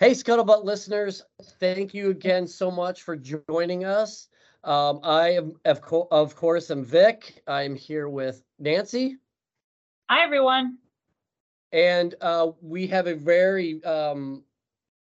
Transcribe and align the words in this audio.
Hey, 0.00 0.12
Scuttlebutt 0.12 0.62
listeners, 0.62 1.24
thank 1.58 1.92
you 1.92 2.10
again 2.10 2.46
so 2.46 2.70
much 2.70 3.02
for 3.02 3.16
joining 3.16 3.84
us. 3.84 4.28
Um, 4.62 5.00
I 5.02 5.30
am, 5.30 5.54
of, 5.64 5.80
co- 5.80 6.06
of 6.12 6.36
course, 6.36 6.70
am 6.70 6.84
Vic. 6.84 7.42
I'm 7.48 7.74
here 7.74 8.08
with 8.08 8.44
Nancy, 8.60 9.16
Hi, 10.08 10.22
everyone. 10.22 10.78
and 11.72 12.14
uh, 12.20 12.52
we 12.62 12.86
have 12.86 13.08
a 13.08 13.16
very 13.16 13.82
um, 13.82 14.44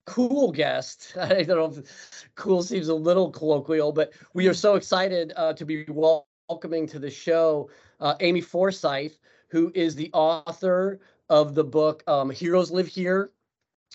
cool 0.07 0.51
guest. 0.51 1.13
I 1.21 1.43
don't 1.43 1.49
know 1.77 1.79
if 1.83 2.31
cool 2.35 2.63
seems 2.63 2.89
a 2.89 2.95
little 2.95 3.31
colloquial, 3.31 3.93
but 3.93 4.15
we 4.33 4.49
are 4.49 4.55
so 4.55 4.77
excited 4.77 5.35
uh, 5.37 5.53
to 5.53 5.67
be 5.67 5.85
wel- 5.89 6.27
welcoming 6.49 6.87
to 6.87 6.99
the 6.99 7.11
show 7.11 7.69
uh, 8.01 8.15
Amy 8.21 8.41
Forsythe, 8.41 9.13
who 9.49 9.71
is 9.75 9.95
the 9.95 10.11
author 10.15 11.01
of 11.29 11.55
the 11.55 11.65
book 11.65 12.03
um, 12.07 12.31
Heroes 12.31 12.71
Live 12.71 12.87
Here. 12.89 13.31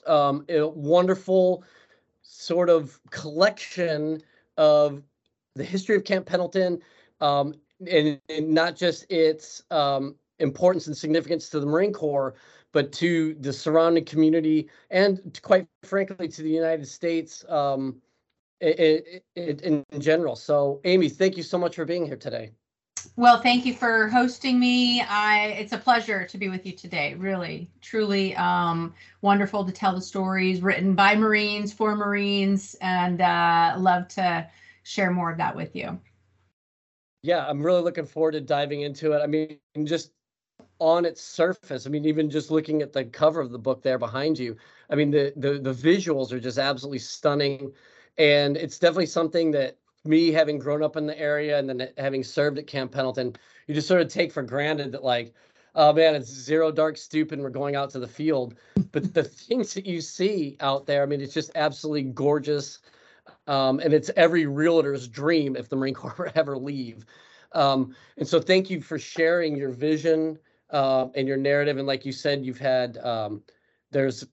Um, 0.08 0.46
a 0.50 0.68
wonderful 0.68 1.64
sort 2.22 2.70
of 2.70 3.00
collection 3.10 4.22
of 4.58 5.04
the 5.56 5.64
history 5.64 5.96
of 5.96 6.04
Camp 6.04 6.26
Pendleton, 6.26 6.82
um, 7.22 7.56
and, 7.90 8.20
and 8.30 8.50
not 8.50 8.76
just 8.76 9.10
its 9.12 9.64
um, 9.72 10.16
importance 10.40 10.88
and 10.88 10.96
significance 10.96 11.50
to 11.50 11.60
the 11.60 11.66
Marine 11.66 11.94
Corps, 11.94 12.36
but 12.72 12.92
to 12.92 13.36
the 13.36 13.54
surrounding 13.54 14.04
community 14.04 14.70
and 14.90 15.40
quite 15.42 15.68
frankly 15.84 16.28
to 16.28 16.42
the 16.42 16.50
United 16.50 16.88
States 16.88 17.46
um, 17.48 18.02
in 18.60 19.82
general. 20.00 20.36
So, 20.36 20.82
Amy, 20.84 21.10
thank 21.10 21.38
you 21.38 21.44
so 21.44 21.58
much 21.58 21.76
for 21.76 21.86
being 21.86 22.06
here 22.06 22.18
today. 22.18 22.52
Well, 23.18 23.42
thank 23.42 23.66
you 23.66 23.74
for 23.74 24.10
hosting 24.10 24.60
me. 24.60 25.02
I 25.02 25.56
it's 25.60 25.74
a 25.74 25.78
pleasure 25.78 26.26
to 26.26 26.38
be 26.38 26.50
with 26.50 26.66
you 26.66 26.74
today. 26.74 27.14
Really, 27.16 27.70
truly 27.82 28.36
um, 28.36 28.94
wonderful 29.22 29.64
to 29.66 29.72
tell 29.72 29.96
the 29.96 30.02
stories 30.02 30.62
written 30.62 30.96
by 30.96 31.16
Marines 31.16 31.72
for 31.72 31.96
Marines, 31.96 32.76
and 32.82 33.22
uh, 33.22 33.76
love 33.78 34.08
to 34.10 34.50
share 34.84 35.12
more 35.12 35.32
of 35.32 35.38
that 35.38 35.56
with 35.56 35.76
you. 35.76 36.00
Yeah, 37.24 37.46
I'm 37.48 37.66
really 37.66 37.82
looking 37.82 38.06
forward 38.06 38.34
to 38.34 38.42
diving 38.42 38.82
into 38.82 39.14
it. 39.14 39.20
I 39.20 39.28
mean, 39.28 39.58
just 39.86 40.12
on 40.80 41.06
its 41.06 41.22
surface, 41.22 41.88
I 41.88 41.90
mean, 41.90 42.06
even 42.06 42.30
just 42.30 42.52
looking 42.52 42.82
at 42.82 42.94
the 42.94 43.06
cover 43.06 43.42
of 43.42 43.52
the 43.52 43.58
book 43.58 43.82
there 43.82 43.98
behind 43.98 44.38
you, 44.38 44.58
I 44.90 44.96
mean, 44.96 45.10
the 45.10 45.34
the 45.38 45.58
the 45.58 45.74
visuals 45.74 46.32
are 46.32 46.40
just 46.40 46.58
absolutely 46.58 47.00
stunning, 47.00 47.72
and 48.18 48.58
it's 48.58 48.78
definitely 48.78 49.08
something 49.08 49.52
that 49.52 49.78
me 50.06 50.32
having 50.32 50.60
grown 50.60 50.84
up 50.84 50.96
in 50.96 51.06
the 51.06 51.20
area 51.20 51.58
and 51.58 51.70
then 51.70 51.90
having 51.98 52.24
served 52.24 52.58
at 52.58 52.68
Camp 52.68 52.92
Pendleton, 52.92 53.36
you 53.68 53.76
just 53.76 53.88
sort 53.88 54.02
of 54.02 54.08
take 54.08 54.32
for 54.32 54.44
granted 54.44 54.92
that 54.92 55.04
like, 55.04 55.34
oh 55.76 55.94
man, 55.94 56.16
it's 56.16 56.30
zero 56.30 56.72
dark 56.72 56.98
stoop 56.98 57.32
and 57.32 57.42
we're 57.42 57.50
going 57.50 57.76
out 57.76 57.90
to 57.92 58.00
the 58.00 58.08
field. 58.08 58.56
But 58.92 59.14
the 59.14 59.24
things 59.24 59.74
that 59.74 59.86
you 59.86 60.00
see 60.00 60.56
out 60.62 60.86
there, 60.86 61.04
I 61.04 61.06
mean, 61.06 61.20
it's 61.20 61.34
just 61.34 61.52
absolutely 61.56 62.04
gorgeous. 62.04 62.80
Um, 63.46 63.80
and 63.80 63.94
it's 63.94 64.10
every 64.16 64.46
realtor's 64.46 65.08
dream 65.08 65.58
if 65.58 65.68
the 65.68 65.76
Marine 65.76 65.94
Corps 65.94 66.32
ever 66.36 66.58
leave. 66.58 67.06
Um, 67.52 67.94
and 68.18 68.28
so 68.28 68.40
thank 68.40 68.70
you 68.70 68.80
for 68.82 68.98
sharing 68.98 69.56
your 69.58 69.72
vision 69.72 70.40
uh, 70.70 71.08
and 71.16 71.28
your 71.28 71.38
narrative. 71.38 71.78
And 71.78 71.88
like 71.88 72.06
you 72.06 72.14
said, 72.14 72.46
you've 72.46 72.58
had 72.58 72.98
um, 73.00 73.44
there's 73.92 74.26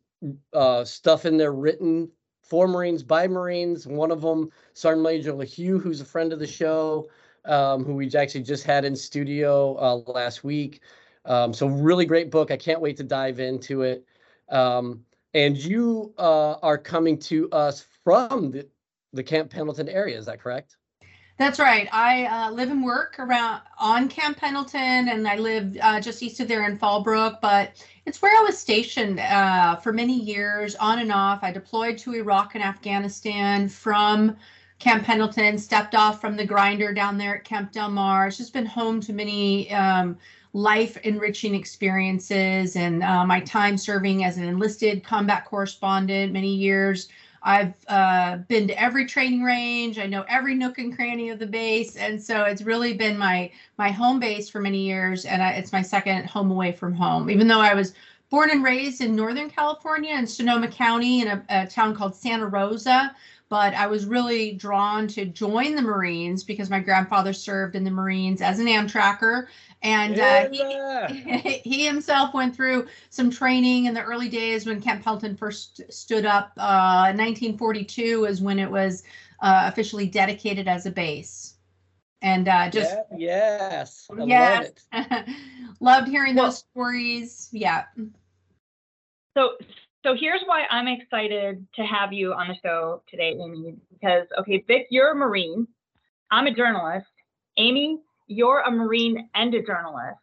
uh, 0.53 0.85
stuff 0.85 1.27
in 1.27 1.37
there 1.37 1.53
written 1.53 2.11
for 2.43 2.69
Marines 2.69 3.03
by 3.03 3.27
Marines. 3.27 3.87
One 3.87 4.11
of 4.11 4.21
them, 4.21 4.51
Sergeant 4.75 5.03
Major 5.03 5.33
LaHue, 5.33 5.81
who's 5.81 6.01
a 6.01 6.05
friend 6.05 6.33
of 6.33 6.39
the 6.39 6.47
show, 6.47 7.09
um, 7.45 7.85
who 7.85 7.95
we 7.95 8.13
actually 8.15 8.43
just 8.43 8.65
had 8.65 8.85
in 8.85 8.95
studio 8.95 9.77
uh, 9.79 10.11
last 10.11 10.45
week. 10.45 10.81
Um, 11.25 11.55
so 11.55 11.67
really 11.67 12.05
great 12.05 12.31
book. 12.31 12.51
I 12.51 12.57
can't 12.57 12.81
wait 12.81 12.97
to 12.99 13.05
dive 13.05 13.41
into 13.41 13.83
it. 13.83 14.05
Um, 14.49 15.05
and 15.35 15.57
you 15.57 16.13
uh, 16.19 16.55
are 16.63 16.79
coming 16.79 17.19
to 17.21 17.49
us 17.51 17.87
from 18.05 18.51
the, 18.51 18.69
the 19.13 19.23
Camp 19.23 19.51
Pendleton 19.51 19.89
area. 19.89 20.19
Is 20.19 20.27
that 20.27 20.41
correct? 20.41 20.77
That's 21.39 21.59
right. 21.59 21.89
I 21.93 22.27
uh, 22.27 22.51
live 22.51 22.71
and 22.71 22.85
work 22.85 23.19
around 23.19 23.63
on 23.79 24.09
Camp 24.09 24.37
Pendleton, 24.37 25.09
and 25.09 25.27
I 25.27 25.37
live 25.37 25.77
uh, 25.81 26.01
just 26.01 26.23
east 26.23 26.41
of 26.41 26.49
there 26.49 26.69
in 26.69 26.79
Fallbrook. 26.79 27.41
But 27.41 27.85
it's 28.05 28.21
where 28.21 28.37
I 28.37 28.43
was 28.43 28.59
stationed 28.59 29.21
uh, 29.21 29.77
for 29.77 29.93
many 29.93 30.19
years, 30.19 30.75
on 30.77 30.99
and 30.99 31.13
off. 31.13 31.41
I 31.43 31.53
deployed 31.53 31.99
to 31.99 32.15
Iraq 32.15 32.55
and 32.55 32.65
Afghanistan 32.65 33.69
from 33.69 34.37
Camp 34.79 35.05
Pendleton, 35.05 35.57
stepped 35.57 35.95
off 35.95 36.21
from 36.21 36.37
the 36.37 36.45
grinder 36.45 36.93
down 36.93 37.17
there 37.17 37.37
at 37.37 37.45
Camp 37.45 37.71
Del 37.71 37.91
Mar. 37.91 38.27
It's 38.27 38.37
just 38.37 38.53
been 38.53 38.67
home 38.67 39.01
to 39.03 39.13
many 39.13 39.73
um, 39.73 40.19
life 40.53 40.97
enriching 40.99 41.55
experiences, 41.55 42.75
and 42.75 43.05
uh, 43.05 43.25
my 43.25 43.39
time 43.41 43.79
serving 43.79 44.25
as 44.25 44.37
an 44.37 44.45
enlisted 44.45 45.05
combat 45.05 45.45
correspondent 45.45 46.33
many 46.33 46.53
years. 46.53 47.09
I've 47.45 47.75
uh, 47.89 48.37
been 48.49 48.69
to 48.69 48.81
every 48.81 49.07
training 49.07 49.43
range. 49.43 49.99
I 49.99 50.07
know 50.07 50.25
every 50.29 50.55
nook 50.55 50.79
and 50.79 50.95
cranny 50.95 51.31
of 51.31 51.39
the 51.39 51.47
base, 51.47 51.97
and 51.97 52.23
so 52.23 52.45
it's 52.45 52.63
really 52.63 52.95
been 52.95 53.19
my 53.19 53.51
my 53.79 53.91
home 53.91 54.21
base 54.21 54.49
for 54.49 54.61
many 54.61 54.79
years, 54.79 55.25
and 55.25 55.43
I, 55.43 55.53
it's 55.53 55.73
my 55.73 55.83
second 55.83 56.27
home 56.27 56.51
away 56.51 56.73
from 56.73 56.95
home. 56.95 57.31
Even 57.31 57.49
though 57.49 57.61
I 57.61 57.75
was 57.75 57.95
born 58.31 58.51
and 58.51 58.65
raised 58.65 59.01
in 59.01 59.15
Northern 59.15 59.51
California 59.51 60.15
in 60.15 60.27
Sonoma 60.27 60.69
County 60.69 61.21
in 61.21 61.29
a, 61.29 61.45
a 61.49 61.67
town 61.67 61.95
called 61.95 62.15
Santa 62.15 62.47
Rosa, 62.47 63.15
but 63.49 63.75
I 63.75 63.87
was 63.87 64.07
really 64.07 64.53
drawn 64.53 65.07
to 65.09 65.27
join 65.27 65.75
the 65.75 65.83
Marines 65.83 66.43
because 66.43 66.71
my 66.71 66.81
grandfather 66.81 67.35
served 67.35 67.77
in 67.77 67.85
the 67.85 67.91
Marines 67.91 68.41
as 68.41 68.59
an 68.59 68.67
Amtracker, 68.67 69.49
and 69.83 70.19
uh, 70.19 70.49
he, 70.49 70.59
Yeah. 70.59 71.09
he 71.65 71.85
himself 71.87 72.35
went 72.35 72.55
through 72.55 72.87
some 73.11 73.31
training 73.31 73.87
in 73.87 73.95
the 73.95 74.03
early 74.03 74.29
days 74.29 74.65
when 74.67 74.81
Camp 74.81 75.03
Pendleton 75.05 75.37
first 75.37 75.81
stood 75.93 76.25
up. 76.25 76.53
Uh, 76.57 77.13
1942 77.17 78.25
is 78.27 78.41
when 78.41 78.59
it 78.59 78.71
was 78.71 79.03
uh, 79.41 79.65
officially 79.73 80.07
dedicated 80.07 80.69
as 80.69 80.87
a 80.87 80.91
base. 80.91 81.55
And 82.23 82.47
uh, 82.47 82.71
just 82.71 82.95
Yeah, 83.17 83.17
yes, 83.19 84.07
I 84.11 84.15
love 84.15 84.29
Yes. 84.29 84.71
it. 84.93 85.29
loved 85.81 86.09
hearing 86.09 86.37
Well- 86.37 86.47
those 86.47 86.59
stories. 86.59 87.49
Yeah. 87.53 87.85
So, 89.37 89.53
so 90.05 90.15
here's 90.15 90.43
why 90.47 90.65
I'm 90.71 90.87
excited 90.89 91.67
to 91.75 91.83
have 91.85 92.13
you 92.13 92.33
on 92.35 92.49
the 92.49 92.55
show 92.63 93.03
today, 93.09 93.31
Amy. 93.43 93.75
Because 93.93 94.27
okay, 94.39 94.63
Vic, 94.67 94.87
you're 94.91 95.13
a 95.13 95.15
Marine. 95.15 95.67
I'm 96.31 96.47
a 96.47 96.55
journalist. 96.55 97.07
Amy, 97.57 97.99
you're 98.27 98.61
a 98.61 98.71
Marine 98.71 99.29
and 99.35 99.55
a 99.55 99.63
journalist. 99.63 100.19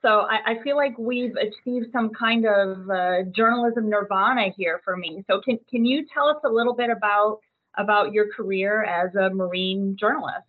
So 0.00 0.20
I, 0.20 0.52
I 0.52 0.62
feel 0.62 0.76
like 0.76 0.96
we've 0.96 1.34
achieved 1.36 1.86
some 1.92 2.10
kind 2.10 2.46
of 2.46 2.88
uh, 2.88 3.22
journalism 3.34 3.90
nirvana 3.90 4.50
here 4.56 4.80
for 4.84 4.96
me. 4.96 5.24
So 5.28 5.40
can 5.40 5.58
can 5.68 5.84
you 5.84 6.06
tell 6.12 6.28
us 6.28 6.38
a 6.44 6.48
little 6.48 6.74
bit 6.74 6.90
about 6.90 7.40
about 7.76 8.12
your 8.12 8.32
career 8.32 8.84
as 8.84 9.14
a 9.14 9.30
Marine 9.30 9.96
journalist? 9.98 10.46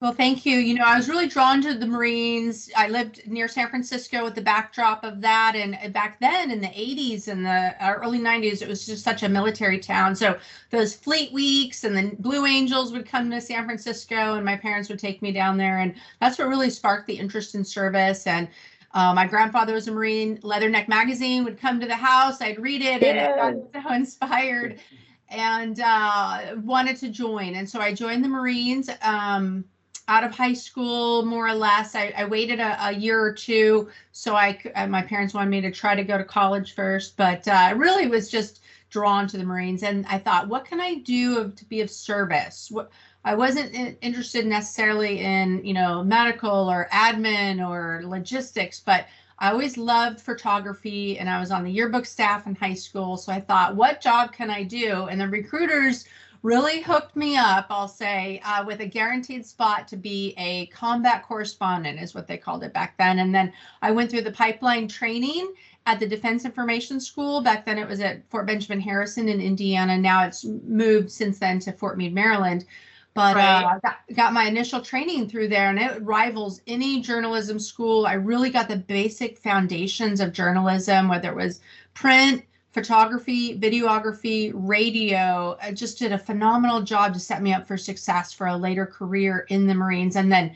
Well, 0.00 0.14
thank 0.14 0.46
you. 0.46 0.56
You 0.56 0.76
know, 0.76 0.84
I 0.86 0.96
was 0.96 1.10
really 1.10 1.26
drawn 1.26 1.60
to 1.60 1.74
the 1.74 1.86
Marines. 1.86 2.70
I 2.74 2.88
lived 2.88 3.20
near 3.26 3.48
San 3.48 3.68
Francisco 3.68 4.24
with 4.24 4.34
the 4.34 4.40
backdrop 4.40 5.04
of 5.04 5.20
that. 5.20 5.52
And 5.54 5.78
uh, 5.84 5.88
back 5.90 6.18
then 6.20 6.50
in 6.50 6.62
the 6.62 6.68
80s 6.68 7.28
and 7.28 7.44
the 7.44 7.74
uh, 7.78 7.92
early 7.92 8.18
90s, 8.18 8.62
it 8.62 8.68
was 8.68 8.86
just 8.86 9.04
such 9.04 9.24
a 9.24 9.28
military 9.28 9.78
town. 9.78 10.16
So 10.16 10.38
those 10.70 10.94
fleet 10.94 11.34
weeks 11.34 11.84
and 11.84 11.94
the 11.94 12.16
Blue 12.16 12.46
Angels 12.46 12.92
would 12.92 13.04
come 13.04 13.30
to 13.30 13.42
San 13.42 13.66
Francisco, 13.66 14.36
and 14.36 14.44
my 14.44 14.56
parents 14.56 14.88
would 14.88 14.98
take 14.98 15.20
me 15.20 15.32
down 15.32 15.58
there. 15.58 15.80
And 15.80 15.94
that's 16.18 16.38
what 16.38 16.48
really 16.48 16.70
sparked 16.70 17.06
the 17.06 17.18
interest 17.18 17.54
in 17.54 17.62
service. 17.62 18.26
And 18.26 18.48
uh, 18.94 19.12
my 19.12 19.26
grandfather 19.26 19.74
was 19.74 19.86
a 19.86 19.92
Marine. 19.92 20.38
Leatherneck 20.38 20.88
magazine 20.88 21.44
would 21.44 21.60
come 21.60 21.78
to 21.78 21.86
the 21.86 21.94
house. 21.94 22.40
I'd 22.40 22.58
read 22.58 22.80
it, 22.80 23.02
and 23.02 23.20
I 23.20 23.52
got 23.52 23.84
so 23.84 23.92
inspired 23.92 24.80
and 25.28 25.78
uh, 25.78 26.54
wanted 26.64 26.96
to 26.96 27.10
join. 27.10 27.54
And 27.54 27.68
so 27.68 27.80
I 27.80 27.92
joined 27.92 28.24
the 28.24 28.28
Marines. 28.28 28.88
Um, 29.02 29.66
out 30.10 30.24
of 30.24 30.34
high 30.34 30.52
school, 30.52 31.24
more 31.24 31.46
or 31.46 31.54
less. 31.54 31.94
I, 31.94 32.12
I 32.16 32.24
waited 32.24 32.58
a, 32.58 32.88
a 32.88 32.92
year 32.92 33.20
or 33.22 33.32
two, 33.32 33.88
so 34.10 34.34
I 34.34 34.58
uh, 34.74 34.88
my 34.88 35.02
parents 35.02 35.32
wanted 35.32 35.50
me 35.50 35.60
to 35.60 35.70
try 35.70 35.94
to 35.94 36.02
go 36.02 36.18
to 36.18 36.24
college 36.24 36.74
first, 36.74 37.16
but 37.16 37.46
uh, 37.46 37.52
I 37.52 37.70
really 37.70 38.08
was 38.08 38.28
just 38.28 38.60
drawn 38.90 39.28
to 39.28 39.38
the 39.38 39.44
Marines, 39.44 39.84
and 39.84 40.04
I 40.08 40.18
thought, 40.18 40.48
what 40.48 40.64
can 40.64 40.80
I 40.80 40.96
do 40.96 41.52
to 41.52 41.64
be 41.66 41.80
of 41.80 41.90
service? 41.90 42.68
What 42.72 42.90
I 43.24 43.36
wasn't 43.36 43.72
in, 43.72 43.96
interested 44.00 44.46
necessarily 44.46 45.20
in, 45.20 45.64
you 45.64 45.74
know, 45.74 46.02
medical 46.02 46.68
or 46.68 46.88
admin 46.92 47.64
or 47.64 48.02
logistics, 48.04 48.80
but 48.80 49.06
I 49.38 49.52
always 49.52 49.78
loved 49.78 50.20
photography, 50.20 51.20
and 51.20 51.30
I 51.30 51.38
was 51.38 51.52
on 51.52 51.62
the 51.62 51.70
yearbook 51.70 52.04
staff 52.04 52.48
in 52.48 52.56
high 52.56 52.74
school, 52.74 53.16
so 53.16 53.30
I 53.30 53.40
thought, 53.40 53.76
what 53.76 54.00
job 54.00 54.32
can 54.32 54.50
I 54.50 54.64
do? 54.64 55.06
And 55.06 55.20
the 55.20 55.28
recruiters 55.28 56.04
really 56.42 56.80
hooked 56.80 57.16
me 57.16 57.36
up, 57.36 57.66
I'll 57.70 57.88
say, 57.88 58.40
uh, 58.44 58.64
with 58.64 58.80
a 58.80 58.86
guaranteed 58.86 59.44
spot 59.44 59.86
to 59.88 59.96
be 59.96 60.34
a 60.38 60.66
combat 60.66 61.22
correspondent, 61.22 62.00
is 62.00 62.14
what 62.14 62.26
they 62.26 62.38
called 62.38 62.64
it 62.64 62.72
back 62.72 62.96
then. 62.98 63.18
And 63.18 63.34
then 63.34 63.52
I 63.82 63.90
went 63.90 64.10
through 64.10 64.22
the 64.22 64.32
pipeline 64.32 64.88
training 64.88 65.52
at 65.86 66.00
the 66.00 66.06
Defense 66.06 66.44
Information 66.44 67.00
School. 67.00 67.40
Back 67.40 67.66
then 67.66 67.78
it 67.78 67.88
was 67.88 68.00
at 68.00 68.28
Fort 68.30 68.46
Benjamin 68.46 68.80
Harrison 68.80 69.28
in 69.28 69.40
Indiana. 69.40 69.98
Now 69.98 70.24
it's 70.24 70.44
moved 70.44 71.10
since 71.10 71.38
then 71.38 71.58
to 71.60 71.72
Fort 71.72 71.98
Meade, 71.98 72.14
Maryland. 72.14 72.64
But 73.12 73.36
uh, 73.36 73.40
Right. 73.40 73.82
got, 73.82 73.96
got 74.14 74.32
my 74.32 74.44
initial 74.44 74.80
training 74.80 75.28
through 75.28 75.48
there, 75.48 75.68
and 75.68 75.78
it 75.80 76.00
rivals 76.02 76.60
any 76.68 77.00
journalism 77.00 77.58
school. 77.58 78.06
I 78.06 78.12
really 78.12 78.50
got 78.50 78.68
the 78.68 78.76
basic 78.76 79.36
foundations 79.38 80.20
of 80.20 80.32
journalism, 80.32 81.08
whether 81.08 81.28
it 81.30 81.34
was 81.34 81.60
print, 81.92 82.44
photography, 82.72 83.58
videography, 83.58 84.52
radio. 84.54 85.56
I 85.60 85.72
just 85.72 85.98
did 85.98 86.12
a 86.12 86.18
phenomenal 86.18 86.82
job 86.82 87.12
to 87.14 87.20
set 87.20 87.42
me 87.42 87.52
up 87.52 87.66
for 87.66 87.76
success 87.76 88.32
for 88.32 88.46
a 88.46 88.56
later 88.56 88.86
career 88.86 89.46
in 89.48 89.66
the 89.66 89.74
Marines. 89.74 90.16
And 90.16 90.30
then 90.30 90.54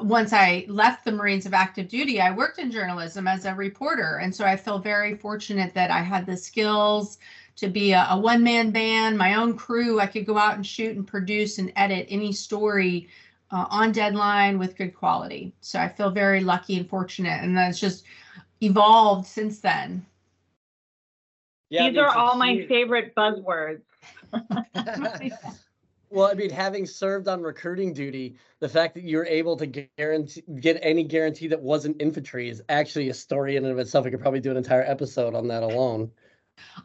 once 0.00 0.32
I 0.32 0.64
left 0.68 1.04
the 1.04 1.12
Marines 1.12 1.46
of 1.46 1.54
active 1.54 1.88
duty, 1.88 2.20
I 2.20 2.32
worked 2.32 2.58
in 2.58 2.72
journalism 2.72 3.28
as 3.28 3.44
a 3.44 3.54
reporter. 3.54 4.16
And 4.16 4.34
so 4.34 4.44
I 4.44 4.56
feel 4.56 4.78
very 4.78 5.14
fortunate 5.14 5.72
that 5.74 5.90
I 5.90 6.00
had 6.00 6.26
the 6.26 6.36
skills 6.36 7.18
to 7.56 7.68
be 7.68 7.92
a, 7.92 8.06
a 8.10 8.18
one 8.18 8.42
man 8.42 8.70
band, 8.72 9.16
my 9.16 9.34
own 9.34 9.56
crew. 9.56 10.00
I 10.00 10.06
could 10.06 10.26
go 10.26 10.38
out 10.38 10.56
and 10.56 10.66
shoot 10.66 10.96
and 10.96 11.06
produce 11.06 11.58
and 11.58 11.72
edit 11.76 12.06
any 12.08 12.32
story 12.32 13.08
uh, 13.52 13.66
on 13.70 13.92
deadline 13.92 14.58
with 14.58 14.76
good 14.76 14.94
quality. 14.96 15.52
So 15.60 15.78
I 15.78 15.88
feel 15.88 16.10
very 16.10 16.40
lucky 16.40 16.76
and 16.76 16.88
fortunate. 16.88 17.42
And 17.42 17.56
that's 17.56 17.78
just 17.78 18.04
evolved 18.60 19.26
since 19.26 19.60
then. 19.60 20.04
Yeah, 21.72 21.84
I 21.84 21.88
These 21.88 21.96
mean, 21.96 22.04
are 22.04 22.14
all 22.14 22.36
my 22.36 22.66
favorite 22.66 23.14
buzzwords. 23.14 23.80
Well, 26.14 26.28
I 26.30 26.34
mean, 26.34 26.50
having 26.50 26.84
served 26.84 27.26
on 27.26 27.40
recruiting 27.40 27.94
duty, 27.94 28.36
the 28.60 28.68
fact 28.68 28.92
that 28.96 29.04
you're 29.04 29.24
able 29.24 29.56
to 29.56 29.64
guarantee 29.96 30.42
get 30.60 30.78
any 30.82 31.04
guarantee 31.04 31.46
that 31.46 31.62
wasn't 31.62 32.02
infantry 32.02 32.50
is 32.50 32.62
actually 32.68 33.08
a 33.08 33.14
story 33.14 33.56
in 33.56 33.64
and 33.64 33.72
of 33.72 33.78
itself. 33.78 34.04
I 34.04 34.10
could 34.10 34.20
probably 34.20 34.40
do 34.40 34.50
an 34.50 34.58
entire 34.58 34.82
episode 34.82 35.34
on 35.34 35.48
that 35.48 35.62
alone. 35.62 36.10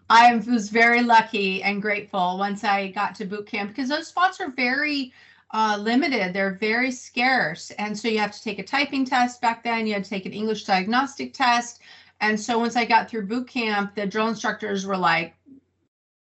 I 0.09 0.33
was 0.33 0.69
very 0.69 1.03
lucky 1.03 1.61
and 1.61 1.81
grateful 1.81 2.37
once 2.37 2.63
I 2.63 2.87
got 2.91 3.15
to 3.15 3.25
boot 3.25 3.47
camp 3.47 3.71
because 3.71 3.89
those 3.89 4.07
spots 4.07 4.39
are 4.39 4.51
very 4.51 5.11
uh, 5.51 5.77
limited. 5.77 6.33
They're 6.33 6.55
very 6.55 6.91
scarce. 6.91 7.71
And 7.71 7.99
so 7.99 8.07
you 8.07 8.19
have 8.19 8.31
to 8.31 8.41
take 8.41 8.59
a 8.59 8.63
typing 8.63 9.03
test 9.03 9.41
back 9.41 9.61
then, 9.61 9.87
you 9.87 9.93
had 9.93 10.05
to 10.05 10.09
take 10.09 10.25
an 10.25 10.31
English 10.31 10.63
diagnostic 10.63 11.33
test. 11.33 11.81
And 12.21 12.39
so 12.39 12.57
once 12.57 12.75
I 12.75 12.85
got 12.85 13.09
through 13.09 13.27
boot 13.27 13.47
camp, 13.47 13.95
the 13.95 14.05
drill 14.05 14.27
instructors 14.27 14.85
were 14.85 14.97
like, 14.97 15.35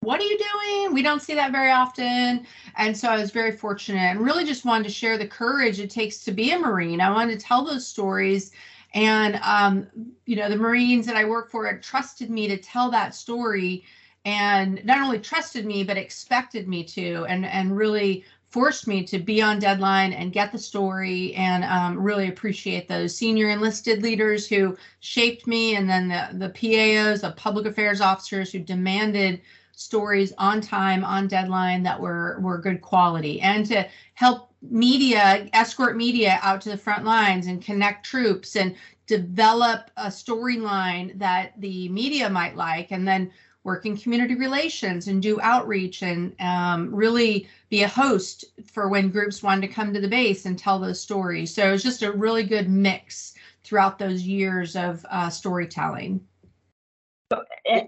what 0.02 0.20
are 0.20 0.24
you 0.24 0.38
doing? 0.38 0.94
We 0.94 1.04
don't 1.04 1.22
see 1.22 1.36
that 1.36 1.52
very 1.52 1.70
often. 1.70 2.48
And 2.76 2.98
so 2.98 3.08
I 3.08 3.18
was 3.18 3.30
very 3.30 3.52
fortunate 3.52 4.00
and 4.00 4.22
really 4.22 4.46
just 4.46 4.66
wanted 4.66 4.86
to 4.86 4.90
share 4.90 5.18
the 5.18 5.28
courage 5.28 5.80
it 5.80 5.92
takes 5.92 6.24
to 6.24 6.32
be 6.32 6.52
a 6.52 6.60
Marine. 6.60 7.02
I 7.02 7.12
wanted 7.12 7.40
to 7.40 7.46
tell 7.46 7.64
those 7.64 7.86
stories. 7.86 8.52
And, 8.94 9.36
um, 9.44 9.88
you 10.26 10.36
know, 10.36 10.50
the 10.50 10.56
Marines 10.56 11.06
that 11.06 11.16
I 11.16 11.26
work 11.26 11.52
for 11.52 11.72
trusted 11.78 12.32
me 12.32 12.48
to 12.48 12.58
tell 12.58 12.90
that 12.92 13.14
story 13.14 13.84
and 14.26 14.84
not 14.86 15.00
only 15.00 15.20
trusted 15.20 15.66
me, 15.66 15.84
but 15.84 15.98
expected 15.98 16.68
me 16.68 16.84
to, 16.84 17.26
and, 17.26 17.46
and 17.46 17.76
really 17.76 18.26
forced 18.52 18.86
me 18.86 19.04
to 19.06 19.18
be 19.18 19.42
on 19.42 19.60
deadline 19.60 20.12
and 20.14 20.34
get 20.34 20.52
the 20.52 20.58
story 20.58 21.34
and 21.36 21.64
um, 21.64 21.98
really 21.98 22.28
appreciate 22.28 22.88
those 22.88 23.16
senior 23.16 23.50
enlisted 23.50 24.04
leaders 24.04 24.46
who 24.46 24.78
shaped 25.00 25.48
me 25.48 25.76
and 25.76 25.90
then 25.90 26.10
the, 26.10 26.28
the 26.34 26.50
PAOs, 26.50 27.22
the 27.22 27.32
public 27.32 27.66
affairs 27.66 28.02
officers 28.02 28.52
who 28.52 28.60
demanded 28.60 29.42
stories 29.82 30.34
on 30.38 30.62
time, 30.62 31.04
on 31.04 31.28
deadline 31.28 31.84
that 31.84 32.00
were 32.00 32.40
were 32.42 32.58
good 32.58 32.82
quality, 32.82 33.42
and 33.42 33.66
to 33.66 33.88
help 34.14 34.52
media 34.62 35.50
escort 35.54 35.98
media 35.98 36.40
out 36.44 36.62
to 36.62 36.70
the 36.70 36.78
front 36.78 37.04
lines 37.04 37.48
and 37.48 37.64
connect 37.64 38.06
troops 38.06 38.56
and 38.56 38.76
develop 39.08 39.90
a 39.98 40.08
storyline 40.08 41.18
that 41.18 41.60
the 41.60 41.90
media 41.90 42.30
might 42.30 42.56
like, 42.56 42.92
and 42.92 43.08
then 43.08 43.32
work 43.64 43.86
in 43.86 43.96
community 43.96 44.36
relations 44.36 45.08
and 45.08 45.22
do 45.22 45.40
outreach 45.42 46.02
and 46.02 46.34
um, 46.40 46.94
really 46.94 47.48
be 47.70 47.84
a 47.84 47.88
host 47.88 48.46
for 48.66 48.90
when 48.90 49.10
groups 49.10 49.44
wanted 49.44 49.62
to 49.62 49.74
come 49.74 49.94
to 49.94 50.02
the 50.02 50.08
base 50.08 50.46
and 50.46 50.58
tell 50.58 50.80
those 50.80 51.00
stories. 51.00 51.54
So 51.54 51.68
it 51.68 51.72
was 51.72 51.84
just 51.84 52.02
a 52.02 52.12
really 52.12 52.44
good 52.44 52.70
mix 52.70 53.36
throughout 53.64 54.00
those 54.00 54.24
years 54.24 54.76
of 54.76 55.06
uh, 55.10 55.30
storytelling. 55.30 56.20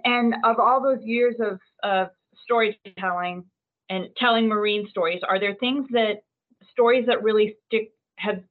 And 0.06 0.36
of 0.44 0.60
all 0.60 0.82
those 0.82 1.04
years 1.04 1.36
of, 1.40 1.60
of 1.82 2.10
storytelling 2.44 3.44
and 3.90 4.08
telling 4.16 4.48
Marine 4.48 4.88
stories, 4.88 5.22
are 5.28 5.40
there 5.40 5.56
things 5.56 5.88
that, 5.92 6.24
stories 6.72 7.06
that 7.08 7.24
really 7.24 7.56
stick, 7.66 7.92
have 8.18 8.42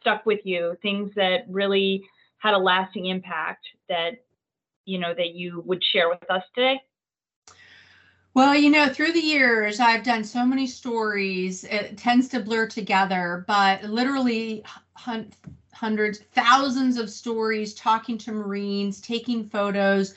stuck 0.00 0.24
with 0.24 0.40
you, 0.44 0.76
things 0.80 1.10
that 1.16 1.44
really 1.48 2.04
had 2.38 2.54
a 2.54 2.58
lasting 2.58 3.06
impact 3.06 3.66
that, 3.88 4.12
you 4.88 4.98
know, 4.98 5.12
that 5.14 5.34
you 5.34 5.62
would 5.66 5.84
share 5.84 6.08
with 6.08 6.30
us 6.30 6.42
today? 6.54 6.80
Well, 8.34 8.54
you 8.54 8.70
know, 8.70 8.88
through 8.88 9.12
the 9.12 9.20
years, 9.20 9.80
I've 9.80 10.04
done 10.04 10.24
so 10.24 10.46
many 10.46 10.66
stories. 10.66 11.64
It 11.64 11.98
tends 11.98 12.28
to 12.28 12.40
blur 12.40 12.68
together, 12.68 13.44
but 13.46 13.82
literally 13.84 14.62
hun- 14.94 15.32
hundreds, 15.72 16.20
thousands 16.32 16.98
of 16.98 17.10
stories 17.10 17.74
talking 17.74 18.16
to 18.18 18.32
Marines, 18.32 19.00
taking 19.00 19.44
photos. 19.44 20.14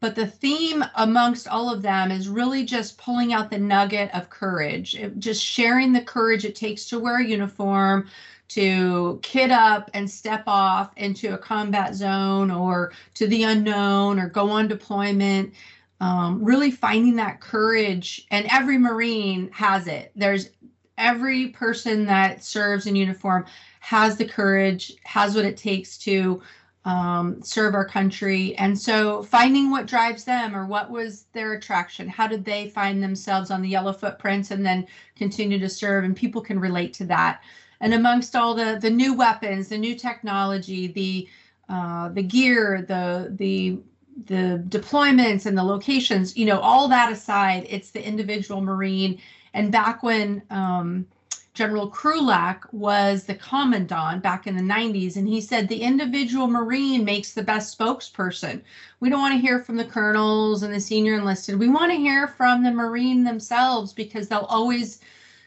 But 0.00 0.16
the 0.16 0.26
theme 0.26 0.84
amongst 0.96 1.46
all 1.46 1.72
of 1.72 1.82
them 1.82 2.10
is 2.10 2.28
really 2.28 2.64
just 2.64 2.98
pulling 2.98 3.32
out 3.32 3.50
the 3.50 3.58
nugget 3.58 4.10
of 4.14 4.30
courage, 4.30 4.94
it- 4.94 5.18
just 5.18 5.44
sharing 5.44 5.92
the 5.92 6.02
courage 6.02 6.44
it 6.44 6.56
takes 6.56 6.86
to 6.86 6.98
wear 6.98 7.18
a 7.20 7.24
uniform, 7.24 8.08
to 8.50 9.20
kit 9.22 9.50
up 9.50 9.90
and 9.94 10.10
step 10.10 10.42
off 10.46 10.90
into 10.96 11.34
a 11.34 11.38
combat 11.38 11.94
zone 11.94 12.50
or 12.50 12.92
to 13.14 13.28
the 13.28 13.44
unknown 13.44 14.18
or 14.18 14.28
go 14.28 14.50
on 14.50 14.66
deployment. 14.66 15.54
Um, 16.00 16.42
really 16.42 16.70
finding 16.70 17.16
that 17.16 17.40
courage 17.40 18.26
and 18.30 18.46
every 18.50 18.78
marine 18.78 19.50
has 19.52 19.86
it. 19.86 20.12
There's 20.16 20.50
every 20.98 21.48
person 21.48 22.06
that 22.06 22.42
serves 22.42 22.86
in 22.86 22.96
uniform 22.96 23.46
has 23.80 24.16
the 24.16 24.24
courage 24.24 24.94
has 25.04 25.36
what 25.36 25.44
it 25.44 25.56
takes 25.56 25.96
to 25.98 26.42
um, 26.84 27.42
serve 27.42 27.74
our 27.74 27.86
country. 27.86 28.56
And 28.56 28.76
so 28.76 29.22
finding 29.22 29.70
what 29.70 29.86
drives 29.86 30.24
them 30.24 30.56
or 30.56 30.66
what 30.66 30.90
was 30.90 31.26
their 31.34 31.52
attraction 31.52 32.08
how 32.08 32.26
did 32.26 32.44
they 32.44 32.68
find 32.70 33.02
themselves 33.02 33.50
on 33.50 33.62
the 33.62 33.68
yellow 33.68 33.92
footprints 33.92 34.50
and 34.50 34.64
then 34.66 34.86
continue 35.14 35.58
to 35.58 35.68
serve 35.68 36.04
and 36.04 36.16
people 36.16 36.40
can 36.40 36.58
relate 36.58 36.94
to 36.94 37.04
that 37.04 37.42
and 37.80 37.94
amongst 37.94 38.36
all 38.36 38.54
the 38.54 38.78
the 38.80 38.90
new 38.90 39.14
weapons 39.14 39.68
the 39.68 39.78
new 39.78 39.94
technology 39.94 40.86
the 40.88 41.28
uh, 41.68 42.08
the 42.10 42.22
gear 42.22 42.84
the 42.88 43.32
the 43.36 43.78
the 44.26 44.62
deployments 44.68 45.46
and 45.46 45.56
the 45.56 45.62
locations, 45.62 46.36
you 46.36 46.44
know, 46.44 46.60
all 46.60 46.88
that 46.88 47.12
aside, 47.12 47.66
it's 47.68 47.90
the 47.90 48.06
individual 48.06 48.60
Marine. 48.60 49.20
And 49.54 49.72
back 49.72 50.02
when 50.02 50.42
um, 50.50 51.06
General 51.54 51.90
Krulak 51.90 52.72
was 52.72 53.24
the 53.24 53.34
commandant 53.34 54.22
back 54.22 54.46
in 54.46 54.56
the 54.56 54.62
90s, 54.62 55.16
and 55.16 55.28
he 55.28 55.40
said 55.40 55.68
the 55.68 55.82
individual 55.82 56.46
Marine 56.46 57.04
makes 57.04 57.32
the 57.32 57.42
best 57.42 57.76
spokesperson. 57.76 58.62
We 59.00 59.10
don't 59.10 59.20
want 59.20 59.34
to 59.34 59.40
hear 59.40 59.60
from 59.60 59.76
the 59.76 59.84
colonels 59.84 60.62
and 60.62 60.72
the 60.72 60.80
senior 60.80 61.14
enlisted. 61.14 61.58
We 61.58 61.68
want 61.68 61.90
to 61.92 61.98
hear 61.98 62.28
from 62.28 62.62
the 62.62 62.70
Marine 62.70 63.24
themselves 63.24 63.92
because 63.92 64.28
they'll 64.28 64.40
always 64.40 65.00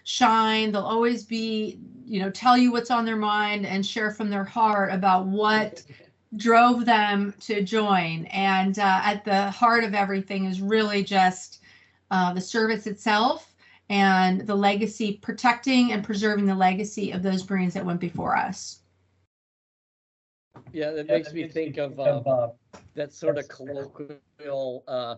shine. 0.04 0.72
They'll 0.72 0.82
always 0.82 1.24
be, 1.24 1.80
you 2.06 2.20
know, 2.20 2.30
tell 2.30 2.58
you 2.58 2.72
what's 2.72 2.92
on 2.92 3.06
their 3.06 3.16
mind 3.18 3.66
and 3.66 3.86
share 3.86 4.12
from 4.12 4.30
their 4.30 4.44
heart 4.44 4.92
about 4.92 5.26
what 5.26 5.84
drove 6.36 6.86
them 6.86 7.34
to 7.42 7.62
join. 7.62 8.26
And 8.26 8.78
uh, 8.80 9.02
at 9.04 9.24
the 9.24 9.52
heart 9.52 9.84
of 9.84 9.94
everything 9.94 10.46
is 10.46 10.62
really 10.62 11.04
just 11.04 11.62
uh, 12.12 12.34
the 12.34 12.42
service 12.42 12.88
itself 12.88 13.54
and 13.90 14.42
the 14.42 14.56
legacy, 14.56 15.18
protecting 15.22 15.92
and 15.92 16.04
preserving 16.04 16.46
the 16.46 16.56
legacy 16.56 17.12
of 17.12 17.22
those 17.22 17.48
Marines 17.50 17.74
that 17.74 17.86
went 17.86 18.00
before 18.00 18.36
us. 18.36 18.80
Yeah, 20.72 20.92
that 20.92 21.08
makes 21.08 21.32
me 21.34 21.48
think 21.48 21.78
of 21.78 22.00
uh, 22.00 22.50
that 22.96 23.14
sort 23.14 23.38
of 23.38 23.48
colloquial, 23.48 24.84
uh, 24.88 25.16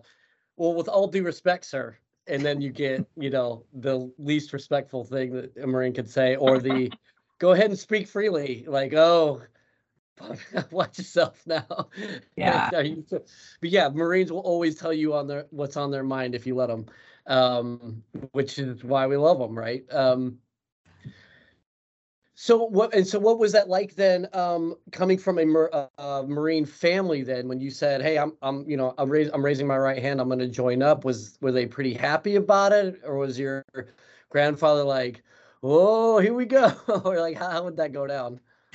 well, 0.56 0.74
with 0.74 0.88
all 0.88 1.06
due 1.08 1.22
respect, 1.22 1.64
sir. 1.64 1.96
And 2.28 2.44
then 2.44 2.60
you 2.60 2.70
get, 2.70 3.06
you 3.16 3.30
know, 3.30 3.64
the 3.72 4.12
least 4.18 4.52
respectful 4.52 5.04
thing 5.04 5.32
that 5.32 5.56
a 5.56 5.66
Marine 5.66 5.92
could 5.92 6.10
say, 6.10 6.36
or 6.36 6.58
the 6.58 6.92
go 7.38 7.52
ahead 7.52 7.66
and 7.70 7.78
speak 7.78 8.08
freely, 8.08 8.64
like, 8.66 8.94
oh, 8.94 9.42
watch 10.70 10.98
yourself 10.98 11.42
now. 11.46 11.88
Yeah. 12.36 12.70
But 13.10 13.70
yeah, 13.70 13.88
Marines 13.88 14.32
will 14.32 14.40
always 14.40 14.76
tell 14.76 14.92
you 14.92 15.14
on 15.14 15.26
their 15.26 15.46
what's 15.50 15.76
on 15.76 15.90
their 15.90 16.04
mind 16.04 16.34
if 16.34 16.46
you 16.46 16.54
let 16.54 16.68
them, 16.68 16.86
um, 17.26 18.02
which 18.32 18.58
is 18.58 18.82
why 18.82 19.06
we 19.06 19.16
love 19.16 19.38
them, 19.38 19.56
right? 19.56 19.84
Um, 19.92 20.38
so 22.38 22.62
what 22.64 22.94
and 22.94 23.06
so 23.06 23.18
what 23.18 23.38
was 23.38 23.50
that 23.52 23.66
like 23.66 23.94
then 23.94 24.28
um 24.34 24.76
coming 24.92 25.16
from 25.16 25.38
a 25.38 25.62
uh, 25.72 25.88
uh, 25.96 26.22
marine 26.26 26.66
family 26.66 27.22
then 27.22 27.48
when 27.48 27.58
you 27.60 27.70
said 27.70 28.02
hey 28.02 28.18
i'm 28.18 28.36
i'm 28.42 28.68
you 28.68 28.76
know 28.76 28.94
i'm 28.98 29.08
raising 29.08 29.32
i'm 29.32 29.42
raising 29.42 29.66
my 29.66 29.76
right 29.76 30.02
hand 30.02 30.20
i'm 30.20 30.28
going 30.28 30.38
to 30.38 30.46
join 30.46 30.82
up 30.82 31.02
was 31.02 31.38
were 31.40 31.50
they 31.50 31.64
pretty 31.64 31.94
happy 31.94 32.36
about 32.36 32.72
it? 32.72 33.00
Or 33.04 33.16
was 33.16 33.38
your 33.38 33.64
grandfather 34.28 34.84
like 34.84 35.22
oh 35.62 36.18
here 36.18 36.34
we 36.34 36.44
go 36.44 36.72
or 37.04 37.18
like 37.18 37.38
how, 37.38 37.50
how 37.50 37.64
would 37.64 37.78
that 37.78 37.92
go 37.92 38.06
down 38.06 38.38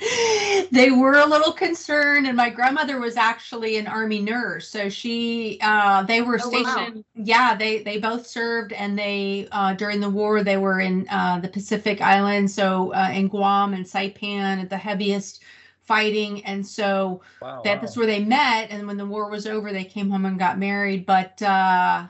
they 0.72 0.90
were 0.90 1.14
a 1.18 1.26
little 1.26 1.52
concerned 1.52 2.26
and 2.26 2.36
my 2.36 2.50
grandmother 2.50 2.98
was 3.00 3.16
actually 3.16 3.76
an 3.76 3.86
army 3.86 4.20
nurse 4.20 4.68
so 4.68 4.88
she 4.88 5.58
uh 5.62 6.02
they 6.04 6.22
were 6.22 6.38
Oh, 6.38 6.50
wow. 6.50 6.92
stationed 6.92 7.04
yeah 7.14 7.54
they 7.54 7.82
they 7.82 7.98
both 7.98 8.26
served 8.26 8.72
and 8.72 8.98
they 8.98 9.48
uh 9.52 9.74
during 9.74 10.00
the 10.00 10.10
war 10.10 10.42
they 10.42 10.56
were 10.58 10.80
in 10.80 11.06
uh 11.10 11.38
the 11.40 11.48
pacific 11.48 12.00
islands 12.00 12.54
so 12.54 12.92
uh 12.94 13.10
in 13.14 13.28
guam 13.28 13.74
and 13.74 13.84
saipan 13.86 14.60
at 14.62 14.70
the 14.70 14.78
heaviest 14.78 15.42
fighting. 15.80 16.44
And 16.44 16.66
so 16.66 17.22
Wow. 17.40 17.62
that 17.64 17.80
that's 17.80 17.96
where 17.96 18.06
they 18.06 18.24
met. 18.24 18.70
And 18.70 18.86
when 18.86 18.96
the 18.96 19.06
war 19.06 19.30
was 19.30 19.46
over, 19.46 19.72
they 19.72 19.84
came 19.84 20.10
home 20.10 20.24
and 20.26 20.38
got 20.38 20.58
married. 20.58 21.06
But, 21.06 21.42
uh, 21.42 22.06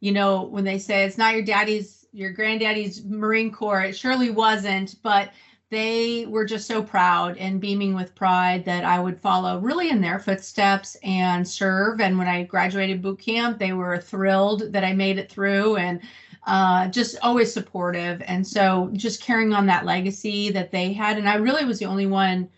you 0.00 0.12
know, 0.12 0.42
when 0.44 0.64
they 0.64 0.78
say 0.78 1.04
it's 1.04 1.18
not 1.18 1.34
your 1.34 1.44
daddy's, 1.44 2.06
your 2.12 2.32
granddaddy's 2.32 3.04
Marine 3.04 3.50
Corps, 3.52 3.82
it 3.82 3.96
surely 3.96 4.30
wasn't. 4.30 4.96
But 5.02 5.30
they 5.74 6.24
were 6.26 6.44
just 6.44 6.68
so 6.68 6.82
proud 6.82 7.36
and 7.36 7.60
beaming 7.60 7.94
with 7.94 8.14
pride 8.14 8.64
that 8.64 8.84
I 8.84 9.00
would 9.00 9.20
follow 9.20 9.58
really 9.58 9.90
in 9.90 10.00
their 10.00 10.20
footsteps 10.20 10.96
and 11.02 11.46
serve. 11.46 12.00
And 12.00 12.16
when 12.16 12.28
I 12.28 12.44
graduated 12.44 13.02
boot 13.02 13.18
camp, 13.18 13.58
they 13.58 13.72
were 13.72 13.98
thrilled 13.98 14.72
that 14.72 14.84
I 14.84 14.92
made 14.92 15.18
it 15.18 15.30
through 15.30 15.76
and 15.76 16.00
uh, 16.46 16.88
just 16.88 17.16
always 17.22 17.52
supportive. 17.52 18.22
And 18.26 18.46
so 18.46 18.90
just 18.92 19.20
carrying 19.20 19.52
on 19.52 19.66
that 19.66 19.84
legacy 19.84 20.50
that 20.50 20.70
they 20.70 20.92
had. 20.92 21.18
And 21.18 21.28
I 21.28 21.36
really 21.36 21.64
was 21.64 21.80
the 21.80 21.86
only 21.86 22.06
one 22.06 22.48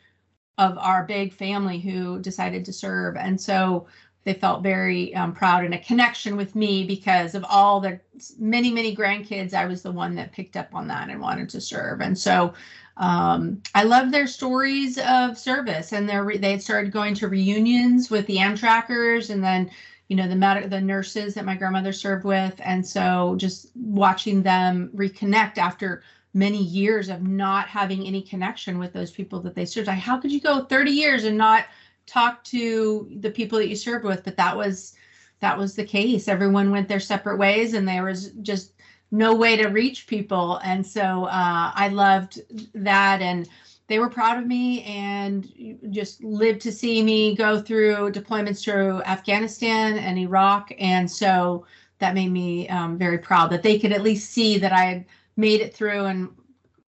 of 0.58 0.76
our 0.78 1.04
big 1.04 1.32
family 1.32 1.78
who 1.78 2.20
decided 2.20 2.64
to 2.66 2.72
serve. 2.72 3.16
And 3.16 3.40
so 3.40 3.86
they 4.24 4.34
felt 4.34 4.62
very 4.62 5.14
um, 5.14 5.32
proud 5.32 5.64
and 5.64 5.72
a 5.72 5.78
connection 5.78 6.36
with 6.36 6.56
me 6.56 6.84
because 6.84 7.34
of 7.34 7.44
all 7.48 7.80
the 7.80 8.00
many, 8.38 8.72
many 8.72 8.94
grandkids. 8.94 9.54
I 9.54 9.66
was 9.66 9.82
the 9.82 9.92
one 9.92 10.16
that 10.16 10.32
picked 10.32 10.56
up 10.56 10.74
on 10.74 10.88
that 10.88 11.08
and 11.08 11.20
wanted 11.20 11.48
to 11.50 11.60
serve. 11.60 12.00
And 12.00 12.18
so 12.18 12.52
um, 12.96 13.62
I 13.74 13.82
love 13.82 14.10
their 14.10 14.26
stories 14.26 14.98
of 14.98 15.38
service 15.38 15.92
and 15.92 16.08
their 16.08 16.24
re- 16.24 16.38
they 16.38 16.58
started 16.58 16.92
going 16.92 17.14
to 17.16 17.28
reunions 17.28 18.10
with 18.10 18.26
the 18.26 18.36
Amtrakers 18.36 19.30
and 19.30 19.44
then 19.44 19.70
you 20.08 20.16
know 20.16 20.28
the 20.28 20.68
the 20.68 20.80
nurses 20.80 21.34
that 21.34 21.44
my 21.44 21.56
grandmother 21.56 21.92
served 21.92 22.24
with 22.24 22.54
and 22.60 22.86
so 22.86 23.34
just 23.38 23.70
watching 23.74 24.42
them 24.42 24.90
reconnect 24.94 25.58
after 25.58 26.02
many 26.36 26.62
years 26.62 27.08
of 27.08 27.22
not 27.22 27.66
having 27.66 28.06
any 28.06 28.20
connection 28.20 28.78
with 28.78 28.92
those 28.92 29.10
people 29.10 29.40
that 29.40 29.54
they 29.54 29.64
served. 29.64 29.88
Like, 29.88 29.98
how 29.98 30.18
could 30.18 30.30
you 30.30 30.40
go 30.40 30.64
30 30.64 30.90
years 30.90 31.24
and 31.24 31.36
not 31.36 31.64
talk 32.06 32.44
to 32.44 33.10
the 33.20 33.30
people 33.30 33.58
that 33.58 33.68
you 33.68 33.74
served 33.74 34.04
with? 34.04 34.22
But 34.22 34.36
that 34.36 34.56
was 34.56 34.94
that 35.40 35.58
was 35.58 35.74
the 35.74 35.84
case. 35.84 36.28
Everyone 36.28 36.70
went 36.70 36.88
their 36.88 37.00
separate 37.00 37.38
ways, 37.38 37.74
and 37.74 37.88
there 37.88 38.04
was 38.04 38.30
just 38.42 38.72
no 39.10 39.34
way 39.34 39.56
to 39.56 39.68
reach 39.68 40.06
people. 40.06 40.56
And 40.64 40.86
so 40.86 41.24
uh, 41.24 41.72
I 41.74 41.88
loved 41.88 42.40
that, 42.74 43.22
and 43.22 43.48
they 43.88 43.98
were 43.98 44.10
proud 44.10 44.38
of 44.38 44.46
me 44.46 44.82
and 44.82 45.48
just 45.90 46.22
lived 46.24 46.60
to 46.62 46.72
see 46.72 47.02
me 47.02 47.36
go 47.36 47.60
through 47.60 48.10
deployments 48.10 48.62
through 48.62 49.02
Afghanistan 49.02 49.98
and 49.98 50.18
Iraq. 50.18 50.72
And 50.78 51.08
so 51.08 51.66
that 51.98 52.14
made 52.14 52.32
me 52.32 52.68
um, 52.68 52.98
very 52.98 53.18
proud 53.18 53.50
that 53.50 53.62
they 53.62 53.78
could 53.78 53.92
at 53.92 54.02
least 54.02 54.32
see 54.32 54.58
that 54.58 54.72
I 54.72 54.84
had 54.84 55.04
made 55.36 55.60
it 55.60 55.72
through 55.72 56.06
and 56.06 56.30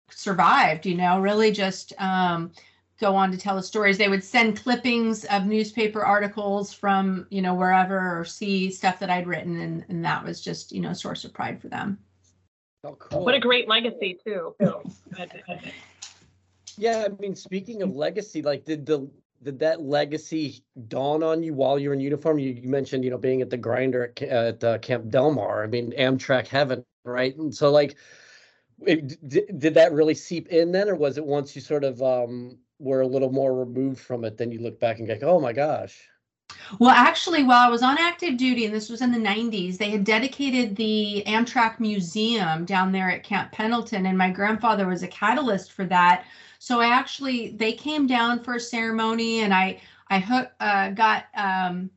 survived, 0.10 0.86
you 0.86 0.96
know, 0.96 1.20
really 1.20 1.52
just 1.52 1.92
um, 2.00 2.52
go 3.00 3.14
on 3.14 3.30
to 3.32 3.38
tell 3.38 3.58
the 3.58 3.64
stories. 3.64 3.98
They 3.98 4.08
would 4.08 4.24
send 4.24 4.64
clippings 4.64 5.26
of 5.26 5.46
newspaper 5.46 6.02
articles 6.02 6.74
from, 6.74 7.28
you 7.30 7.42
know, 7.42 7.54
wherever 7.54 8.20
or 8.20 8.24
see 8.24 8.72
stuff 8.72 9.00
that 9.00 9.10
I'd 9.10 9.28
written. 9.28 9.60
And, 9.60 9.86
and 9.90 10.06
that 10.06 10.24
was 10.24 10.42
just, 10.42 10.72
you 10.72 10.80
know, 10.80 10.92
a 10.92 10.96
source 10.96 11.26
of 11.26 11.34
pride 11.34 11.62
for 11.62 11.68
them. 11.68 12.00
Oh, 12.86 12.96
cool. 13.00 13.26
What 13.26 13.34
a 13.34 13.40
great 13.40 13.68
legacy 13.68 14.20
too. 14.24 14.56
Yeah, 16.78 17.06
I 17.06 17.22
mean, 17.22 17.36
speaking 17.36 17.82
of 17.82 17.96
legacy, 17.96 18.42
like 18.42 18.64
did 18.64 18.86
the 18.86 19.10
did 19.42 19.60
that 19.60 19.82
legacy 19.82 20.64
dawn 20.88 21.24
on 21.24 21.42
you 21.42 21.54
while 21.54 21.80
you 21.80 21.90
were 21.90 21.96
in 21.96 22.00
uniform? 22.00 22.38
You, 22.40 22.52
you 22.52 22.70
mentioned, 22.70 23.04
you 23.04 23.10
know, 23.10 23.18
being 23.18 23.42
at 23.42 23.50
the 23.50 23.58
grinder 23.58 24.04
at, 24.04 24.22
at 24.22 24.64
uh, 24.64 24.78
Camp 24.80 25.10
Del 25.10 25.32
Mar. 25.32 25.64
I 25.64 25.68
mean, 25.68 25.94
Amtrak 25.98 26.48
heaven, 26.48 26.86
right? 27.04 27.36
And 27.36 27.54
so, 27.54 27.72
like, 27.72 27.98
it, 28.86 29.28
d- 29.28 29.46
did 29.58 29.74
that 29.76 29.94
really 29.94 30.16
seep 30.16 30.50
in 30.50 30.72
then, 30.72 30.90
or 30.90 30.96
was 30.96 31.18
it 31.18 31.26
once 31.26 31.56
you 31.56 31.62
sort 31.62 31.84
of 31.84 32.02
um 32.02 32.60
were 32.78 33.02
a 33.02 33.08
little 33.08 33.32
more 33.32 33.54
removed 33.56 34.00
from 34.00 34.26
it, 34.26 34.38
then 34.38 34.52
you 34.52 34.60
look 34.60 34.80
back 34.80 35.00
and 35.00 35.08
go, 35.08 35.30
oh 35.30 35.40
my 35.40 35.54
gosh, 35.54 36.08
Well, 36.80 36.92
actually, 36.92 37.44
while 37.44 37.68
I 37.68 37.70
was 37.70 37.84
on 37.84 37.98
active 38.00 38.38
duty, 38.38 38.66
and 38.66 38.74
this 38.74 38.90
was 38.90 39.02
in 39.02 39.12
the 39.12 39.18
90s, 39.18 39.78
they 39.78 39.92
had 39.92 40.04
dedicated 40.04 40.76
the 40.76 41.24
Amtrak 41.28 41.80
Museum 41.80 42.66
down 42.66 42.92
there 42.92 43.10
at 43.10 43.24
Camp 43.24 43.52
Pendleton, 43.52 44.06
and 44.06 44.18
my 44.18 44.30
grandfather 44.30 44.88
was 44.88 45.04
a 45.04 45.08
catalyst 45.08 45.72
for 45.72 45.86
that. 45.86 46.26
So 46.60 46.82
I 46.82 46.88
actually, 46.88 47.52
they 47.58 47.74
came 47.74 48.08
down 48.08 48.44
for 48.44 48.56
a 48.56 48.60
ceremony, 48.60 49.42
and 49.42 49.54
I 49.54 49.82
I 50.10 50.20
hook, 50.20 50.52
uh, 50.60 50.92
got 50.92 51.26
um, 51.36 51.90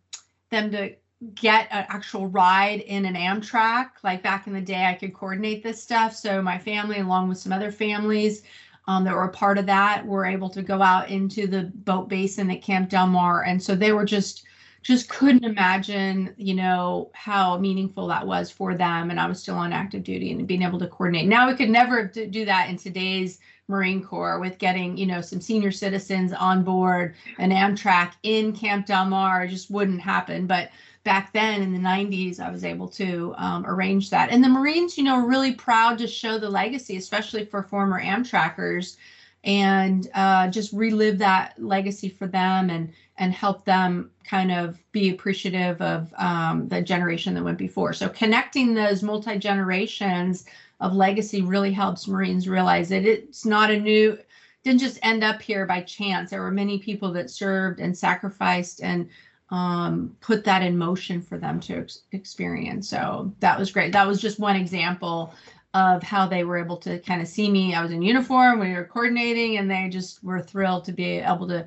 them 0.51 0.71
to 0.71 0.95
get 1.35 1.69
an 1.71 1.85
actual 1.89 2.27
ride 2.29 2.81
in 2.81 3.05
an 3.05 3.15
Amtrak. 3.15 3.91
Like 4.03 4.23
back 4.23 4.47
in 4.47 4.53
the 4.53 4.61
day, 4.61 4.87
I 4.87 4.95
could 4.95 5.13
coordinate 5.13 5.63
this 5.63 5.83
stuff. 5.83 6.15
So 6.15 6.41
my 6.41 6.59
family, 6.59 7.01
along 7.01 7.29
with 7.29 7.39
some 7.39 7.53
other 7.53 7.73
families, 7.73 8.43
um, 8.87 9.05
that 9.05 9.15
were 9.15 9.25
a 9.25 9.33
part 9.33 9.59
of 9.59 9.67
that 9.67 10.07
were 10.07 10.25
able 10.25 10.49
to 10.49 10.63
go 10.63 10.81
out 10.81 11.11
into 11.11 11.47
the 11.47 11.65
boat 11.75 12.09
basin 12.09 12.51
at 12.51 12.63
Camp 12.63 12.89
Del 12.89 13.07
Mar. 13.07 13.43
And 13.45 13.63
so 13.63 13.75
they 13.75 13.93
were 13.93 14.07
just 14.07 14.45
just 14.83 15.09
couldn't 15.09 15.45
imagine, 15.45 16.35
you 16.37 16.55
know, 16.55 17.11
how 17.13 17.59
meaningful 17.59 18.07
that 18.09 18.27
was 18.27 18.51
for 18.51 18.75
them. 18.75 19.11
And 19.11 19.21
I 19.21 19.27
was 19.27 19.41
still 19.41 19.57
on 19.57 19.73
active 19.73 20.05
duty 20.05 20.33
and 20.33 20.47
being 20.47 20.63
able 20.63 20.79
to 20.79 20.87
coordinate. 20.87 21.27
Now 21.27 21.49
we 21.49 21.57
could 21.57 21.71
never 21.71 22.05
do 22.05 22.45
that 22.45 22.69
in 22.71 22.77
today's 22.77 23.39
Marine 23.69 24.03
Corps 24.03 24.41
with 24.41 24.59
getting, 24.59 24.97
you 24.97 25.07
know, 25.07 25.21
some 25.21 25.41
senior 25.41 25.71
citizens 25.71 26.33
on 26.33 26.65
board 26.65 27.15
an 27.39 27.51
Amtrak 27.51 28.13
in 28.23 28.55
Camp 28.55 28.87
Del 28.87 29.05
Mar. 29.05 29.45
It 29.45 29.51
just 29.51 29.71
wouldn't 29.71 30.01
happen. 30.01 30.47
But 30.47 30.71
back 31.05 31.33
then 31.33 31.63
in 31.63 31.73
the 31.73 31.79
90s, 31.79 32.41
I 32.41 32.51
was 32.51 32.65
able 32.65 32.89
to 32.89 33.35
um, 33.37 33.67
arrange 33.67 34.11
that. 34.11 34.31
And 34.31 34.43
the 34.43 34.49
Marines, 34.49 34.97
you 34.97 35.05
know, 35.05 35.19
really 35.19 35.53
proud 35.55 35.99
to 35.99 36.07
show 36.07 36.39
the 36.39 36.49
legacy, 36.49 36.97
especially 36.97 37.45
for 37.45 37.63
former 37.63 38.03
Amtrackers, 38.03 38.97
and 39.45 40.09
uh, 40.15 40.49
just 40.49 40.73
relive 40.73 41.19
that 41.19 41.55
legacy 41.59 42.09
for 42.09 42.27
them 42.27 42.71
and 42.71 42.93
and 43.19 43.33
help 43.33 43.65
them 43.65 44.11
kind 44.25 44.53
of 44.53 44.79
be 44.93 45.11
appreciative 45.11 45.81
of 45.83 46.13
um, 46.19 46.69
the 46.69 46.81
generation 46.81 47.35
that 47.35 47.45
went 47.45 47.59
before. 47.59 47.93
So 47.93 48.09
connecting 48.09 48.75
those 48.75 49.03
multi 49.03 49.39
generations 49.39 50.45
of 50.81 50.95
legacy 50.95 51.43
really 51.43 51.73
helps 51.73 52.07
Marines 52.07 52.49
realize 52.49 52.89
that 52.91 53.05
it's 53.05 53.45
not 53.45 53.71
a 53.71 53.79
new 53.79 54.19
didn't 54.65 54.81
just 54.81 54.99
end 55.03 55.23
up 55.25 55.41
here 55.41 55.65
by 55.67 55.81
chance. 55.81 56.31
There 56.31 56.43
were 56.43 56.51
many 56.51 56.79
people 56.79 57.13
that 57.13 57.31
served 57.31 57.81
and 57.81 57.97
sacrificed 57.97 58.83
and 58.83 59.09
um, 59.51 60.17
put 60.21 60.45
that 60.45 60.63
in 60.63 60.77
motion 60.77 61.23
for 61.23 61.39
them 61.39 61.59
to 61.61 61.79
ex- 61.79 62.03
experience. 62.13 62.89
So 62.89 63.33
that 63.41 63.59
was 63.59 63.71
great. 63.71 63.93
That 63.93 64.07
was 64.07 64.21
just 64.21 64.39
one 64.39 64.57
example 64.57 65.33
of 65.75 66.03
how 66.03 66.27
they 66.27 66.45
were 66.45 66.59
able 66.59 66.77
to 66.79 66.99
kind 66.99 67.23
of 67.23 67.29
see 67.29 67.51
me. 67.51 67.75
I 67.75 67.83
was 67.83 67.93
in 67.93 68.03
uniform, 68.03 68.59
we 68.59 68.73
were 68.73 68.85
coordinating, 68.85 69.59
and 69.59 69.71
they 69.71 69.89
just 69.89 70.23
were 70.25 70.43
thrilled 70.43 70.85
to 70.87 70.93
be 70.93 71.19
able 71.19 71.49
to 71.49 71.67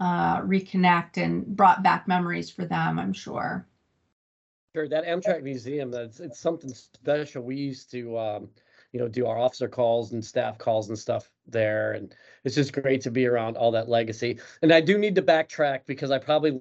uh, 0.00 0.40
reconnect 0.42 1.16
and 1.16 1.46
brought 1.46 1.82
back 1.82 2.08
memories 2.08 2.50
for 2.50 2.64
them, 2.64 2.98
I'm 2.98 3.12
sure. 3.12 3.66
Sure, 4.74 4.88
that 4.88 5.04
Amtrak 5.04 5.42
museum, 5.42 5.90
that's 5.90 6.20
it's 6.20 6.40
something 6.40 6.72
special. 6.72 7.42
We 7.42 7.56
used 7.56 7.90
to 7.90 8.18
um, 8.18 8.48
you 8.92 9.00
know, 9.00 9.08
do 9.08 9.26
our 9.26 9.38
officer 9.38 9.68
calls 9.68 10.12
and 10.12 10.24
staff 10.24 10.58
calls 10.58 10.88
and 10.88 10.98
stuff 10.98 11.30
there. 11.46 11.92
And 11.92 12.14
it's 12.44 12.54
just 12.54 12.72
great 12.72 13.00
to 13.02 13.10
be 13.10 13.26
around 13.26 13.56
all 13.56 13.70
that 13.72 13.88
legacy. 13.88 14.38
And 14.60 14.72
I 14.72 14.80
do 14.80 14.98
need 14.98 15.14
to 15.14 15.22
backtrack 15.22 15.80
because 15.86 16.10
I 16.10 16.18
probably 16.18 16.60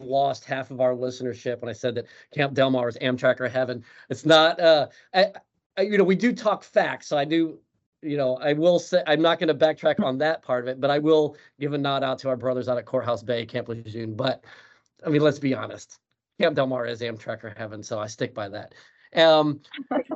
lost 0.00 0.44
half 0.44 0.70
of 0.70 0.80
our 0.80 0.94
listenership 0.94 1.60
when 1.60 1.68
I 1.68 1.74
said 1.74 1.94
that 1.94 2.06
Camp 2.34 2.54
Del 2.54 2.70
Mar 2.70 2.88
is 2.88 2.98
Amtrak 2.98 3.38
or 3.40 3.48
heaven. 3.48 3.84
It's 4.08 4.26
not 4.26 4.58
uh 4.58 4.88
I, 5.14 5.32
I 5.76 5.82
you 5.82 5.98
know, 5.98 6.04
we 6.04 6.16
do 6.16 6.32
talk 6.32 6.64
facts, 6.64 7.06
so 7.06 7.16
I 7.16 7.24
do 7.24 7.58
you 8.02 8.16
know, 8.16 8.36
I 8.36 8.52
will 8.54 8.78
say 8.78 9.02
I'm 9.06 9.20
not 9.22 9.38
going 9.38 9.48
to 9.48 9.54
backtrack 9.54 10.00
on 10.02 10.18
that 10.18 10.42
part 10.42 10.64
of 10.64 10.68
it, 10.68 10.80
but 10.80 10.90
I 10.90 10.98
will 10.98 11.36
give 11.58 11.72
a 11.74 11.78
nod 11.78 12.02
out 12.02 12.18
to 12.20 12.28
our 12.28 12.36
brothers 12.36 12.68
out 12.68 12.78
at 12.78 12.86
Courthouse 12.86 13.22
Bay, 13.22 13.44
Camp 13.46 13.68
Lejeune. 13.68 14.14
But 14.14 14.44
I 15.06 15.10
mean, 15.10 15.22
let's 15.22 15.38
be 15.38 15.54
honest. 15.54 15.98
Camp 16.40 16.56
Del 16.56 16.66
Mar 16.66 16.86
is 16.86 17.00
Amtrak 17.02 17.44
or 17.44 17.50
heaven, 17.56 17.82
so 17.82 17.98
I 17.98 18.06
stick 18.06 18.34
by 18.34 18.48
that. 18.48 18.74
Um, 19.14 19.60
Vic. 19.92 20.06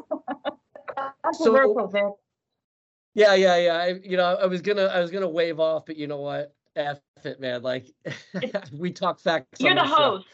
yeah, 3.15 3.35
yeah, 3.35 3.57
yeah. 3.57 3.75
I, 3.77 3.87
you 4.03 4.17
know, 4.17 4.37
I 4.41 4.47
was 4.47 4.63
gonna, 4.63 4.87
I 4.87 5.01
was 5.01 5.11
gonna 5.11 5.29
wave 5.29 5.61
off, 5.61 5.87
but 5.87 5.97
you 5.97 6.07
know 6.07 6.21
what? 6.21 6.55
F 6.77 7.01
it, 7.25 7.41
man. 7.41 7.63
Like, 7.63 7.91
we 8.73 8.91
talk 8.93 9.21
facts. 9.21 9.61
You're 9.61 9.75
the 9.75 9.83
this 9.83 9.91
show. 9.91 9.97
host. 9.97 10.27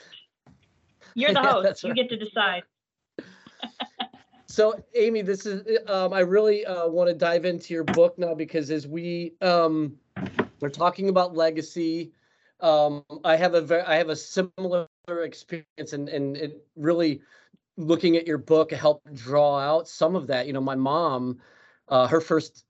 You're 1.15 1.33
the 1.35 1.41
Yeah, 1.43 1.51
host. 1.53 1.63
that's 1.65 1.83
You 1.83 1.91
right. 1.91 1.97
get 1.97 2.09
to 2.11 2.17
decide. 2.17 2.63
So, 4.51 4.83
Amy, 4.97 5.23
this 5.23 5.47
is 5.47 5.79
um, 5.87 6.13
I 6.13 6.21
really 6.21 6.67
uh, 6.67 6.89
want 6.89 7.09
to 7.09 7.15
dive 7.15 7.45
into 7.45 7.73
your 7.73 7.85
book 7.85 8.19
now 8.19 8.35
because 8.35 8.73
as 8.73 8.85
we 8.85 9.35
um, 9.41 9.97
we're 10.59 10.71
talking 10.71 11.09
about 11.09 11.37
legacy, 11.37 12.11
um, 12.59 13.05
I 13.25 13.37
have 13.37 13.55
a 13.55 13.61
very 13.61 13.83
I 13.83 13.95
have 13.95 14.09
a 14.09 14.17
similar 14.17 14.89
experience, 15.09 15.93
and 15.93 16.09
and 16.09 16.37
it 16.37 16.67
really 16.75 17.23
looking 17.77 18.17
at 18.17 18.27
your 18.27 18.39
book 18.39 18.73
helped 18.73 19.15
draw 19.15 19.57
out 19.57 19.87
some 19.87 20.17
of 20.17 20.27
that. 20.27 20.49
You 20.49 20.53
know, 20.53 20.61
my 20.61 20.75
mom, 20.75 21.39
uh, 21.87 22.09
her 22.09 22.21
first 22.21 22.65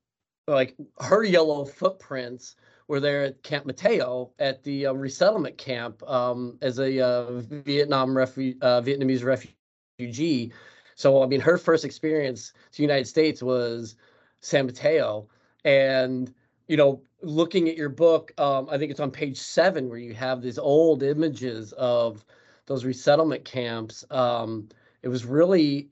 like 0.47 0.77
her 1.01 1.25
yellow 1.25 1.65
footprints 1.65 2.57
were 2.89 3.01
there 3.01 3.23
at 3.23 3.43
Camp 3.43 3.65
Mateo 3.65 4.33
at 4.39 4.63
the 4.65 4.85
um, 4.85 4.99
resettlement 4.99 5.57
camp 5.57 6.03
um, 6.07 6.59
as 6.61 6.79
a 6.79 7.01
uh, 7.01 7.41
Vietnam 7.41 8.11
refu- 8.11 8.59
uh, 8.61 8.83
Vietnamese 8.83 9.25
refugee. 9.25 10.53
So 11.01 11.23
I 11.23 11.27
mean, 11.27 11.41
her 11.41 11.57
first 11.57 11.87
experience 11.87 12.53
to 12.73 12.77
the 12.77 12.83
United 12.83 13.07
States 13.07 13.43
was 13.43 13.97
San 14.41 14.67
Mateo, 14.67 15.27
and 15.65 16.33
you 16.69 16.77
know, 16.77 17.03
looking 17.23 17.71
at 17.71 17.77
your 17.77 17.89
book, 17.89 18.33
um, 18.39 18.69
I 18.71 18.77
think 18.77 18.91
it's 18.91 19.01
on 19.01 19.11
page 19.11 19.39
seven 19.39 19.89
where 19.89 19.99
you 19.99 20.13
have 20.13 20.43
these 20.43 20.59
old 20.59 21.03
images 21.03 21.73
of 21.73 22.23
those 22.67 22.85
resettlement 22.85 23.47
camps. 23.47 24.05
Um, 24.11 24.69
it 25.03 25.09
was 25.09 25.25
really 25.25 25.89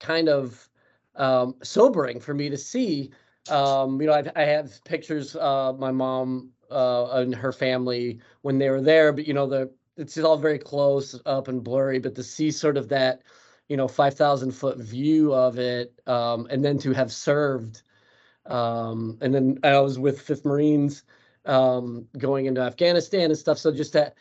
kind 0.00 0.30
of 0.30 0.68
um, 1.16 1.54
sobering 1.62 2.18
for 2.18 2.32
me 2.32 2.48
to 2.48 2.56
see. 2.56 3.10
Um, 3.50 4.00
you 4.00 4.06
know, 4.06 4.14
I've, 4.14 4.30
I 4.36 4.42
have 4.42 4.82
pictures. 4.84 5.36
Uh, 5.36 5.74
my 5.74 5.92
mom 5.92 6.50
uh, 6.70 7.08
and 7.10 7.34
her 7.34 7.52
family 7.52 8.20
when 8.40 8.58
they 8.58 8.70
were 8.70 8.80
there, 8.80 9.12
but 9.12 9.26
you 9.28 9.34
know, 9.34 9.46
the 9.46 9.70
it's 9.98 10.16
all 10.18 10.38
very 10.38 10.58
close 10.58 11.20
up 11.26 11.48
and 11.48 11.62
blurry. 11.62 11.98
But 11.98 12.14
to 12.14 12.22
see 12.22 12.50
sort 12.50 12.78
of 12.78 12.88
that, 12.88 13.22
you 13.68 13.76
know, 13.76 13.88
five 13.88 14.14
thousand 14.14 14.52
foot 14.52 14.78
view 14.78 15.34
of 15.34 15.58
it, 15.58 15.92
um, 16.06 16.46
and 16.50 16.64
then 16.64 16.78
to 16.78 16.92
have 16.92 17.12
served, 17.12 17.82
um, 18.46 19.18
and 19.20 19.34
then 19.34 19.58
I 19.62 19.78
was 19.80 19.98
with 19.98 20.20
Fifth 20.20 20.44
Marines 20.44 21.02
um, 21.44 22.06
going 22.18 22.46
into 22.46 22.60
Afghanistan 22.60 23.30
and 23.30 23.38
stuff. 23.38 23.58
So 23.58 23.72
just 23.72 23.92
that 23.94 24.14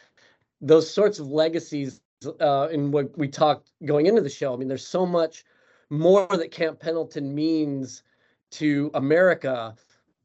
those 0.62 0.92
sorts 0.92 1.20
of 1.20 1.28
legacies 1.28 2.02
uh, 2.40 2.70
in 2.72 2.92
what 2.92 3.18
we 3.18 3.28
talked 3.28 3.72
going 3.84 4.06
into 4.06 4.22
the 4.22 4.30
show. 4.30 4.54
I 4.54 4.58
mean, 4.58 4.68
there's 4.68 4.88
so 4.88 5.06
much 5.06 5.46
more 5.90 6.28
that 6.28 6.52
Camp 6.52 6.80
Pendleton 6.80 7.34
means 7.36 8.04
to 8.52 8.90
America 8.94 9.76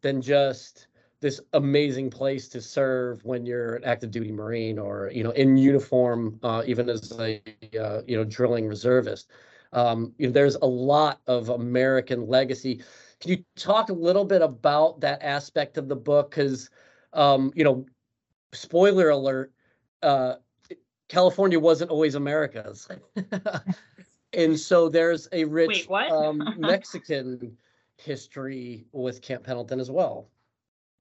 than 0.03 0.23
just 0.23 0.87
this 1.21 1.41
amazing 1.53 2.11
place 2.11 2.49
to 2.49 2.61
serve 2.61 3.25
when 3.25 3.45
you're 3.45 3.77
an 3.77 3.85
active 3.85 4.11
duty 4.11 4.33
Marine 4.33 4.79
or 4.79 5.11
you 5.13 5.23
know 5.23 5.31
in 5.31 5.57
uniform, 5.57 6.39
uh, 6.43 6.63
even 6.67 6.89
as 6.89 7.13
a 7.19 7.41
uh, 7.79 8.03
you 8.07 8.17
know 8.17 8.25
drilling 8.25 8.67
reservist. 8.67 9.31
Um, 9.73 10.13
you 10.19 10.27
know, 10.27 10.33
there's 10.33 10.57
a 10.57 10.67
lot 10.67 11.21
of 11.27 11.51
American 11.51 12.27
legacy. 12.27 12.83
Can 13.21 13.31
you 13.31 13.45
talk 13.55 13.91
a 13.91 13.93
little 13.93 14.25
bit 14.25 14.43
about 14.43 15.01
that 15.01 15.23
aspect 15.23 15.79
of 15.79 15.89
the 15.89 15.97
book? 15.97 16.31
Because 16.31 16.71
um, 17.13 17.53
you 17.55 17.65
know, 17.65 17.87
spoiler 18.53 19.11
alert, 19.11 19.53
uh, 20.03 20.37
California 21.09 21.59
wasn't 21.59 21.91
always 21.91 22.15
America's. 22.15 22.89
and 24.33 24.59
so 24.59 24.89
there's 24.89 25.29
a 25.33 25.45
rich 25.45 25.87
Wait, 25.89 26.11
um, 26.11 26.43
Mexican 26.59 27.57
history 27.97 28.87
with 28.93 29.21
Camp 29.21 29.45
Pendleton 29.45 29.81
as 29.81 29.91
well. 29.91 30.29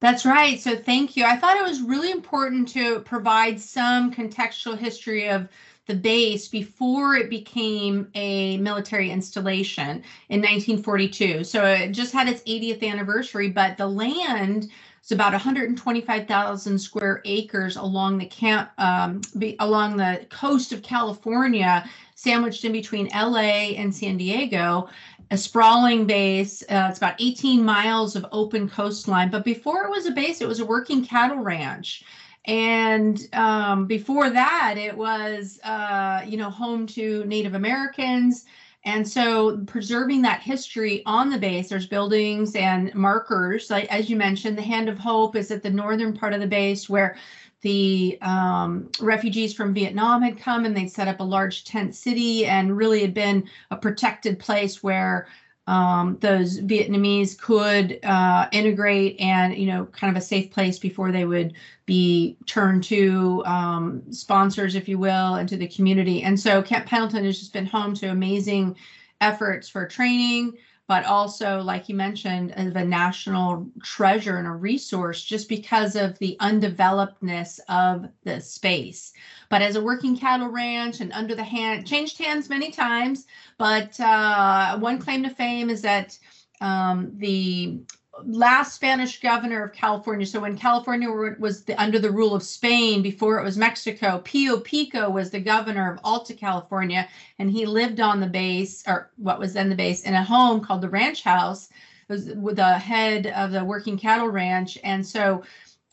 That's 0.00 0.26
right. 0.26 0.60
So 0.60 0.76
thank 0.76 1.18
you. 1.18 1.26
I 1.26 1.36
thought 1.38 1.58
it 1.58 1.64
was 1.64 1.82
really 1.82 2.12
important 2.12 2.68
to 2.70 3.00
provide 3.00 3.60
some 3.60 4.14
contextual 4.14 4.78
history 4.78 5.28
of 5.28 5.48
the 5.88 5.96
base 5.96 6.48
before 6.48 7.16
it 7.16 7.30
became 7.30 8.08
a 8.14 8.58
military 8.58 9.10
installation 9.10 10.04
in 10.30 10.40
1942. 10.40 11.44
So 11.44 11.66
it 11.66 11.92
just 11.92 12.14
had 12.14 12.28
its 12.28 12.42
80th 12.44 12.88
anniversary, 12.88 13.50
but 13.50 13.76
the 13.76 13.88
land 13.88 14.70
is 15.02 15.12
about 15.12 15.32
125,000 15.32 16.78
square 16.78 17.22
acres 17.24 17.76
along 17.76 18.18
the 18.18 18.26
camp, 18.26 18.70
um, 18.78 19.22
be, 19.38 19.56
along 19.60 19.96
the 19.98 20.26
coast 20.30 20.72
of 20.72 20.82
California, 20.84 21.90
sandwiched 22.14 22.64
in 22.64 22.72
between 22.72 23.08
LA 23.14 23.74
and 23.76 23.94
San 23.94 24.18
Diego. 24.18 24.88
A 25.30 25.38
sprawling 25.38 26.06
base. 26.06 26.62
Uh, 26.62 26.88
it's 26.88 26.98
about 26.98 27.20
18 27.20 27.64
miles 27.64 28.16
of 28.16 28.26
open 28.32 28.68
coastline. 28.68 29.30
But 29.30 29.44
before 29.44 29.84
it 29.84 29.90
was 29.90 30.06
a 30.06 30.10
base, 30.10 30.40
it 30.40 30.48
was 30.48 30.60
a 30.60 30.66
working 30.66 31.04
cattle 31.04 31.38
ranch. 31.38 32.02
And 32.46 33.28
um, 33.34 33.86
before 33.86 34.30
that, 34.30 34.74
it 34.76 34.96
was, 34.96 35.60
uh, 35.62 36.22
you 36.26 36.36
know, 36.36 36.50
home 36.50 36.86
to 36.88 37.24
Native 37.26 37.54
Americans 37.54 38.46
and 38.84 39.06
so 39.06 39.58
preserving 39.66 40.22
that 40.22 40.40
history 40.40 41.02
on 41.04 41.28
the 41.28 41.38
base, 41.38 41.68
there's 41.68 41.86
buildings 41.86 42.56
and 42.56 42.94
markers. 42.94 43.68
Like 43.68 43.92
as 43.92 44.08
you 44.08 44.16
mentioned, 44.16 44.56
the 44.56 44.62
Hand 44.62 44.88
of 44.88 44.98
Hope 44.98 45.36
is 45.36 45.50
at 45.50 45.62
the 45.62 45.68
northern 45.68 46.16
part 46.16 46.32
of 46.32 46.40
the 46.40 46.46
base 46.46 46.88
where 46.88 47.16
the 47.62 48.18
um, 48.22 48.90
refugees 49.00 49.52
from 49.52 49.74
Vietnam 49.74 50.22
had 50.22 50.38
come 50.38 50.64
and 50.64 50.76
they'd 50.76 50.88
set 50.88 51.08
up 51.08 51.20
a 51.20 51.24
large 51.24 51.64
tent 51.64 51.94
city 51.94 52.46
and 52.46 52.76
really 52.76 53.00
had 53.00 53.14
been 53.14 53.48
a 53.70 53.76
protected 53.76 54.38
place 54.38 54.82
where 54.82 55.26
um, 55.66 56.16
those 56.20 56.60
Vietnamese 56.62 57.38
could 57.38 58.00
uh, 58.04 58.48
integrate 58.50 59.20
and, 59.20 59.54
you 59.56 59.66
know, 59.66 59.86
kind 59.86 60.10
of 60.14 60.20
a 60.20 60.24
safe 60.24 60.50
place 60.50 60.78
before 60.78 61.12
they 61.12 61.24
would 61.24 61.52
be 61.86 62.36
turned 62.46 62.82
to 62.84 63.44
um, 63.46 64.02
sponsors, 64.10 64.74
if 64.74 64.88
you 64.88 64.98
will, 64.98 65.34
and 65.34 65.48
to 65.48 65.56
the 65.56 65.68
community. 65.68 66.22
And 66.22 66.40
so 66.40 66.62
Camp 66.62 66.86
Pendleton 66.86 67.24
has 67.24 67.38
just 67.38 67.52
been 67.52 67.66
home 67.66 67.94
to 67.96 68.08
amazing 68.08 68.76
efforts 69.20 69.68
for 69.68 69.86
training, 69.86 70.54
but 70.90 71.04
also, 71.04 71.62
like 71.62 71.88
you 71.88 71.94
mentioned, 71.94 72.52
of 72.56 72.74
a 72.74 72.84
national 72.84 73.64
treasure 73.80 74.38
and 74.38 74.48
a 74.48 74.50
resource 74.50 75.22
just 75.22 75.48
because 75.48 75.94
of 75.94 76.18
the 76.18 76.36
undevelopedness 76.40 77.60
of 77.68 78.08
the 78.24 78.40
space. 78.40 79.12
But 79.50 79.62
as 79.62 79.76
a 79.76 79.80
working 79.80 80.18
cattle 80.18 80.48
ranch 80.48 80.98
and 80.98 81.12
under 81.12 81.36
the 81.36 81.44
hand, 81.44 81.86
changed 81.86 82.18
hands 82.18 82.48
many 82.48 82.72
times. 82.72 83.26
But 83.56 84.00
uh, 84.00 84.80
one 84.80 84.98
claim 84.98 85.22
to 85.22 85.30
fame 85.30 85.70
is 85.70 85.80
that 85.82 86.18
um, 86.60 87.12
the 87.18 87.78
last 88.26 88.74
Spanish 88.74 89.20
governor 89.20 89.64
of 89.64 89.72
California. 89.72 90.26
So 90.26 90.40
when 90.40 90.56
California 90.56 91.08
was 91.38 91.64
the, 91.64 91.80
under 91.80 91.98
the 91.98 92.10
rule 92.10 92.34
of 92.34 92.42
Spain 92.42 93.02
before 93.02 93.38
it 93.38 93.44
was 93.44 93.56
Mexico, 93.56 94.20
Pio 94.24 94.60
Pico 94.60 95.10
was 95.10 95.30
the 95.30 95.40
governor 95.40 95.92
of 95.92 96.00
Alta 96.04 96.34
California, 96.34 97.08
and 97.38 97.50
he 97.50 97.66
lived 97.66 98.00
on 98.00 98.20
the 98.20 98.26
base, 98.26 98.82
or 98.86 99.10
what 99.16 99.38
was 99.38 99.52
then 99.54 99.68
the 99.68 99.74
base, 99.74 100.02
in 100.02 100.14
a 100.14 100.24
home 100.24 100.60
called 100.60 100.80
the 100.80 100.88
Ranch 100.88 101.22
House. 101.22 101.68
It 102.08 102.12
was 102.12 102.26
with 102.34 102.56
the 102.56 102.78
head 102.78 103.28
of 103.28 103.52
the 103.52 103.64
working 103.64 103.98
cattle 103.98 104.28
ranch, 104.28 104.78
and 104.84 105.06
so. 105.06 105.42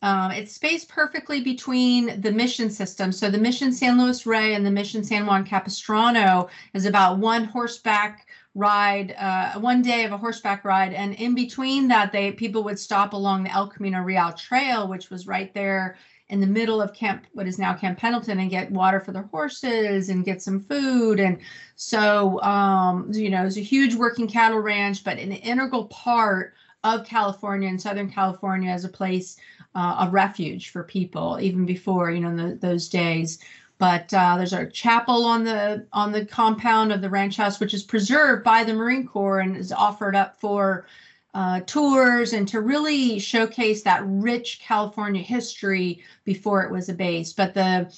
Um, 0.03 0.29
it's 0.29 0.53
spaced 0.53 0.89
perfectly 0.89 1.41
between 1.41 2.21
the 2.21 2.31
mission 2.31 2.69
system. 2.69 3.11
So 3.11 3.31
the 3.31 3.39
mission 3.39 3.73
San 3.73 3.99
Luis 3.99 4.27
Rey 4.27 4.53
and 4.53 4.63
the 4.63 4.69
mission 4.69 5.03
San 5.03 5.25
Juan 5.25 5.43
Capistrano 5.43 6.49
is 6.75 6.85
about 6.85 7.17
one 7.17 7.45
horseback 7.45 8.27
ride, 8.57 9.13
uh, 9.17 9.59
one 9.59 9.81
day 9.81 10.03
of 10.03 10.11
a 10.11 10.17
horseback 10.17 10.65
ride, 10.65 10.91
and 10.91 11.13
in 11.13 11.35
between 11.35 11.87
that, 11.87 12.11
they 12.11 12.31
people 12.31 12.63
would 12.63 12.79
stop 12.79 13.13
along 13.13 13.43
the 13.43 13.51
El 13.51 13.67
Camino 13.67 14.01
Real 14.01 14.33
Trail, 14.33 14.87
which 14.87 15.09
was 15.09 15.27
right 15.27 15.53
there 15.53 15.95
in 16.29 16.41
the 16.41 16.47
middle 16.47 16.81
of 16.81 16.93
Camp, 16.93 17.25
what 17.33 17.47
is 17.47 17.59
now 17.59 17.73
Camp 17.73 17.97
Pendleton, 17.99 18.39
and 18.39 18.49
get 18.49 18.71
water 18.71 18.99
for 18.99 19.11
their 19.11 19.29
horses 19.31 20.09
and 20.09 20.25
get 20.25 20.41
some 20.41 20.59
food. 20.59 21.19
And 21.19 21.37
so, 21.75 22.41
um, 22.41 23.11
you 23.13 23.29
know, 23.29 23.45
it's 23.45 23.57
a 23.57 23.61
huge 23.61 23.95
working 23.95 24.27
cattle 24.27 24.59
ranch, 24.59 25.03
but 25.03 25.19
an 25.19 25.31
integral 25.31 25.85
part 25.85 26.53
of 26.83 27.05
California 27.05 27.69
and 27.69 27.81
Southern 27.81 28.09
California 28.09 28.71
as 28.71 28.85
a 28.85 28.89
place 28.89 29.37
uh, 29.75 29.97
of 29.99 30.13
refuge 30.13 30.69
for 30.71 30.83
people, 30.83 31.37
even 31.39 31.65
before, 31.65 32.11
you 32.11 32.19
know, 32.19 32.35
the, 32.35 32.55
those 32.55 32.89
days. 32.89 33.39
But 33.79 34.11
uh, 34.13 34.37
there's 34.37 34.53
a 34.53 34.69
chapel 34.69 35.25
on 35.25 35.43
the 35.43 35.85
on 35.93 36.11
the 36.11 36.25
compound 36.25 36.91
of 36.91 37.01
the 37.01 37.09
ranch 37.09 37.37
house, 37.37 37.59
which 37.59 37.73
is 37.73 37.83
preserved 37.83 38.43
by 38.43 38.63
the 38.63 38.73
Marine 38.73 39.07
Corps 39.07 39.41
and 39.41 39.55
is 39.55 39.71
offered 39.71 40.15
up 40.15 40.39
for 40.39 40.87
uh, 41.33 41.59
tours 41.61 42.33
and 42.33 42.47
to 42.47 42.61
really 42.61 43.19
showcase 43.19 43.83
that 43.83 44.01
rich 44.05 44.59
California 44.59 45.21
history 45.21 46.01
before 46.23 46.63
it 46.63 46.71
was 46.71 46.89
a 46.89 46.93
base. 46.93 47.33
But 47.33 47.53
the 47.53 47.93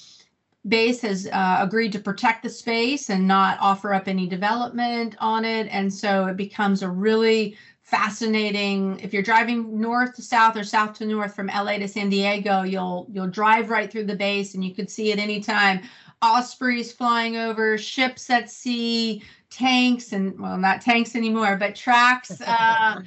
base 0.68 1.00
has 1.00 1.26
uh, 1.26 1.58
agreed 1.60 1.92
to 1.92 1.98
protect 1.98 2.42
the 2.42 2.50
space 2.50 3.08
and 3.08 3.26
not 3.26 3.56
offer 3.60 3.94
up 3.94 4.08
any 4.08 4.26
development 4.26 5.16
on 5.18 5.46
it, 5.46 5.68
and 5.70 5.92
so 5.92 6.26
it 6.26 6.36
becomes 6.36 6.82
a 6.82 6.90
really 6.90 7.56
fascinating. 7.90 9.00
If 9.00 9.12
you're 9.12 9.22
driving 9.22 9.80
north 9.80 10.14
to 10.14 10.22
south 10.22 10.56
or 10.56 10.62
south 10.62 10.94
to 10.98 11.06
north 11.06 11.34
from 11.34 11.48
LA 11.48 11.78
to 11.78 11.88
San 11.88 12.08
Diego 12.08 12.62
you'll 12.62 13.06
you'll 13.12 13.26
drive 13.26 13.68
right 13.68 13.90
through 13.90 14.04
the 14.04 14.14
base 14.14 14.54
and 14.54 14.64
you 14.64 14.74
could 14.74 14.88
see 14.88 15.12
at 15.12 15.18
any 15.18 15.40
time 15.40 15.80
ospreys 16.22 16.92
flying 16.92 17.36
over 17.36 17.76
ships 17.76 18.30
at 18.30 18.50
sea 18.50 19.22
tanks 19.50 20.12
and 20.12 20.38
well 20.38 20.56
not 20.56 20.80
tanks 20.80 21.16
anymore 21.16 21.56
but 21.56 21.74
tracks 21.74 22.40
uh, 22.46 23.00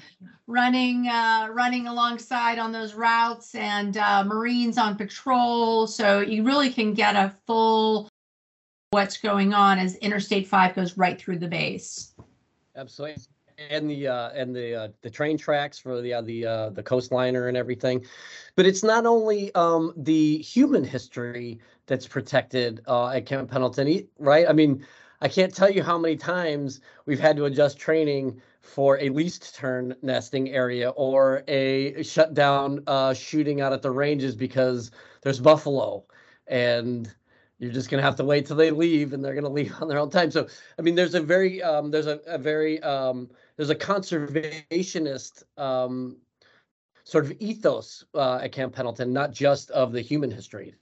running 0.47 1.07
uh, 1.07 1.47
running 1.51 1.87
alongside 1.87 2.59
on 2.59 2.73
those 2.73 2.93
routes 2.93 3.55
and 3.55 3.97
uh, 3.97 4.23
marines 4.25 4.77
on 4.77 4.97
patrol. 4.97 5.87
So 5.87 6.19
you 6.19 6.43
really 6.43 6.69
can 6.69 6.93
get 6.93 7.15
a 7.15 7.33
full 7.47 8.09
what's 8.91 9.17
going 9.17 9.53
on 9.53 9.79
as 9.79 9.95
interstate 9.95 10.47
5 10.47 10.75
goes 10.75 10.97
right 10.97 11.19
through 11.19 11.39
the 11.39 11.47
base. 11.47 12.13
Absolutely 12.75 13.23
and 13.69 13.89
the 13.89 14.07
uh, 14.07 14.29
and 14.29 14.55
the 14.55 14.75
uh, 14.75 14.87
the 15.01 15.09
train 15.09 15.37
tracks 15.37 15.77
for 15.77 16.01
the 16.01 16.13
uh, 16.13 16.21
the 16.21 16.45
uh, 16.45 16.69
the 16.69 16.83
coastliner 16.83 17.47
and 17.47 17.57
everything, 17.57 18.05
but 18.55 18.65
it's 18.65 18.83
not 18.83 19.05
only 19.05 19.53
um, 19.55 19.93
the 19.97 20.37
human 20.39 20.83
history 20.83 21.59
that's 21.85 22.07
protected 22.07 22.81
uh, 22.87 23.09
at 23.09 23.25
Camp 23.25 23.49
Pendleton, 23.51 24.07
right? 24.19 24.47
I 24.47 24.53
mean, 24.53 24.85
I 25.21 25.27
can't 25.29 25.53
tell 25.55 25.69
you 25.69 25.83
how 25.83 25.97
many 25.97 26.17
times 26.17 26.81
we've 27.05 27.19
had 27.19 27.37
to 27.37 27.45
adjust 27.45 27.77
training 27.77 28.41
for 28.63 28.97
a 28.99 29.09
least 29.09 29.55
tern 29.55 29.95
nesting 30.01 30.49
area 30.49 30.89
or 30.91 31.43
a 31.47 32.01
shutdown 32.03 32.81
uh, 32.87 33.13
shooting 33.13 33.61
out 33.61 33.73
at 33.73 33.81
the 33.81 33.91
ranges 33.91 34.35
because 34.35 34.91
there's 35.21 35.39
buffalo 35.39 36.03
and 36.47 37.13
you're 37.59 37.71
just 37.71 37.89
going 37.89 38.01
to 38.01 38.05
have 38.05 38.15
to 38.15 38.23
wait 38.23 38.45
till 38.45 38.55
they 38.55 38.71
leave 38.71 39.13
and 39.13 39.23
they're 39.23 39.33
going 39.33 39.43
to 39.43 39.49
leave 39.49 39.73
on 39.81 39.87
their 39.87 39.99
own 39.99 40.09
time 40.09 40.31
so 40.31 40.47
i 40.79 40.81
mean 40.81 40.95
there's 40.95 41.13
a 41.13 41.21
very 41.21 41.61
um, 41.61 41.91
there's 41.91 42.07
a, 42.07 42.19
a 42.25 42.37
very 42.37 42.81
um, 42.83 43.29
there's 43.57 43.69
a 43.69 43.75
conservationist 43.75 45.43
um, 45.57 46.17
sort 47.03 47.25
of 47.25 47.33
ethos 47.39 48.03
uh, 48.15 48.39
at 48.41 48.51
Camp 48.51 48.73
Pendleton, 48.73 49.13
not 49.13 49.31
just 49.31 49.71
of 49.71 49.91
the 49.91 50.01
human 50.01 50.31
history. 50.31 50.75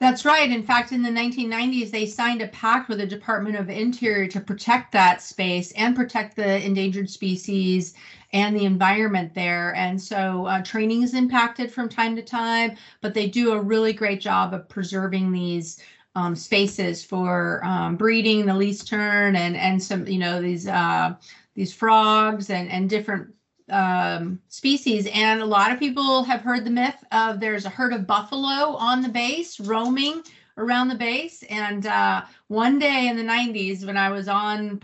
That's 0.00 0.24
right. 0.24 0.50
In 0.50 0.62
fact, 0.62 0.92
in 0.92 1.02
the 1.02 1.10
1990s, 1.10 1.90
they 1.90 2.06
signed 2.06 2.40
a 2.40 2.48
pact 2.48 2.88
with 2.88 2.98
the 2.98 3.06
Department 3.06 3.56
of 3.56 3.68
Interior 3.68 4.26
to 4.28 4.40
protect 4.40 4.92
that 4.92 5.20
space 5.20 5.72
and 5.72 5.94
protect 5.94 6.36
the 6.36 6.64
endangered 6.64 7.10
species 7.10 7.92
and 8.32 8.56
the 8.56 8.64
environment 8.64 9.34
there. 9.34 9.74
And 9.74 10.00
so 10.00 10.46
uh, 10.46 10.62
training 10.62 11.02
is 11.02 11.12
impacted 11.12 11.70
from 11.70 11.90
time 11.90 12.16
to 12.16 12.22
time, 12.22 12.76
but 13.02 13.12
they 13.12 13.28
do 13.28 13.52
a 13.52 13.60
really 13.60 13.92
great 13.92 14.22
job 14.22 14.54
of 14.54 14.70
preserving 14.70 15.32
these 15.32 15.82
um, 16.14 16.34
spaces 16.34 17.04
for 17.04 17.62
um, 17.64 17.96
breeding 17.96 18.46
the 18.46 18.54
least 18.54 18.88
tern 18.88 19.36
and 19.36 19.56
and 19.56 19.80
some 19.80 20.06
you 20.08 20.18
know 20.18 20.42
these 20.42 20.66
uh, 20.66 21.14
these 21.54 21.72
frogs 21.72 22.50
and 22.50 22.70
and 22.70 22.88
different 22.88 23.34
um, 23.70 24.40
species. 24.48 25.08
And 25.12 25.40
a 25.40 25.46
lot 25.46 25.72
of 25.72 25.78
people 25.78 26.22
have 26.24 26.40
heard 26.40 26.64
the 26.64 26.70
myth 26.70 27.02
of 27.12 27.40
there's 27.40 27.64
a 27.64 27.70
herd 27.70 27.92
of 27.92 28.06
buffalo 28.06 28.74
on 28.76 29.02
the 29.02 29.08
base 29.08 29.60
roaming 29.60 30.22
around 30.56 30.88
the 30.88 30.94
base. 30.94 31.42
And 31.44 31.86
uh, 31.86 32.22
one 32.48 32.78
day 32.78 33.08
in 33.08 33.16
the 33.16 33.22
90s, 33.22 33.84
when 33.86 33.96
I 33.96 34.10
was 34.10 34.28
on 34.28 34.80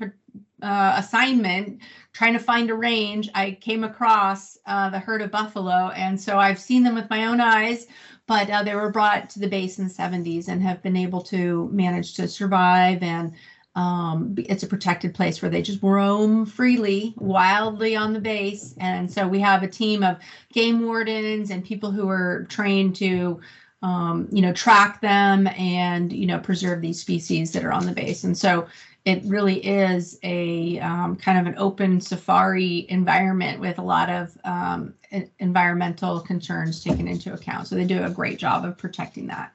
uh, 0.63 0.95
assignment 0.97 1.81
trying 2.13 2.33
to 2.33 2.39
find 2.39 2.71
a 2.71 2.75
range, 2.75 3.29
I 3.35 3.59
came 3.61 3.85
across 3.85 4.57
uh, 4.67 4.89
the 4.91 4.99
herd 4.99 5.23
of 5.23 5.31
buffalo. 5.31 5.91
And 5.95 6.21
so 6.21 6.39
I've 6.39 6.59
seen 6.59 6.83
them 6.83 6.95
with 6.95 7.11
my 7.11 7.27
own 7.27 7.41
eyes, 7.41 7.87
but 8.27 8.49
uh, 8.49 8.63
they 8.63 8.75
were 8.75 8.91
brought 8.91 9.29
to 9.31 9.39
the 9.39 9.49
base 9.49 9.79
in 9.79 9.89
the 9.89 9.93
70s 9.93 10.49
and 10.49 10.63
have 10.63 10.83
been 10.83 10.97
able 10.97 11.21
to 11.23 11.69
manage 11.73 12.15
to 12.15 12.27
survive. 12.27 13.03
And 13.03 13.35
um, 13.77 14.35
it's 14.39 14.65
a 14.65 14.67
protected 14.67 15.15
place 15.15 15.41
where 15.41 15.51
they 15.51 15.63
just 15.63 15.83
roam 15.83 16.45
freely, 16.47 17.15
wildly 17.19 17.95
on 17.95 18.13
the 18.13 18.21
base. 18.21 18.75
And 18.79 19.11
so 19.11 19.29
we 19.29 19.39
have 19.41 19.63
a 19.63 19.69
team 19.69 20.03
of 20.03 20.17
game 20.53 20.83
wardens 20.85 21.51
and 21.51 21.65
people 21.65 21.93
who 21.93 22.09
are 22.09 22.47
trained 22.49 22.97
to 22.97 23.41
um, 23.83 24.27
you 24.33 24.43
know, 24.43 24.53
track 24.53 25.01
them 25.01 25.47
and, 25.49 26.13
you 26.13 26.27
know, 26.27 26.39
preserve 26.39 26.81
these 26.81 27.01
species 27.01 27.53
that 27.53 27.65
are 27.65 27.73
on 27.73 27.87
the 27.87 27.93
base. 27.93 28.25
And 28.25 28.37
so 28.37 28.67
it 29.05 29.23
really 29.25 29.65
is 29.65 30.19
a 30.25 30.81
um, 30.81 31.15
kind 31.15 31.39
of 31.39 31.47
an 31.47 31.59
open 31.59 32.01
safari 32.01 32.87
environment 32.89 33.61
with 33.61 33.79
a 33.79 33.83
lot 33.83 34.11
of 34.11 34.37
um, 34.45 34.95
environmental 35.39 36.21
concerns 36.21 36.83
taken 36.83 37.07
into 37.07 37.33
account. 37.33 37.69
So 37.69 37.77
they 37.77 37.85
do 37.85 38.03
a 38.03 38.11
great 38.11 38.39
job 38.39 38.65
of 38.65 38.77
protecting 38.77 39.29
that. 39.29 39.53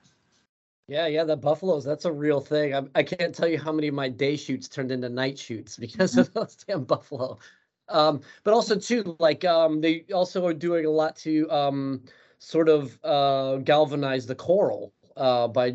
Yeah, 0.92 1.08
yeah, 1.08 1.24
the 1.24 1.38
buffaloes, 1.38 1.86
that's 1.86 2.04
a 2.04 2.12
real 2.12 2.42
thing. 2.42 2.76
I, 2.76 2.82
I 2.96 3.04
can't 3.04 3.34
tell 3.34 3.48
you 3.48 3.58
how 3.58 3.72
many 3.72 3.88
of 3.88 3.94
my 3.94 4.10
day 4.10 4.36
shoots 4.36 4.68
turned 4.68 4.92
into 4.92 5.08
night 5.08 5.40
shoots 5.40 5.78
because 5.86 6.18
of 6.18 6.34
those 6.34 6.58
damn 6.68 6.84
buffalo. 6.84 7.40
Um, 7.88 8.20
but 8.44 8.54
also 8.54 8.78
too, 8.78 9.16
like 9.18 9.46
um, 9.46 9.80
they 9.80 10.04
also 10.14 10.46
are 10.46 10.54
doing 10.54 10.86
a 10.86 10.90
lot 10.90 11.16
to 11.18 11.50
um, 11.50 12.04
sort 12.40 12.68
of 12.68 13.00
uh, 13.06 13.60
galvanize 13.60 14.26
the 14.26 14.36
coral 14.36 14.94
uh, 15.16 15.48
by 15.48 15.68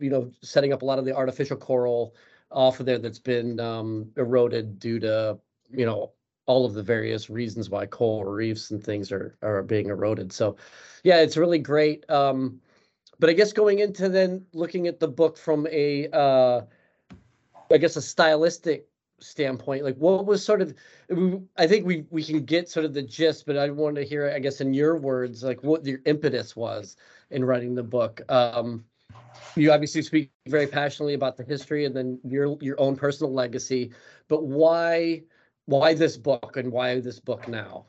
you 0.00 0.10
know 0.10 0.28
setting 0.42 0.72
up 0.72 0.82
a 0.82 0.84
lot 0.84 0.98
of 0.98 1.04
the 1.04 1.14
artificial 1.14 1.56
coral 1.56 2.16
off 2.50 2.80
of 2.80 2.86
there 2.86 2.98
that's 2.98 3.20
been 3.20 3.60
um, 3.60 4.10
eroded 4.16 4.80
due 4.80 4.98
to 4.98 5.38
you 5.70 5.86
know 5.86 6.10
all 6.46 6.66
of 6.66 6.74
the 6.74 6.82
various 6.82 7.30
reasons 7.30 7.70
why 7.70 7.86
coral 7.86 8.24
reefs 8.24 8.72
and 8.72 8.82
things 8.82 9.12
are 9.12 9.36
are 9.40 9.62
being 9.62 9.86
eroded. 9.86 10.32
So, 10.32 10.56
yeah, 11.04 11.20
it's 11.20 11.36
really 11.36 11.60
great. 11.60 12.08
Um, 12.10 12.60
but 13.18 13.30
I 13.30 13.32
guess 13.32 13.52
going 13.52 13.80
into 13.80 14.08
then 14.08 14.44
looking 14.52 14.86
at 14.86 15.00
the 15.00 15.08
book 15.08 15.36
from 15.36 15.66
a, 15.70 16.08
uh, 16.12 16.62
I 17.70 17.78
guess 17.78 17.96
a 17.96 18.02
stylistic 18.02 18.86
standpoint, 19.20 19.84
like 19.84 19.96
what 19.96 20.26
was 20.26 20.44
sort 20.44 20.62
of, 20.62 20.74
I 21.56 21.66
think 21.66 21.86
we 21.86 22.06
we 22.10 22.22
can 22.22 22.44
get 22.44 22.68
sort 22.68 22.86
of 22.86 22.94
the 22.94 23.02
gist, 23.02 23.46
but 23.46 23.56
I 23.56 23.68
wanted 23.70 24.02
to 24.02 24.08
hear, 24.08 24.30
I 24.34 24.38
guess, 24.38 24.60
in 24.60 24.72
your 24.74 24.96
words, 24.96 25.42
like 25.42 25.62
what 25.62 25.84
your 25.84 26.00
impetus 26.06 26.54
was 26.54 26.96
in 27.30 27.44
writing 27.44 27.74
the 27.74 27.82
book. 27.82 28.20
Um, 28.30 28.84
you 29.56 29.72
obviously 29.72 30.02
speak 30.02 30.30
very 30.46 30.66
passionately 30.66 31.14
about 31.14 31.36
the 31.36 31.44
history 31.44 31.84
and 31.84 31.96
then 31.96 32.18
your 32.24 32.56
your 32.60 32.80
own 32.80 32.96
personal 32.96 33.32
legacy, 33.32 33.92
but 34.28 34.44
why 34.44 35.22
why 35.66 35.94
this 35.94 36.16
book 36.16 36.56
and 36.56 36.72
why 36.72 37.00
this 37.00 37.20
book 37.20 37.48
now? 37.48 37.86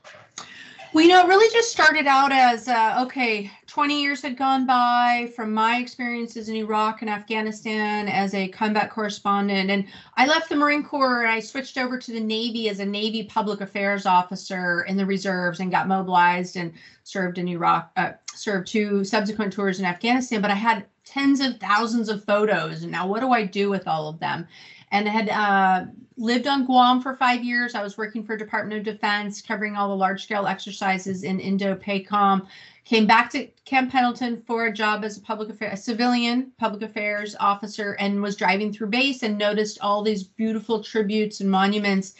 Well, 0.92 1.04
you 1.04 1.12
know, 1.12 1.24
it 1.24 1.28
really 1.28 1.54
just 1.54 1.72
started 1.72 2.08
out 2.08 2.32
as 2.32 2.68
uh, 2.68 3.04
okay, 3.06 3.52
20 3.68 4.02
years 4.02 4.24
had 4.24 4.36
gone 4.36 4.66
by 4.66 5.32
from 5.36 5.54
my 5.54 5.78
experiences 5.78 6.50
in 6.50 6.56
Iraq 6.56 7.02
and 7.02 7.10
Afghanistan 7.12 8.08
as 8.08 8.34
a 8.34 8.48
combat 8.48 8.90
correspondent. 8.90 9.70
And 9.70 9.86
I 10.18 10.26
left 10.26 10.50
the 10.50 10.56
Marine 10.56 10.84
Corps 10.84 11.22
and 11.22 11.32
I 11.32 11.42
switched 11.42 11.78
over 11.78 12.00
to 12.00 12.12
the 12.12 12.20
Navy 12.20 12.70
as 12.70 12.80
a 12.80 12.86
Navy 12.86 13.24
public 13.24 13.62
affairs 13.62 14.08
officer 14.08 14.82
in 14.88 14.98
the 14.98 15.06
reserves 15.06 15.60
and 15.60 15.70
got 15.70 15.88
mobilized 15.88 16.56
and 16.56 16.74
served 17.04 17.38
in 17.38 17.48
Iraq, 17.48 17.92
uh, 17.96 18.14
served 18.34 18.68
two 18.68 19.04
subsequent 19.04 19.54
tours 19.54 19.80
in 19.80 19.86
Afghanistan. 19.86 20.42
But 20.42 20.50
I 20.50 20.56
had 20.56 20.86
tens 21.06 21.40
of 21.40 21.60
thousands 21.60 22.10
of 22.10 22.26
photos. 22.26 22.82
And 22.82 22.92
now, 22.92 23.06
what 23.06 23.20
do 23.20 23.32
I 23.32 23.46
do 23.46 23.70
with 23.70 23.88
all 23.88 24.10
of 24.10 24.20
them? 24.20 24.48
and 24.92 25.08
I 25.08 25.12
had 25.12 25.30
uh, 25.30 25.86
lived 26.20 26.48
on 26.48 26.66
Guam 26.66 27.02
for 27.02 27.16
five 27.16 27.44
years. 27.44 27.76
I 27.76 27.82
was 27.82 27.98
working 27.98 28.24
for 28.24 28.36
Department 28.36 28.78
of 28.78 28.94
Defense, 28.94 29.42
covering 29.42 29.76
all 29.76 29.88
the 29.88 29.96
large 29.96 30.24
scale 30.24 30.48
exercises 30.48 31.24
in 31.24 31.40
Indo-PACOM. 31.40 32.46
Came 32.84 33.08
back 33.08 33.32
to 33.32 33.48
Camp 33.66 33.92
Pendleton 33.92 34.44
for 34.46 34.66
a 34.66 34.74
job 34.74 35.06
as 35.06 35.18
a 35.18 35.22
public 35.22 35.50
affairs, 35.50 35.80
a 35.80 35.82
civilian 35.82 36.52
public 36.60 36.82
affairs 36.82 37.36
officer, 37.40 37.94
and 38.00 38.22
was 38.22 38.36
driving 38.36 38.74
through 38.74 38.88
base 38.88 39.24
and 39.24 39.38
noticed 39.38 39.80
all 39.82 40.04
these 40.04 40.24
beautiful 40.24 40.84
tributes 40.84 41.40
and 41.40 41.50
monuments 41.50 42.16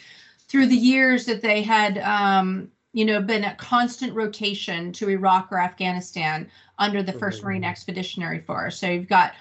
through 0.48 0.66
the 0.66 0.76
years 0.76 1.26
that 1.26 1.42
they 1.42 1.62
had, 1.62 1.98
um, 1.98 2.68
you 2.92 3.04
know, 3.04 3.20
been 3.20 3.44
a 3.44 3.54
constant 3.56 4.14
rotation 4.14 4.92
to 4.92 5.10
Iraq 5.10 5.48
or 5.52 5.60
Afghanistan 5.60 6.50
under 6.78 7.02
the 7.02 7.12
1st 7.12 7.42
Marine 7.42 7.64
Expeditionary 7.64 8.40
Force. 8.40 8.78
So 8.78 8.88
you've 8.88 9.08
got 9.08 9.34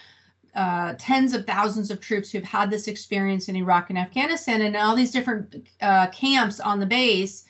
uh, 0.56 0.96
tens 0.98 1.34
of 1.34 1.46
thousands 1.46 1.92
of 1.92 2.00
troops 2.00 2.32
who've 2.32 2.44
had 2.44 2.70
this 2.70 2.88
experience 2.88 3.50
in 3.50 3.56
Iraq 3.56 3.90
and 3.90 4.00
Afghanistan, 4.00 4.62
and 4.62 4.76
all 4.76 4.96
these 4.96 5.12
different 5.12 5.68
uh, 5.82 6.08
camps 6.08 6.60
on 6.60 6.80
the 6.80 6.86
base. 6.86 7.46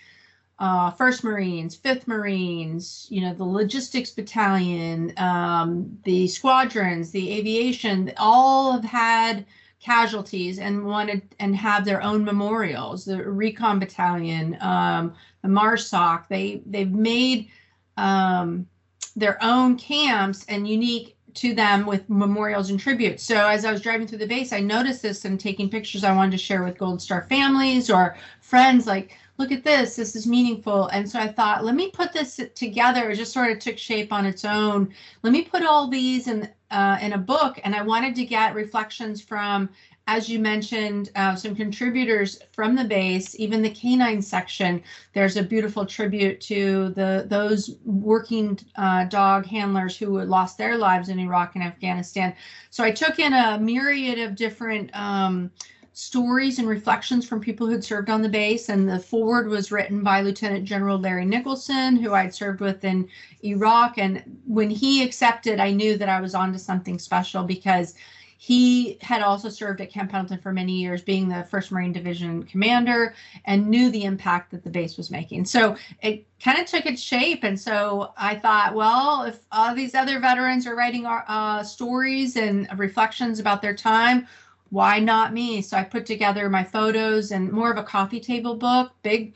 Uh, 0.59 0.91
First 0.91 1.23
Marines, 1.23 1.75
Fifth 1.75 2.05
Marines, 2.05 3.07
you 3.09 3.21
know, 3.21 3.33
the 3.33 3.45
logistics 3.45 4.11
battalion, 4.11 5.13
um, 5.15 5.97
the 6.03 6.27
squadrons, 6.27 7.11
the 7.11 7.31
aviation, 7.31 8.11
all 8.17 8.73
have 8.73 8.83
had 8.83 9.45
casualties 9.79 10.59
and 10.59 10.85
wanted 10.85 11.21
and 11.39 11.55
have 11.55 11.85
their 11.85 12.01
own 12.01 12.25
memorials. 12.25 13.05
The 13.05 13.23
recon 13.23 13.79
battalion, 13.79 14.57
um, 14.59 15.13
the 15.41 15.47
MARSOC, 15.47 16.27
they 16.27 16.61
they've 16.65 16.91
made 16.91 17.47
um, 17.95 18.67
their 19.15 19.41
own 19.41 19.77
camps 19.77 20.45
and 20.49 20.67
unique 20.67 21.15
to 21.39 21.53
them 21.53 21.85
with 21.85 22.09
memorials 22.09 22.69
and 22.69 22.79
tributes. 22.79 23.23
So 23.23 23.47
as 23.47 23.63
I 23.63 23.71
was 23.71 23.81
driving 23.81 24.07
through 24.07 24.17
the 24.17 24.27
base, 24.27 24.51
I 24.51 24.59
noticed 24.59 25.01
this 25.01 25.23
and 25.23 25.39
taking 25.39 25.69
pictures 25.69 26.03
I 26.03 26.15
wanted 26.15 26.31
to 26.31 26.37
share 26.37 26.63
with 26.63 26.77
Gold 26.77 27.01
Star 27.01 27.23
families 27.29 27.89
or 27.89 28.17
friends 28.41 28.85
like, 28.85 29.17
look 29.37 29.53
at 29.53 29.63
this, 29.63 29.95
this 29.95 30.17
is 30.17 30.27
meaningful. 30.27 30.87
And 30.87 31.09
so 31.09 31.17
I 31.17 31.29
thought, 31.29 31.63
let 31.63 31.75
me 31.75 31.91
put 31.91 32.11
this 32.11 32.41
together. 32.55 33.09
It 33.09 33.15
just 33.15 33.31
sort 33.31 33.51
of 33.51 33.59
took 33.59 33.77
shape 33.77 34.11
on 34.11 34.25
its 34.25 34.43
own. 34.43 34.93
Let 35.23 35.31
me 35.31 35.43
put 35.43 35.63
all 35.63 35.87
these 35.87 36.27
in 36.27 36.49
uh, 36.71 36.97
in 37.01 37.13
a 37.13 37.17
book. 37.17 37.59
And 37.63 37.73
I 37.73 37.81
wanted 37.81 38.15
to 38.15 38.25
get 38.25 38.53
reflections 38.53 39.21
from 39.21 39.69
as 40.09 40.27
you 40.27 40.39
mentioned, 40.39 41.11
uh, 41.15 41.35
some 41.35 41.55
contributors 41.55 42.41
from 42.51 42.75
the 42.75 42.83
base, 42.83 43.39
even 43.39 43.61
the 43.61 43.69
canine 43.69 44.23
section, 44.23 44.81
there's 45.13 45.37
a 45.37 45.43
beautiful 45.43 45.85
tribute 45.85 46.41
to 46.41 46.89
the 46.95 47.25
those 47.27 47.75
working 47.85 48.57
uh, 48.75 49.03
dog 49.05 49.45
handlers 49.45 49.95
who 49.95 50.19
lost 50.23 50.57
their 50.57 50.79
lives 50.79 51.09
in 51.09 51.19
Iraq 51.19 51.53
and 51.53 51.63
Afghanistan. 51.63 52.33
So 52.71 52.83
I 52.83 52.89
took 52.89 53.19
in 53.19 53.33
a 53.33 53.59
myriad 53.59 54.17
of 54.17 54.35
different 54.35 54.89
um, 54.95 55.51
stories 55.93 56.57
and 56.57 56.67
reflections 56.67 57.27
from 57.27 57.39
people 57.39 57.67
who'd 57.67 57.83
served 57.83 58.09
on 58.09 58.23
the 58.23 58.29
base. 58.29 58.69
And 58.69 58.89
the 58.89 58.97
forward 58.97 59.47
was 59.47 59.71
written 59.71 60.01
by 60.01 60.21
Lieutenant 60.21 60.65
General 60.65 60.97
Larry 60.97 61.25
Nicholson, 61.25 61.97
who 61.97 62.15
I'd 62.15 62.33
served 62.33 62.61
with 62.61 62.83
in 62.83 63.07
Iraq. 63.43 63.99
And 63.99 64.23
when 64.47 64.71
he 64.71 65.03
accepted, 65.03 65.59
I 65.59 65.69
knew 65.69 65.97
that 65.97 66.09
I 66.09 66.19
was 66.19 66.33
onto 66.33 66.57
something 66.57 66.97
special 66.97 67.43
because 67.43 67.93
he 68.41 68.97
had 69.01 69.21
also 69.21 69.49
served 69.49 69.81
at 69.81 69.91
Camp 69.91 70.11
Pendleton 70.11 70.39
for 70.39 70.53
many 70.53 70.71
years, 70.71 71.01
being 71.01 71.27
the 71.27 71.45
1st 71.51 71.71
Marine 71.71 71.91
Division 71.91 72.43
commander, 72.43 73.13
and 73.43 73.67
knew 73.67 73.91
the 73.91 74.05
impact 74.05 74.51
that 74.51 74.63
the 74.63 74.69
base 74.69 74.95
was 74.95 75.11
making. 75.11 75.43
So 75.43 75.75
it 76.01 76.25
kind 76.41 76.57
of 76.57 76.65
took 76.65 76.85
its 76.85 77.01
shape. 77.01 77.43
And 77.43 77.59
so 77.59 78.13
I 78.15 78.35
thought, 78.35 78.75
well, 78.75 79.23
if 79.23 79.39
all 79.51 79.75
these 79.75 79.93
other 79.93 80.21
veterans 80.21 80.65
are 80.67 80.75
writing 80.75 81.05
uh, 81.05 81.63
stories 81.65 82.37
and 82.37 82.65
reflections 82.79 83.39
about 83.39 83.61
their 83.61 83.75
time, 83.75 84.25
why 84.69 84.99
not 84.99 85.33
me? 85.33 85.61
So 85.61 85.75
I 85.75 85.83
put 85.83 86.05
together 86.05 86.49
my 86.49 86.63
photos 86.63 87.31
and 87.31 87.51
more 87.51 87.69
of 87.69 87.77
a 87.77 87.83
coffee 87.83 88.21
table 88.21 88.55
book, 88.55 88.93
big 89.03 89.33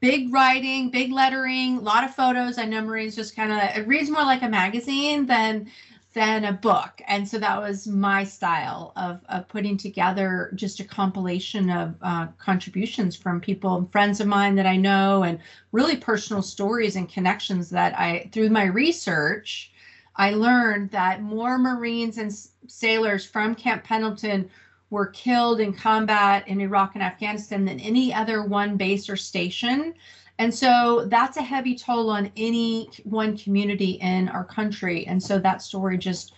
big 0.00 0.30
writing, 0.30 0.90
big 0.90 1.10
lettering, 1.10 1.78
a 1.78 1.80
lot 1.80 2.04
of 2.04 2.14
photos. 2.14 2.58
I 2.58 2.66
know 2.66 2.82
Marines 2.82 3.16
just 3.16 3.34
kind 3.34 3.50
of 3.50 3.58
it 3.78 3.88
reads 3.88 4.10
more 4.10 4.24
like 4.24 4.42
a 4.42 4.48
magazine 4.48 5.24
than 5.24 5.70
than 6.16 6.46
a 6.46 6.52
book. 6.52 7.02
And 7.08 7.28
so 7.28 7.38
that 7.38 7.60
was 7.60 7.86
my 7.86 8.24
style 8.24 8.94
of, 8.96 9.20
of 9.28 9.46
putting 9.48 9.76
together 9.76 10.50
just 10.54 10.80
a 10.80 10.84
compilation 10.84 11.68
of 11.68 11.94
uh, 12.00 12.28
contributions 12.38 13.14
from 13.14 13.38
people 13.38 13.76
and 13.76 13.92
friends 13.92 14.18
of 14.18 14.26
mine 14.26 14.54
that 14.54 14.64
I 14.64 14.76
know 14.78 15.24
and 15.24 15.38
really 15.72 15.98
personal 15.98 16.40
stories 16.40 16.96
and 16.96 17.06
connections 17.06 17.68
that 17.68 17.98
I, 17.98 18.30
through 18.32 18.48
my 18.48 18.64
research, 18.64 19.72
I 20.16 20.30
learned 20.30 20.90
that 20.92 21.20
more 21.20 21.58
Marines 21.58 22.16
and 22.16 22.32
sailors 22.66 23.26
from 23.26 23.54
Camp 23.54 23.84
Pendleton 23.84 24.48
were 24.88 25.08
killed 25.08 25.60
in 25.60 25.74
combat 25.74 26.48
in 26.48 26.62
Iraq 26.62 26.94
and 26.94 27.04
Afghanistan 27.04 27.66
than 27.66 27.78
any 27.78 28.14
other 28.14 28.42
one 28.42 28.78
base 28.78 29.10
or 29.10 29.16
station. 29.16 29.92
And 30.38 30.54
so 30.54 31.06
that's 31.06 31.36
a 31.38 31.42
heavy 31.42 31.74
toll 31.74 32.10
on 32.10 32.30
any 32.36 32.90
one 33.04 33.38
community 33.38 33.92
in 34.02 34.28
our 34.28 34.44
country. 34.44 35.06
And 35.06 35.22
so 35.22 35.38
that 35.38 35.62
story 35.62 35.96
just 35.96 36.34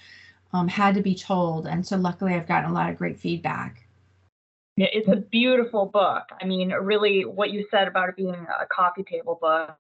um, 0.53 0.69
had 0.69 0.95
to 0.95 1.03
be 1.03 1.15
told. 1.15 1.67
And 1.67 1.85
so 1.85 1.97
luckily, 1.97 2.35
I've 2.35 2.47
gotten 2.47 2.71
a 2.71 2.75
lot 2.75 2.91
of 2.91 2.97
great 2.97 3.19
feedback. 3.19 3.85
Yeah, 4.77 4.87
it's 4.93 5.09
a 5.09 5.17
beautiful 5.17 5.87
book. 5.87 6.23
I 6.41 6.45
mean, 6.47 6.71
really, 6.71 7.25
what 7.25 7.51
you 7.51 7.67
said 7.71 7.89
about 7.89 8.11
it 8.11 8.17
being 8.17 8.35
a 8.35 8.67
coffee 8.67 9.03
table 9.03 9.37
book, 9.41 9.77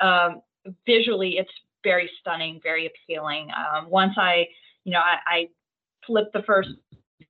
um, 0.00 0.40
visually, 0.86 1.36
it's 1.36 1.52
very 1.84 2.10
stunning, 2.20 2.60
very 2.62 2.86
appealing. 2.86 3.50
Um, 3.50 3.90
once 3.90 4.14
I, 4.16 4.48
you 4.84 4.92
know, 4.92 5.00
I, 5.00 5.18
I 5.26 5.48
flipped 6.06 6.32
the 6.32 6.42
first 6.42 6.70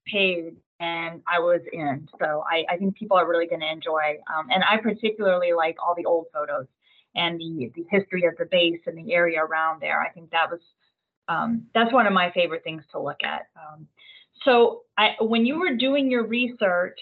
page 0.07 0.55
and 0.81 1.21
I 1.29 1.38
was 1.38 1.61
in. 1.73 2.09
So 2.19 2.43
I, 2.51 2.64
I 2.69 2.77
think 2.79 2.97
people 2.97 3.16
are 3.16 3.29
really 3.29 3.47
going 3.47 3.61
to 3.61 3.71
enjoy. 3.71 4.19
Um, 4.35 4.49
and 4.51 4.64
I 4.64 4.79
particularly 4.79 5.53
like 5.53 5.77
all 5.81 5.95
the 5.95 6.07
old 6.07 6.27
photos 6.33 6.66
and 7.14 7.38
the, 7.38 7.71
the 7.75 7.85
history 7.90 8.25
of 8.25 8.37
the 8.38 8.47
base 8.47 8.81
and 8.87 8.97
the 8.97 9.12
area 9.12 9.45
around 9.45 9.83
there. 9.83 10.01
I 10.01 10.09
think 10.09 10.31
that 10.31 10.51
was 10.51 10.61
um, 11.29 11.66
that's 11.75 11.93
one 11.93 12.07
of 12.07 12.12
my 12.12 12.33
favorite 12.33 12.64
things 12.64 12.83
to 12.90 13.01
look 13.01 13.23
at. 13.23 13.47
Um, 13.55 13.87
so 14.45 14.83
I, 14.99 15.11
when 15.21 15.47
you 15.47 15.61
were 15.61 15.77
doing 15.77 16.11
your 16.11 16.27
research, 16.27 16.99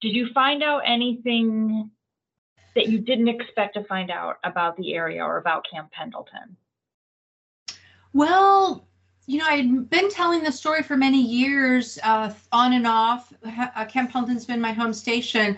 did 0.00 0.14
you 0.14 0.28
find 0.34 0.64
out 0.64 0.82
anything 0.84 1.90
that 2.74 2.88
you 2.88 2.98
didn't 2.98 3.28
expect 3.28 3.74
to 3.74 3.84
find 3.84 4.10
out 4.10 4.36
about 4.42 4.76
the 4.76 4.94
area 4.94 5.22
or 5.22 5.36
about 5.36 5.64
Camp 5.70 5.92
Pendleton? 5.92 6.56
Well, 8.12 8.88
you 9.26 9.38
know, 9.38 9.46
I 9.46 9.56
had 9.56 9.90
been 9.90 10.08
telling 10.08 10.42
the 10.42 10.52
story 10.52 10.82
for 10.82 10.96
many 10.96 11.20
years, 11.20 11.98
uh, 12.04 12.32
on 12.52 12.72
and 12.72 12.86
off. 12.86 13.32
Uh, 13.44 13.84
Camp 13.84 14.12
Pendleton's 14.12 14.44
been 14.44 14.60
my 14.60 14.72
home 14.72 14.92
station. 14.92 15.56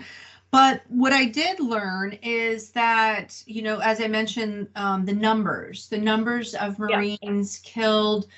But 0.50 0.82
what 0.88 1.12
I 1.12 1.26
did 1.26 1.60
learn 1.60 2.18
is 2.22 2.70
that, 2.70 3.42
you 3.46 3.60
know, 3.60 3.80
as 3.80 4.00
I 4.00 4.08
mentioned, 4.08 4.68
um, 4.76 5.04
the 5.04 5.12
numbers, 5.12 5.88
the 5.88 5.98
numbers 5.98 6.54
of 6.54 6.78
Marines 6.78 7.60
yeah. 7.62 7.70
killed, 7.70 8.28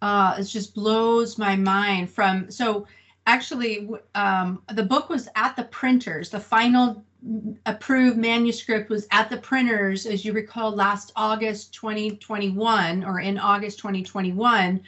uh, 0.00 0.36
it 0.38 0.44
just 0.44 0.74
blows 0.74 1.36
my 1.36 1.56
mind. 1.56 2.08
From 2.08 2.50
so, 2.50 2.86
actually, 3.26 3.90
um, 4.14 4.62
the 4.72 4.82
book 4.82 5.10
was 5.10 5.28
at 5.36 5.56
the 5.56 5.64
printers. 5.64 6.30
The 6.30 6.40
final 6.40 7.04
approved 7.66 8.16
manuscript 8.16 8.90
was 8.90 9.06
at 9.10 9.28
the 9.30 9.36
printers, 9.36 10.06
as 10.06 10.24
you 10.24 10.32
recall, 10.32 10.70
last 10.70 11.12
August 11.16 11.74
2021 11.74 13.04
or 13.04 13.20
in 13.20 13.38
August 13.38 13.78
2021 13.78 14.80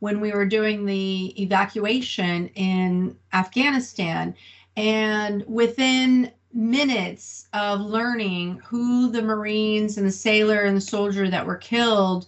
when 0.00 0.20
we 0.20 0.32
were 0.32 0.46
doing 0.46 0.84
the 0.86 1.42
evacuation 1.42 2.48
in 2.54 3.16
Afghanistan. 3.32 4.34
And 4.76 5.44
within 5.46 6.30
minutes 6.52 7.48
of 7.52 7.80
learning 7.80 8.60
who 8.64 9.10
the 9.10 9.22
Marines 9.22 9.98
and 9.98 10.06
the 10.06 10.12
sailor 10.12 10.62
and 10.62 10.76
the 10.76 10.80
soldier 10.80 11.28
that 11.28 11.46
were 11.46 11.56
killed 11.56 12.26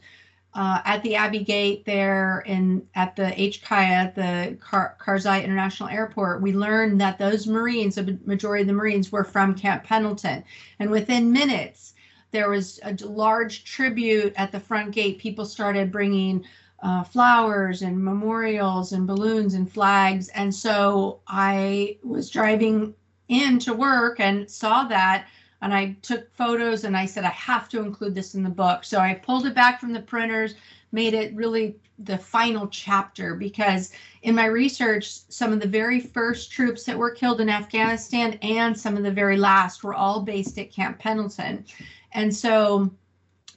uh, 0.54 0.80
at 0.84 1.02
the 1.02 1.14
Abbey 1.14 1.44
Gate 1.44 1.84
there 1.84 2.42
in 2.46 2.86
at 2.94 3.14
the 3.14 3.30
HKIA 3.36 4.14
the 4.14 4.56
Kar- 4.56 4.96
Karzai 5.00 5.44
International 5.44 5.88
Airport, 5.88 6.42
we 6.42 6.52
learned 6.52 7.00
that 7.00 7.18
those 7.18 7.46
Marines, 7.46 7.94
the 7.94 8.18
majority 8.24 8.62
of 8.62 8.66
the 8.66 8.72
Marines, 8.72 9.12
were 9.12 9.24
from 9.24 9.54
Camp 9.54 9.84
Pendleton, 9.84 10.42
and 10.80 10.90
within 10.90 11.32
minutes 11.32 11.94
there 12.32 12.48
was 12.48 12.80
a 12.82 12.96
large 13.06 13.64
tribute 13.64 14.32
at 14.36 14.52
the 14.52 14.60
front 14.60 14.92
gate. 14.92 15.18
People 15.18 15.44
started 15.44 15.92
bringing 15.92 16.44
uh, 16.82 17.04
flowers 17.04 17.82
and 17.82 18.02
memorials 18.02 18.92
and 18.92 19.06
balloons 19.06 19.54
and 19.54 19.70
flags, 19.70 20.28
and 20.30 20.52
so 20.52 21.20
I 21.28 21.98
was 22.02 22.30
driving 22.30 22.94
in 23.28 23.60
to 23.60 23.72
work 23.72 24.18
and 24.18 24.50
saw 24.50 24.84
that 24.84 25.26
and 25.62 25.74
I 25.74 25.96
took 26.02 26.34
photos 26.34 26.84
and 26.84 26.96
I 26.96 27.06
said, 27.06 27.24
I 27.24 27.30
have 27.30 27.68
to 27.70 27.80
include 27.80 28.14
this 28.14 28.34
in 28.34 28.42
the 28.42 28.50
book. 28.50 28.84
So 28.84 28.98
I 28.98 29.14
pulled 29.14 29.46
it 29.46 29.54
back 29.54 29.80
from 29.80 29.92
the 29.92 30.00
printers, 30.00 30.54
made 30.92 31.14
it 31.14 31.34
really 31.34 31.76
the 31.98 32.16
final 32.16 32.66
chapter 32.68 33.34
because 33.34 33.92
in 34.22 34.34
my 34.34 34.46
research, 34.46 35.10
some 35.28 35.52
of 35.52 35.60
the 35.60 35.68
very 35.68 36.00
first 36.00 36.50
troops 36.50 36.84
that 36.84 36.96
were 36.96 37.10
killed 37.10 37.40
in 37.40 37.50
Afghanistan 37.50 38.38
and 38.42 38.78
some 38.78 38.96
of 38.96 39.02
the 39.02 39.10
very 39.10 39.36
last 39.36 39.84
were 39.84 39.94
all 39.94 40.20
based 40.20 40.58
at 40.58 40.72
Camp 40.72 40.98
Pendleton. 40.98 41.64
And 42.12 42.34
so 42.34 42.90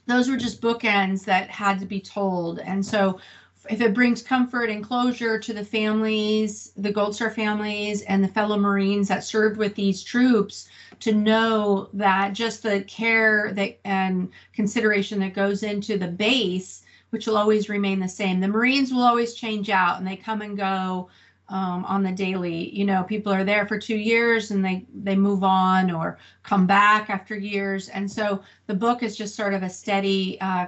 those 0.06 0.28
were 0.28 0.36
just 0.36 0.60
bookends 0.60 1.24
that 1.24 1.48
had 1.48 1.80
to 1.80 1.86
be 1.86 2.00
told. 2.00 2.58
And 2.58 2.84
so 2.84 3.18
if 3.70 3.80
it 3.80 3.94
brings 3.94 4.22
comfort 4.22 4.68
and 4.68 4.84
closure 4.84 5.38
to 5.38 5.54
the 5.54 5.64
families, 5.64 6.72
the 6.76 6.92
Gold 6.92 7.14
Star 7.14 7.30
families, 7.30 8.02
and 8.02 8.22
the 8.22 8.28
fellow 8.28 8.58
Marines 8.58 9.08
that 9.08 9.24
served 9.24 9.56
with 9.56 9.74
these 9.74 10.02
troops, 10.02 10.68
to 11.00 11.12
know 11.12 11.88
that 11.92 12.32
just 12.32 12.62
the 12.62 12.82
care 12.82 13.52
that 13.52 13.78
and 13.84 14.30
consideration 14.52 15.20
that 15.20 15.34
goes 15.34 15.62
into 15.62 15.98
the 15.98 16.08
base, 16.08 16.82
which 17.10 17.26
will 17.26 17.36
always 17.36 17.68
remain 17.68 18.00
the 18.00 18.08
same. 18.08 18.40
The 18.40 18.48
Marines 18.48 18.92
will 18.92 19.02
always 19.02 19.34
change 19.34 19.70
out 19.70 19.98
and 19.98 20.06
they 20.06 20.16
come 20.16 20.42
and 20.42 20.56
go 20.56 21.08
um, 21.48 21.84
on 21.84 22.02
the 22.02 22.12
daily. 22.12 22.70
You 22.70 22.84
know, 22.84 23.02
people 23.04 23.32
are 23.32 23.44
there 23.44 23.66
for 23.66 23.78
two 23.78 23.96
years 23.96 24.50
and 24.50 24.64
they 24.64 24.86
they 24.94 25.16
move 25.16 25.44
on 25.44 25.90
or 25.90 26.18
come 26.42 26.66
back 26.66 27.10
after 27.10 27.36
years. 27.36 27.88
And 27.88 28.10
so 28.10 28.42
the 28.66 28.74
book 28.74 29.02
is 29.02 29.16
just 29.16 29.36
sort 29.36 29.54
of 29.54 29.62
a 29.62 29.70
steady 29.70 30.40
uh, 30.40 30.66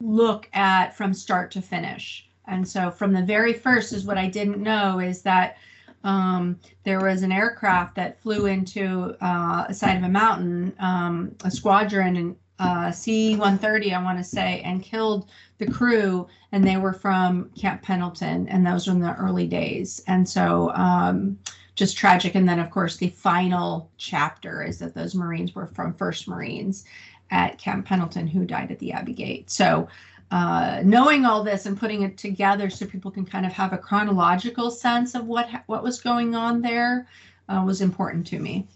look 0.00 0.48
at 0.52 0.96
from 0.96 1.12
start 1.12 1.50
to 1.52 1.62
finish. 1.62 2.28
And 2.46 2.66
so 2.66 2.90
from 2.90 3.12
the 3.12 3.22
very 3.22 3.52
first 3.52 3.92
is 3.92 4.04
what 4.04 4.18
I 4.18 4.26
didn't 4.26 4.62
know 4.62 5.00
is 5.00 5.22
that 5.22 5.58
um, 6.04 6.58
there 6.84 7.00
was 7.00 7.22
an 7.22 7.32
aircraft 7.32 7.94
that 7.96 8.20
flew 8.20 8.46
into 8.46 9.16
uh, 9.20 9.66
a 9.68 9.74
side 9.74 9.96
of 9.96 10.04
a 10.04 10.08
mountain, 10.08 10.74
um, 10.78 11.34
a 11.44 11.50
squadron 11.50 12.16
and 12.16 12.36
uh, 12.58 12.90
C-130, 12.90 13.92
I 13.92 14.02
want 14.02 14.18
to 14.18 14.24
say, 14.24 14.60
and 14.64 14.82
killed 14.82 15.30
the 15.58 15.70
crew, 15.70 16.26
and 16.52 16.66
they 16.66 16.76
were 16.76 16.92
from 16.92 17.50
Camp 17.50 17.82
Pendleton, 17.82 18.48
and 18.48 18.66
those 18.66 18.86
were 18.86 18.94
in 18.94 19.00
the 19.00 19.14
early 19.14 19.46
days. 19.46 20.02
And 20.06 20.28
so 20.28 20.72
um, 20.74 21.38
just 21.74 21.96
tragic. 21.96 22.34
And 22.34 22.48
then, 22.48 22.58
of 22.58 22.70
course, 22.70 22.96
the 22.96 23.10
final 23.10 23.90
chapter 23.96 24.62
is 24.64 24.78
that 24.80 24.94
those 24.94 25.14
Marines 25.14 25.54
were 25.54 25.68
from 25.68 25.94
First 25.94 26.26
Marines 26.26 26.84
at 27.30 27.58
Camp 27.58 27.86
Pendleton 27.86 28.26
who 28.26 28.44
died 28.44 28.72
at 28.72 28.78
the 28.80 28.92
Abbey 28.92 29.12
Gate. 29.12 29.50
So 29.50 29.88
uh, 30.30 30.82
knowing 30.84 31.24
all 31.24 31.42
this 31.42 31.66
and 31.66 31.78
putting 31.78 32.02
it 32.02 32.18
together 32.18 32.68
so 32.68 32.86
people 32.86 33.10
can 33.10 33.24
kind 33.24 33.46
of 33.46 33.52
have 33.52 33.72
a 33.72 33.78
chronological 33.78 34.70
sense 34.70 35.14
of 35.14 35.26
what 35.26 35.48
what 35.66 35.82
was 35.82 36.00
going 36.00 36.34
on 36.34 36.60
there 36.60 37.08
uh, 37.48 37.62
was 37.64 37.80
important 37.80 38.26
to 38.26 38.38
me. 38.38 38.66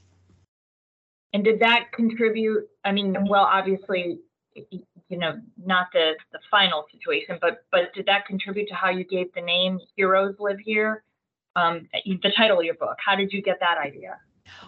And 1.34 1.44
did 1.44 1.60
that 1.60 1.92
contribute? 1.92 2.68
I 2.84 2.92
mean, 2.92 3.16
well, 3.28 3.44
obviously, 3.44 4.20
you 4.54 5.18
know, 5.18 5.40
not 5.62 5.88
the 5.92 6.14
the 6.32 6.38
final 6.50 6.86
situation, 6.90 7.38
but 7.40 7.64
but 7.70 7.92
did 7.94 8.06
that 8.06 8.26
contribute 8.26 8.68
to 8.68 8.74
how 8.74 8.90
you 8.90 9.04
gave 9.04 9.32
the 9.34 9.40
name 9.40 9.78
"Heroes 9.96 10.36
Live 10.38 10.58
Here"? 10.58 11.04
Um, 11.54 11.88
the 12.04 12.32
title 12.34 12.60
of 12.60 12.64
your 12.64 12.74
book. 12.74 12.96
How 13.04 13.14
did 13.14 13.30
you 13.30 13.42
get 13.42 13.60
that 13.60 13.76
idea? 13.76 14.18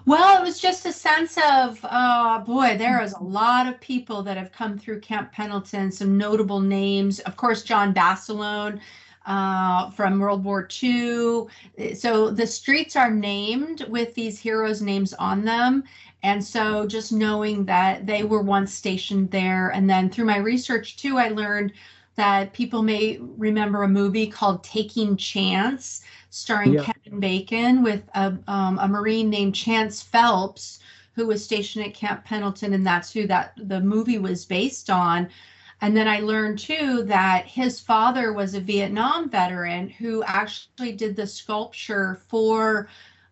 Well, 0.06 0.38
it 0.38 0.44
was 0.44 0.60
just 0.60 0.84
a 0.84 0.92
sense 0.92 1.38
of, 1.38 1.78
uh, 1.82 2.40
boy, 2.40 2.76
there 2.76 3.02
is 3.02 3.14
a 3.14 3.22
lot 3.22 3.66
of 3.66 3.80
people 3.80 4.22
that 4.22 4.36
have 4.36 4.52
come 4.52 4.78
through 4.78 5.00
Camp 5.00 5.32
Pendleton, 5.32 5.90
some 5.90 6.18
notable 6.18 6.60
names. 6.60 7.20
Of 7.20 7.36
course, 7.36 7.62
John 7.62 7.94
Basilone 7.94 8.80
uh, 9.24 9.90
from 9.90 10.18
World 10.18 10.44
War 10.44 10.68
II. 10.82 11.46
So 11.94 12.30
the 12.30 12.46
streets 12.46 12.96
are 12.96 13.10
named 13.10 13.86
with 13.88 14.14
these 14.14 14.38
heroes' 14.38 14.82
names 14.82 15.14
on 15.14 15.44
them. 15.44 15.84
And 16.22 16.44
so 16.44 16.86
just 16.86 17.12
knowing 17.12 17.64
that 17.66 18.06
they 18.06 18.24
were 18.24 18.42
once 18.42 18.72
stationed 18.74 19.30
there. 19.30 19.70
And 19.70 19.88
then 19.88 20.10
through 20.10 20.26
my 20.26 20.38
research, 20.38 20.96
too, 20.96 21.18
I 21.18 21.28
learned 21.28 21.72
that 22.16 22.52
people 22.52 22.82
may 22.82 23.18
remember 23.20 23.82
a 23.82 23.88
movie 23.88 24.26
called 24.26 24.62
Taking 24.62 25.16
Chance 25.16 26.02
starring. 26.34 26.78
Kevin 26.78 27.20
Bacon 27.20 27.82
with 27.82 28.02
a, 28.14 28.36
um, 28.48 28.78
a 28.80 28.88
Marine 28.88 29.30
named 29.30 29.54
Chance 29.54 30.02
Phelps, 30.02 30.80
who 31.14 31.28
was 31.28 31.44
stationed 31.44 31.86
at 31.86 31.94
Camp 31.94 32.24
Pendleton, 32.24 32.74
and 32.74 32.84
that's 32.84 33.12
who 33.12 33.26
that 33.28 33.52
the 33.56 33.80
movie 33.80 34.18
was 34.18 34.44
based 34.44 34.90
on. 34.90 35.28
And 35.80 35.96
then 35.96 36.08
I 36.08 36.20
learned 36.20 36.58
too 36.58 37.04
that 37.04 37.46
his 37.46 37.78
father 37.78 38.32
was 38.32 38.54
a 38.54 38.60
Vietnam 38.60 39.30
veteran 39.30 39.88
who 39.88 40.24
actually 40.24 40.92
did 40.92 41.14
the 41.14 41.26
sculpture 41.26 42.20
for 42.28 42.88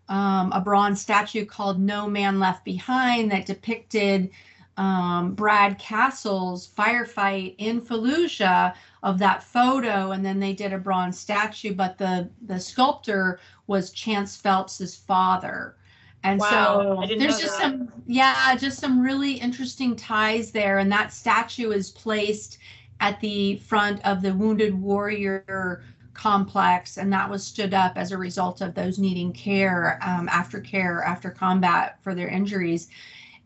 um, 0.09 0.53
a 0.53 0.61
bronze 0.61 1.01
statue 1.01 1.45
called 1.45 1.81
No 1.81 2.09
Man 2.09 2.39
Left 2.39 2.65
Behind 2.65 3.33
that 3.33 3.47
depicted 3.47 4.31
um, 4.77 5.35
Brad 5.35 5.79
Kasal's 5.79 6.69
firefight 6.69 7.55
in 7.59 7.81
Fallujah 7.81 8.75
of 9.03 9.19
that 9.19 9.43
photo, 9.43 10.13
and 10.13 10.25
then 10.25 10.41
they 10.41 10.53
did 10.53 10.73
a 10.73 10.79
bronze 10.79 11.19
statue. 11.19 11.75
But 11.75 11.99
the 11.99 12.31
the 12.47 12.59
sculptor 12.59 13.41
was 13.67 13.91
Chance 13.91 14.37
Phelps's 14.37 14.97
father, 14.97 15.77
and 16.25 16.41
Wow, 16.41 17.03
so 17.07 17.15
there's 17.19 17.39
just 17.39 17.59
that. 17.59 17.73
some 17.73 17.93
yeah, 18.07 18.55
just 18.57 18.79
some 18.79 19.01
really 19.03 19.35
interesting 19.35 19.95
ties 19.97 20.51
there. 20.51 20.79
And 20.79 20.91
that 20.93 21.13
statue 21.13 21.71
is 21.73 21.91
placed 21.91 22.59
at 23.01 23.21
the 23.21 23.57
front 23.57 24.05
of 24.07 24.23
the 24.23 24.33
Wounded 24.33 24.81
Warrior 24.81 25.83
complex, 26.15 26.99
and 26.99 27.13
that 27.13 27.29
was 27.29 27.45
stood 27.45 27.75
up 27.75 27.95
as 27.97 28.13
a 28.13 28.19
result 28.19 28.61
of 28.61 28.75
those 28.75 28.99
needing 28.99 29.33
care, 29.33 29.99
um, 30.03 30.29
after 30.29 30.61
care, 30.61 31.03
after 31.03 31.31
combat 31.31 31.99
for 32.03 32.15
their 32.15 32.29
injuries. 32.29 32.89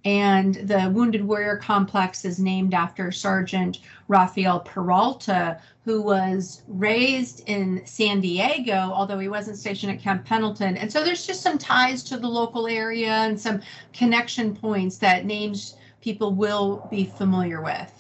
And 0.07 0.55
the 0.55 0.88
Wounded 0.95 1.25
Warrior 1.25 1.57
Complex 1.57 2.25
is 2.25 2.38
named 2.38 2.75
after 2.75 3.11
Sergeant 3.11 3.81
Rafael 4.07 4.61
Peralta, 4.61 5.61
who 5.85 6.01
was 6.01 6.62
raised 6.69 7.42
in 7.49 7.85
San 7.85 8.21
Diego, 8.21 8.77
although 8.77 9.19
he 9.19 9.27
wasn't 9.27 9.57
stationed 9.57 9.92
at 9.92 10.01
Camp 10.01 10.25
Pendleton. 10.25 10.77
And 10.77 10.92
so 10.92 11.03
there's 11.03 11.27
just 11.27 11.42
some 11.42 11.59
ties 11.59 12.05
to 12.05 12.16
the 12.19 12.29
local 12.29 12.69
area 12.69 13.11
and 13.11 13.38
some 13.38 13.61
connection 13.92 14.55
points 14.55 14.97
that 14.99 15.27
names 15.27 15.75
people 16.01 16.33
will 16.33 16.87
be 16.88 17.05
familiar 17.07 17.61
with. 17.61 17.92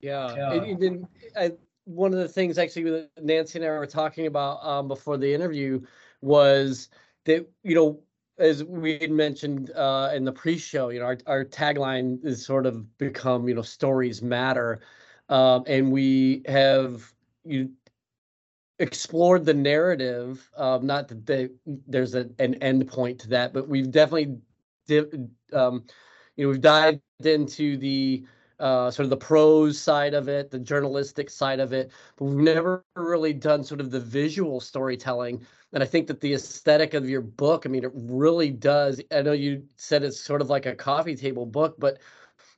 Yeah, 0.00 0.36
Yeah. 0.36 0.52
and 0.52 0.66
even 0.66 1.08
I, 1.34 1.52
one 1.84 2.12
of 2.12 2.18
the 2.18 2.28
things 2.28 2.58
actually 2.58 3.08
Nancy 3.18 3.58
and 3.58 3.66
I 3.66 3.70
were 3.70 3.86
talking 3.86 4.26
about 4.26 4.62
um, 4.62 4.88
before 4.88 5.16
the 5.16 5.32
interview 5.32 5.80
was 6.20 6.90
that 7.24 7.48
you 7.62 7.74
know 7.74 8.02
as 8.42 8.64
we 8.64 8.98
had 8.98 9.10
mentioned 9.10 9.70
uh, 9.70 10.10
in 10.14 10.24
the 10.24 10.32
pre-show, 10.32 10.88
you 10.88 11.00
know 11.00 11.06
our 11.06 11.18
our 11.26 11.44
tagline 11.44 12.22
is 12.24 12.44
sort 12.44 12.66
of 12.66 12.98
become 12.98 13.48
you 13.48 13.54
know 13.54 13.62
stories 13.62 14.20
matter, 14.20 14.80
um, 15.28 15.62
and 15.66 15.92
we 15.92 16.42
have 16.46 17.12
you 17.44 17.70
explored 18.80 19.44
the 19.44 19.54
narrative. 19.54 20.50
Not 20.58 21.08
that 21.08 21.24
they, 21.24 21.50
there's 21.86 22.14
a, 22.14 22.28
an 22.40 22.54
end 22.56 22.88
point 22.88 23.20
to 23.20 23.28
that, 23.28 23.52
but 23.52 23.68
we've 23.68 23.90
definitely 23.90 24.38
div, 24.88 25.14
um, 25.52 25.84
you 26.36 26.44
know 26.44 26.50
we've 26.50 26.60
dived 26.60 27.00
into 27.24 27.76
the 27.76 28.24
uh, 28.58 28.90
sort 28.90 29.04
of 29.04 29.10
the 29.10 29.16
prose 29.16 29.78
side 29.80 30.14
of 30.14 30.28
it, 30.28 30.50
the 30.50 30.58
journalistic 30.58 31.30
side 31.30 31.60
of 31.60 31.72
it, 31.72 31.90
but 32.16 32.24
we've 32.26 32.36
never 32.36 32.84
really 32.96 33.32
done 33.32 33.62
sort 33.64 33.80
of 33.80 33.90
the 33.90 34.00
visual 34.00 34.60
storytelling. 34.60 35.44
And 35.72 35.82
I 35.82 35.86
think 35.86 36.06
that 36.08 36.20
the 36.20 36.34
aesthetic 36.34 36.94
of 36.94 37.08
your 37.08 37.22
book, 37.22 37.64
I 37.64 37.68
mean, 37.68 37.84
it 37.84 37.92
really 37.94 38.50
does. 38.50 39.00
I 39.10 39.22
know 39.22 39.32
you 39.32 39.64
said 39.76 40.02
it's 40.02 40.20
sort 40.20 40.40
of 40.40 40.50
like 40.50 40.66
a 40.66 40.74
coffee 40.74 41.16
table 41.16 41.46
book, 41.46 41.76
but 41.78 41.98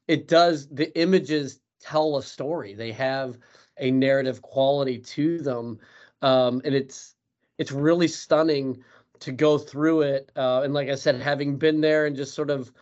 it 0.09 0.27
does, 0.27 0.68
the 0.68 0.96
images 0.98 1.61
tell 1.81 2.16
a 2.16 2.22
story. 2.22 2.74
They 2.74 2.92
have 2.92 3.38
a 3.79 3.90
narrative 3.90 4.42
quality 4.42 4.98
to 4.98 5.38
them. 5.38 5.79
Um, 6.22 6.61
and 6.64 6.74
it's, 6.74 7.14
it's 7.59 7.72
really 7.72 8.09
stunning 8.09 8.83
to 9.20 9.31
go 9.31 9.59
through 9.59 10.03
it. 10.03 10.33
Uh, 10.35 10.62
and 10.64 10.74
like 10.74 10.88
I 10.88 10.96
said, 10.96 11.20
having 11.20 11.57
been 11.57 11.81
there 11.81 12.07
and 12.07 12.16
just 12.16 12.35
sort 12.35 12.50
of 12.50 12.72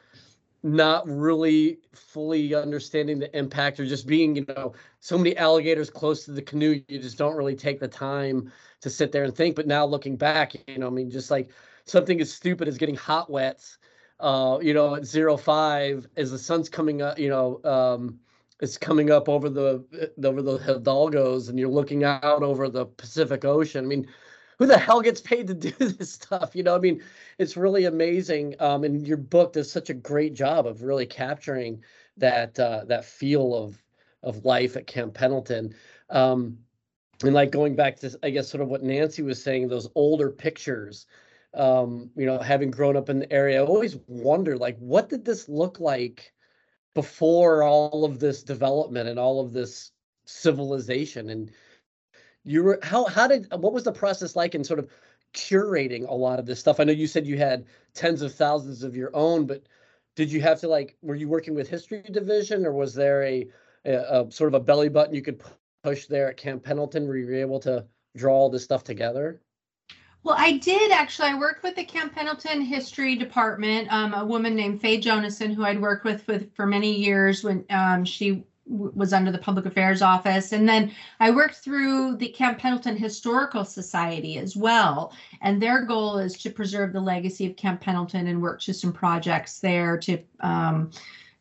not 0.62 1.07
really 1.09 1.79
fully 1.92 2.55
understanding 2.55 3.18
the 3.18 3.37
impact 3.37 3.81
or 3.81 3.87
just 3.87 4.07
being, 4.07 4.37
you 4.37 4.44
know, 4.48 4.72
so 5.01 5.18
many 5.18 5.37
alligators 5.37 5.90
close 5.90 6.25
to 6.25 6.33
the 6.33 6.42
canoe, 6.42 6.83
you 6.88 6.98
just 7.01 7.18
don't 7.18 7.37
really 7.37 7.57
take 7.57 7.81
the 7.81 7.88
time 7.88 8.53
to 8.81 8.88
sit 8.88 9.11
there 9.11 9.25
and 9.25 9.35
think. 9.35 9.57
But 9.57 9.66
now 9.66 9.85
looking 9.85 10.16
back, 10.16 10.55
you 10.68 10.79
know, 10.79 10.87
I 10.87 10.90
mean, 10.90 11.11
just 11.11 11.31
like 11.31 11.51
something 11.85 12.20
as 12.20 12.33
stupid 12.33 12.68
as 12.68 12.79
getting 12.79 12.94
hot 12.94 13.29
wets, 13.31 13.79
uh, 14.20 14.59
you 14.62 14.72
know, 14.72 14.94
at 14.94 15.05
zero 15.05 15.37
five 15.37 16.07
as 16.16 16.31
the 16.31 16.38
sun's 16.38 16.68
coming 16.68 17.03
up, 17.03 17.18
you 17.18 17.29
know, 17.29 17.61
um, 17.64 18.20
it's 18.61 18.79
coming 18.79 19.11
up 19.11 19.29
over 19.29 19.48
the 19.48 19.85
over 20.22 20.40
the 20.40 20.59
Hidalgos 20.59 21.48
and 21.48 21.59
you're 21.59 21.68
looking 21.68 22.05
out 22.05 22.22
over 22.44 22.68
the 22.68 22.87
Pacific 22.87 23.44
Ocean. 23.44 23.85
I 23.85 23.88
mean, 23.88 24.07
who 24.62 24.68
the 24.68 24.79
hell 24.79 25.01
gets 25.01 25.20
paid 25.20 25.48
to 25.48 25.55
do 25.55 25.70
this 25.79 26.12
stuff? 26.12 26.55
You 26.55 26.62
know, 26.62 26.77
I 26.77 26.79
mean, 26.79 27.03
it's 27.38 27.57
really 27.57 27.87
amazing. 27.87 28.55
Um, 28.61 28.85
and 28.85 29.05
your 29.07 29.16
book 29.16 29.55
does 29.55 29.70
such 29.70 29.90
a 29.90 29.94
great 29.94 30.35
job 30.35 30.68
of 30.68 30.83
really 30.83 31.05
capturing 31.05 31.83
that 32.16 32.59
uh, 32.61 32.85
that 32.85 33.05
feel 33.05 33.57
of 33.57 33.83
of 34.22 34.44
life 34.44 34.77
at 34.77 34.87
Camp 34.87 35.14
Pendleton. 35.14 35.75
Um, 36.11 36.59
and 37.25 37.35
like 37.35 37.51
going 37.51 37.75
back 37.75 37.98
to, 38.01 38.16
I 38.22 38.31
guess, 38.31 38.48
sort 38.48 38.62
of 38.62 38.68
what 38.68 38.85
Nancy 38.85 39.22
was 39.22 39.42
saying, 39.42 39.66
those 39.66 39.88
older 39.96 40.31
pictures. 40.31 41.07
Um, 41.55 42.11
you 42.16 42.25
know, 42.25 42.38
having 42.38 42.70
grown 42.70 42.96
up 42.96 43.11
in 43.11 43.18
the 43.18 43.33
area, 43.33 43.62
I 43.62 43.66
always 43.66 43.96
wonder, 44.07 44.57
like, 44.57 44.79
what 44.79 45.09
did 45.09 45.25
this 45.25 45.48
look 45.48 45.81
like 45.81 46.33
before 46.94 47.64
all 47.64 48.05
of 48.05 48.20
this 48.20 48.44
development 48.44 49.09
and 49.09 49.18
all 49.18 49.40
of 49.40 49.53
this 49.53 49.90
civilization? 50.25 51.31
And 51.31 51.51
you 52.44 52.62
were 52.62 52.78
how 52.83 53.05
how 53.07 53.26
did 53.26 53.46
what 53.52 53.72
was 53.72 53.85
the 53.85 53.92
process 53.92 54.37
like 54.37 54.55
in 54.55 54.64
sort 54.64 54.78
of 54.78 54.88
curating 55.35 56.09
a 56.09 56.14
lot 56.14 56.38
of 56.38 56.46
this 56.46 56.61
stuff? 56.61 56.81
I 56.81 56.85
know 56.85 56.92
you 56.92 57.07
said 57.07 57.26
you 57.26 57.38
had 57.38 57.66
tens 57.94 58.22
of 58.22 58.35
thousands 58.35 58.83
of 58.83 58.96
your 58.96 59.14
own, 59.14 59.46
but 59.46 59.62
did 60.16 60.31
you 60.31 60.40
have 60.42 60.61
to 60.61 60.68
like 60.68 60.96
were 61.02 61.14
you 61.14 61.28
working 61.28 61.55
with 61.55 61.68
history 61.68 62.02
division 62.02 62.66
or 62.66 62.72
was 62.72 62.94
there 62.94 63.22
a, 63.22 63.46
a, 63.85 63.92
a 63.92 64.31
sort 64.31 64.48
of 64.48 64.55
a 64.55 64.64
belly 64.64 64.88
button 64.88 65.14
you 65.14 65.22
could 65.22 65.42
push 65.83 66.07
there 66.07 66.28
at 66.28 66.37
Camp 66.37 66.62
Pendleton 66.62 67.07
where 67.07 67.16
you 67.16 67.26
were 67.26 67.35
able 67.35 67.61
to 67.61 67.85
draw 68.16 68.35
all 68.35 68.50
this 68.50 68.64
stuff 68.64 68.85
together? 68.85 69.40
Well, 70.24 70.37
I 70.38 70.59
did 70.59 70.92
actually. 70.92 71.28
I 71.28 71.38
worked 71.38 71.64
with 71.64 71.74
the 71.74 71.85
Camp 71.85 72.14
Pendleton 72.14 72.61
History 72.61 73.16
Department. 73.16 73.92
Um, 73.92 74.14
a 74.14 74.24
woman 74.24 74.55
named 74.55 74.81
Faye 74.81 74.98
Jonason, 74.98 75.52
who 75.52 75.64
I'd 75.64 75.81
worked 75.81 76.05
with, 76.05 76.26
with 76.28 76.55
for 76.55 76.64
many 76.64 76.94
years 76.94 77.42
when 77.42 77.64
um, 77.70 78.05
she 78.05 78.44
was 78.66 79.12
under 79.12 79.33
the 79.33 79.38
Public 79.38 79.66
Affairs 79.66 80.03
Office, 80.03 80.53
and 80.53 80.68
then 80.68 80.92
I 81.20 81.31
worked 81.31 81.57
through 81.57 82.16
the 82.16 82.29
Camp 82.29 82.59
Pendleton 82.59 82.96
Historical 82.96 83.64
Society 83.64 84.38
as 84.38 84.57
well. 84.57 85.12
And 85.40 85.61
their 85.61 85.85
goal 85.85 86.18
is 86.18 86.35
to 86.38 86.51
preserve 86.51 86.92
the 86.92 87.01
legacy 87.01 87.46
of 87.46 87.57
Camp 87.57 87.81
Pendleton 87.81 88.29
and 88.29 88.40
work 88.40 88.61
to 88.62 88.75
some 88.75 88.92
projects 88.92 89.59
there 89.59 89.98
to 89.98 90.18
um, 90.40 90.90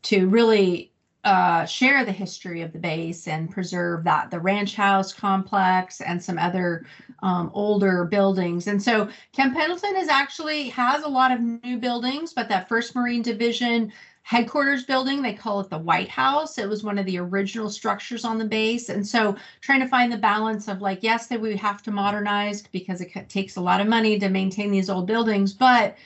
to 0.03 0.27
really 0.27 0.91
uh, 1.23 1.65
share 1.65 2.03
the 2.03 2.12
history 2.12 2.62
of 2.62 2.73
the 2.73 2.79
base 2.79 3.27
and 3.27 3.51
preserve 3.51 4.03
that 4.03 4.31
the 4.31 4.39
ranch 4.39 4.75
house 4.75 5.13
complex 5.13 6.01
and 6.01 6.21
some 6.21 6.39
other 6.39 6.86
um, 7.21 7.51
older 7.53 8.05
buildings. 8.05 8.67
And 8.67 8.81
so 8.81 9.07
Camp 9.31 9.55
Pendleton 9.55 9.95
is 9.97 10.10
actually 10.10 10.69
has 10.69 11.03
a 11.03 11.07
lot 11.07 11.31
of 11.31 11.39
new 11.39 11.77
buildings, 11.77 12.34
but 12.34 12.49
that 12.49 12.67
first 12.67 12.95
Marine 12.95 13.21
Division 13.21 13.93
headquarters 14.23 14.84
building, 14.86 15.21
they 15.21 15.34
call 15.34 15.60
it 15.60 15.69
the 15.69 15.77
White 15.77 16.10
House. 16.10 16.57
It 16.57 16.69
was 16.69 16.84
one 16.84 16.97
of 16.97 17.05
the 17.05 17.17
original 17.17 17.69
structures 17.69 18.23
on 18.23 18.38
the 18.38 18.45
base. 18.45 18.89
And 18.89 19.05
so 19.05 19.36
trying 19.62 19.79
to 19.81 19.88
find 19.88 20.12
the 20.12 20.17
balance 20.17 20.67
of 20.67 20.81
like, 20.81 21.03
yes, 21.03 21.27
that 21.27 21.41
we 21.41 21.55
have 21.57 21.81
to 21.84 21.91
modernize 21.91 22.62
because 22.62 23.01
it 23.01 23.29
takes 23.29 23.55
a 23.55 23.62
lot 23.62 23.81
of 23.81 23.88
money 23.88 24.19
to 24.19 24.29
maintain 24.29 24.71
these 24.71 24.89
old 24.89 25.07
buildings, 25.07 25.53
but 25.53 25.97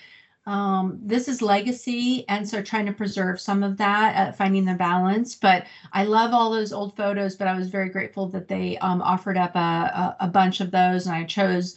um, 0.47 0.99
this 1.01 1.27
is 1.27 1.41
legacy. 1.41 2.23
And 2.29 2.47
so 2.47 2.61
trying 2.61 2.85
to 2.85 2.93
preserve 2.93 3.41
some 3.41 3.63
of 3.63 3.77
that, 3.77 4.15
uh, 4.15 4.31
finding 4.31 4.65
the 4.65 4.75
balance. 4.75 5.35
But 5.35 5.65
I 5.91 6.03
love 6.03 6.33
all 6.33 6.51
those 6.51 6.71
old 6.71 6.95
photos, 6.95 7.35
but 7.35 7.47
I 7.47 7.57
was 7.57 7.67
very 7.67 7.89
grateful 7.89 8.27
that 8.29 8.47
they 8.47 8.77
um, 8.77 9.01
offered 9.01 9.37
up 9.37 9.55
a, 9.55 9.59
a, 9.59 10.25
a 10.25 10.27
bunch 10.27 10.61
of 10.61 10.71
those, 10.71 11.07
and 11.07 11.15
I 11.15 11.23
chose 11.23 11.75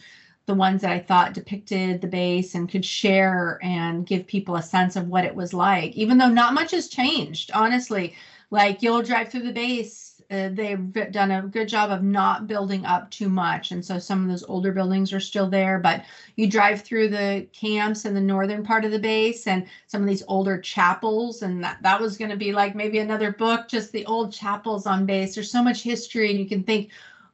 the 0.49 0.55
ones 0.55 0.81
that 0.81 0.91
I 0.91 0.99
thought 0.99 1.35
depicted 1.35 2.01
the 2.01 2.09
base 2.09 2.55
and 2.55 2.71
could 2.71 2.85
share 2.85 3.61
and 3.63 4.07
give 4.07 4.27
people 4.27 4.57
a 4.57 4.63
sense 4.63 4.97
of 4.97 5.07
what 5.09 5.25
it 5.25 5.35
was 5.35 5.53
like, 5.53 5.95
even 5.95 6.17
though 6.17 6.31
not 6.31 6.55
much 6.55 6.73
has 6.73 6.89
changed, 6.89 7.51
honestly. 7.55 8.15
Like 8.51 8.83
you'll 8.83 9.03
drive 9.03 9.31
through 9.31 9.43
the 9.43 9.53
base, 9.53 10.23
uh, 10.31 10.49
they've 10.53 10.93
done 11.11 11.31
a 11.31 11.43
good 11.43 11.69
job 11.69 11.91
of 11.91 12.03
not 12.03 12.47
building 12.47 12.87
up 12.87 13.11
too 13.11 13.29
much. 13.29 13.73
And 13.73 13.85
so 13.85 13.99
some 13.99 14.23
of 14.23 14.29
those 14.29 14.45
older 14.45 14.73
buildings 14.73 15.13
are 15.13 15.21
still 15.21 15.51
there, 15.51 15.79
but 15.79 16.03
you 16.37 16.49
drive 16.49 16.81
through 16.81 17.09
the 17.09 17.47
camps 17.53 18.07
in 18.07 18.15
the 18.15 18.21
northern 18.21 18.65
part 18.65 18.87
of 18.87 18.91
the 18.91 18.99
base 18.99 19.47
and 19.47 19.67
some 19.87 20.01
of 20.01 20.09
these 20.09 20.23
older 20.29 20.59
chapels 20.59 21.43
and 21.43 21.63
that, 21.63 21.83
that 21.83 22.01
was 22.01 22.17
going 22.17 22.31
to 22.31 22.37
be 22.37 22.53
like 22.53 22.75
maybe 22.75 22.99
another 22.99 23.33
book 23.33 23.69
just 23.69 23.93
the 23.93 24.07
old 24.07 24.33
chapels 24.33 24.87
on 24.87 25.05
base 25.05 25.35
there's 25.35 25.51
so 25.51 25.63
much 25.63 25.83
history 25.83 26.31
and 26.31 26.39
you 26.39 26.47
can 26.47 26.63
think 26.63 26.91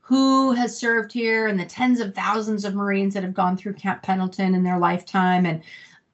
who 0.07 0.53
has 0.53 0.77
served 0.77 1.11
here 1.11 1.47
and 1.47 1.59
the 1.59 1.65
tens 1.65 1.99
of 1.99 2.15
thousands 2.15 2.67
of 2.67 2.75
marines 2.75 3.15
that 3.15 3.23
have 3.23 3.33
gone 3.33 3.57
through 3.57 3.73
camp 3.73 4.03
pendleton 4.03 4.55
in 4.55 4.63
their 4.63 4.79
lifetime 4.79 5.47
and 5.47 5.63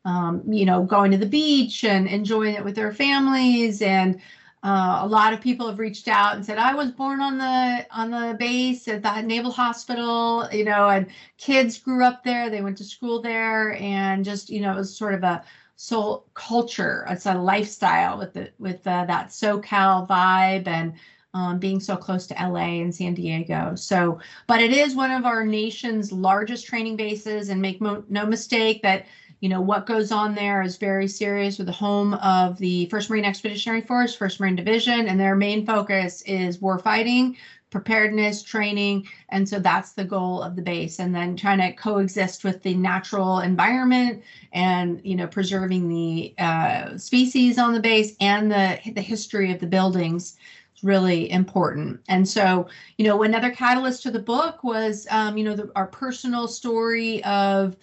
um, 0.05 0.43
you 0.47 0.65
know 0.65 0.85
going 0.85 1.11
to 1.11 1.19
the 1.19 1.27
beach 1.27 1.83
and 1.83 2.07
enjoying 2.07 2.55
it 2.55 2.65
with 2.65 2.77
their 2.77 2.93
families. 2.93 3.83
And 3.83 4.21
uh, 4.63 5.01
a 5.03 5.07
lot 5.09 5.33
of 5.33 5.41
people 5.41 5.67
have 5.67 5.81
reached 5.81 6.07
out 6.07 6.37
and 6.37 6.45
said 6.45 6.59
i 6.59 6.75
was 6.75 6.91
born 6.91 7.21
on 7.21 7.39
the 7.39 7.87
on 7.91 8.11
the 8.11 8.37
base 8.39 8.87
at 8.89 9.03
the 9.03 9.23
naval 9.23 9.51
hospital 9.51 10.47
you 10.53 10.65
know 10.65 10.91
and 10.91 11.07
kids 11.39 11.79
grew 11.79 12.05
up 12.05 12.23
there. 12.23 12.49
They 12.49 12.61
went 12.61 12.79
to 12.79 12.85
school 12.85 13.21
there. 13.21 13.75
And 13.81 14.25
just 14.25 14.51
you 14.51 14.61
know 14.61 14.73
it 14.73 14.77
was 14.77 14.97
sort 14.97 15.15
of 15.15 15.25
a 15.25 15.43
soul 15.75 16.27
culture. 16.35 17.07
It's 17.09 17.27
a 17.27 17.35
lifestyle 17.35 18.19
with 18.19 18.35
the 18.35 18.53
with 18.61 18.87
uh, 18.87 19.05
that 19.07 19.31
socal 19.31 20.07
vibe. 20.07 20.69
And 20.69 20.95
um, 21.35 21.59
being 21.59 21.81
so 21.81 21.97
close 21.97 22.27
to 22.27 22.35
la 22.49 22.61
and 22.61 22.95
san 22.95 23.15
diego 23.15 23.75
so 23.75 24.19
but 24.47 24.61
it 24.61 24.73
is 24.73 24.95
one 24.95 25.11
of 25.11 25.25
our 25.25 25.45
nation's 25.45 26.13
largest 26.13 26.67
training 26.67 26.97
bases 26.97 27.49
and 27.49 27.61
make 27.61 27.81
mo- 27.81 28.05
no 28.09 28.27
mistake 28.27 28.83
that 28.83 29.05
you 29.41 29.49
know, 29.49 29.61
what 29.61 29.87
goes 29.87 30.13
on 30.13 30.35
there 30.35 30.61
is 30.61 30.77
very 30.77 31.09
serious 31.09 31.57
with 31.57 31.67
the 31.67 31.73
home 31.73 32.15
of 32.15 32.59
the 32.59 32.87
1st 32.93 33.09
Marine 33.09 33.25
Expeditionary 33.25 33.81
Force, 33.81 34.17
1st 34.17 34.39
Marine 34.39 34.57
Division, 34.57 35.09
and 35.09 35.19
their 35.19 35.35
main 35.35 35.65
focus 35.65 36.21
is 36.23 36.61
war 36.61 36.79
fighting, 36.79 37.37
preparedness, 37.71 38.43
training. 38.43 39.07
And 39.31 39.49
so 39.49 39.59
that's 39.59 39.93
the 39.93 40.05
goal 40.05 40.43
of 40.43 40.57
the 40.57 40.63
base. 40.63 40.99
And 40.99 41.15
then 41.15 41.37
trying 41.37 41.59
to 41.59 41.73
coexist 41.73 42.45
with 42.45 42.63
the 42.63 42.75
natural 42.75 43.41
environment 43.41 44.23
and, 44.53 45.01
you 45.05 45.17
know, 45.17 45.27
preserving 45.27 45.89
the 45.89 46.35
uh, 46.39 46.99
species 46.99 47.59
on 47.59 47.73
the 47.73 47.81
base 47.81 48.17
and 48.21 48.51
the, 48.51 48.79
the 48.93 49.01
history 49.01 49.53
of 49.53 49.61
the 49.61 49.67
buildings 49.67 50.37
really 50.83 51.31
important. 51.31 52.01
And 52.09 52.29
so, 52.29 52.69
you 52.99 53.07
know, 53.07 53.23
another 53.23 53.51
catalyst 53.51 54.03
to 54.05 54.11
the 54.11 54.19
book 54.19 54.63
was, 54.65 55.07
um, 55.11 55.37
you 55.37 55.45
know, 55.45 55.57
the, 55.57 55.71
our 55.77 55.87
personal 55.87 56.49
story 56.49 57.23
of 57.25 57.77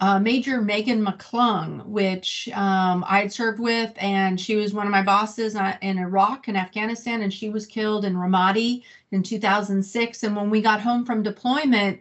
uh, 0.00 0.18
Major 0.18 0.60
Megan 0.60 1.04
McClung, 1.04 1.84
which 1.86 2.48
um, 2.52 3.04
I 3.08 3.20
had 3.20 3.32
served 3.32 3.60
with, 3.60 3.92
and 3.96 4.40
she 4.40 4.56
was 4.56 4.74
one 4.74 4.86
of 4.86 4.90
my 4.90 5.02
bosses 5.02 5.56
uh, 5.56 5.76
in 5.82 5.98
Iraq 5.98 6.48
and 6.48 6.56
Afghanistan, 6.56 7.22
and 7.22 7.32
she 7.32 7.48
was 7.48 7.66
killed 7.66 8.04
in 8.04 8.14
Ramadi 8.14 8.82
in 9.12 9.22
2006. 9.22 10.22
And 10.22 10.36
when 10.36 10.50
we 10.50 10.60
got 10.60 10.80
home 10.80 11.06
from 11.06 11.22
deployment, 11.22 12.00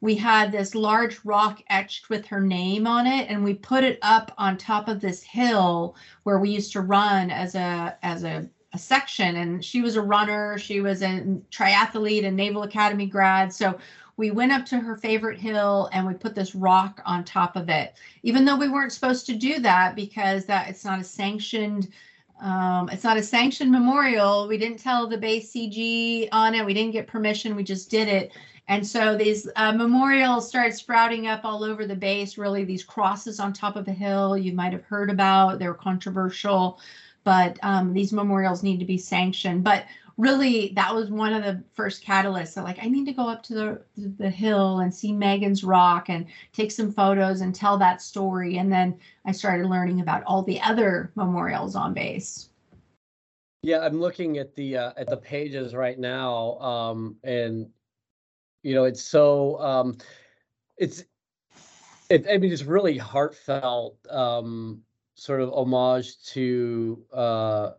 we 0.00 0.14
had 0.14 0.52
this 0.52 0.74
large 0.74 1.18
rock 1.24 1.62
etched 1.70 2.10
with 2.10 2.26
her 2.26 2.40
name 2.40 2.86
on 2.86 3.06
it, 3.06 3.30
and 3.30 3.42
we 3.42 3.54
put 3.54 3.84
it 3.84 3.98
up 4.02 4.34
on 4.36 4.58
top 4.58 4.88
of 4.88 5.00
this 5.00 5.22
hill 5.22 5.96
where 6.24 6.38
we 6.38 6.50
used 6.50 6.72
to 6.72 6.80
run 6.80 7.30
as 7.30 7.54
a 7.54 7.96
as 8.02 8.24
a, 8.24 8.46
a 8.63 8.63
section. 8.78 9.36
And 9.36 9.64
she 9.64 9.80
was 9.80 9.96
a 9.96 10.02
runner. 10.02 10.58
She 10.58 10.80
was 10.80 11.02
a 11.02 11.22
triathlete 11.50 12.24
and 12.24 12.36
Naval 12.36 12.62
Academy 12.62 13.06
grad. 13.06 13.52
So 13.52 13.78
we 14.16 14.30
went 14.30 14.52
up 14.52 14.64
to 14.66 14.78
her 14.78 14.96
favorite 14.96 15.38
hill 15.38 15.88
and 15.92 16.06
we 16.06 16.14
put 16.14 16.34
this 16.34 16.54
rock 16.54 17.00
on 17.04 17.24
top 17.24 17.56
of 17.56 17.68
it 17.68 17.94
even 18.22 18.44
though 18.44 18.56
we 18.56 18.68
weren't 18.68 18.92
supposed 18.92 19.26
to 19.26 19.34
do 19.34 19.58
that 19.58 19.94
because 19.94 20.44
that 20.44 20.68
it's 20.68 20.84
not 20.84 21.00
a 21.00 21.04
sanctioned 21.04 21.88
um, 22.40 22.88
it's 22.90 23.04
not 23.04 23.16
a 23.16 23.22
sanctioned 23.22 23.70
memorial 23.70 24.48
we 24.48 24.58
didn't 24.58 24.78
tell 24.78 25.06
the 25.08 25.18
base 25.18 25.52
cg 25.52 26.28
on 26.32 26.54
it 26.54 26.64
we 26.64 26.74
didn't 26.74 26.92
get 26.92 27.06
permission 27.06 27.56
we 27.56 27.64
just 27.64 27.90
did 27.90 28.08
it 28.08 28.32
and 28.66 28.86
so 28.86 29.14
these 29.16 29.46
uh, 29.56 29.72
memorials 29.72 30.48
started 30.48 30.74
sprouting 30.74 31.26
up 31.26 31.44
all 31.44 31.62
over 31.64 31.86
the 31.86 31.96
base 31.96 32.38
really 32.38 32.64
these 32.64 32.84
crosses 32.84 33.40
on 33.40 33.52
top 33.52 33.76
of 33.76 33.86
a 33.88 33.92
hill 33.92 34.36
you 34.36 34.52
might 34.52 34.72
have 34.72 34.84
heard 34.84 35.10
about 35.10 35.58
they 35.58 35.66
were 35.66 35.74
controversial 35.74 36.80
but 37.24 37.58
um, 37.62 37.92
these 37.92 38.12
memorials 38.12 38.62
need 38.62 38.78
to 38.78 38.84
be 38.84 38.98
sanctioned 38.98 39.64
but 39.64 39.84
really 40.16 40.72
that 40.76 40.94
was 40.94 41.10
one 41.10 41.32
of 41.32 41.42
the 41.42 41.62
first 41.74 42.04
catalysts. 42.04 42.52
So 42.52 42.62
like 42.62 42.78
I 42.82 42.86
need 42.86 43.06
to 43.06 43.12
go 43.12 43.28
up 43.28 43.42
to 43.44 43.54
the 43.54 43.82
the 44.18 44.30
hill 44.30 44.80
and 44.80 44.94
see 44.94 45.12
Megan's 45.12 45.64
rock 45.64 46.08
and 46.08 46.26
take 46.52 46.70
some 46.70 46.92
photos 46.92 47.40
and 47.40 47.54
tell 47.54 47.78
that 47.78 48.00
story. 48.02 48.58
And 48.58 48.72
then 48.72 48.98
I 49.24 49.32
started 49.32 49.66
learning 49.66 50.00
about 50.00 50.22
all 50.24 50.42
the 50.42 50.60
other 50.60 51.10
memorials 51.14 51.74
on 51.76 51.94
base. 51.94 52.48
Yeah, 53.62 53.80
I'm 53.80 53.98
looking 53.98 54.38
at 54.38 54.54
the 54.54 54.76
uh, 54.76 54.92
at 54.96 55.08
the 55.08 55.16
pages 55.16 55.74
right 55.74 55.98
now, 55.98 56.58
um, 56.58 57.16
and 57.24 57.70
you 58.62 58.74
know 58.74 58.84
it's 58.84 59.02
so 59.02 59.58
um, 59.58 59.96
it's 60.76 61.04
it, 62.10 62.26
I 62.30 62.36
mean 62.36 62.52
it's 62.52 62.64
really 62.64 62.98
heartfelt 62.98 63.96
um, 64.10 64.82
sort 65.14 65.40
of 65.40 65.52
homage 65.52 66.22
to 66.24 67.04
uh, 67.12 67.70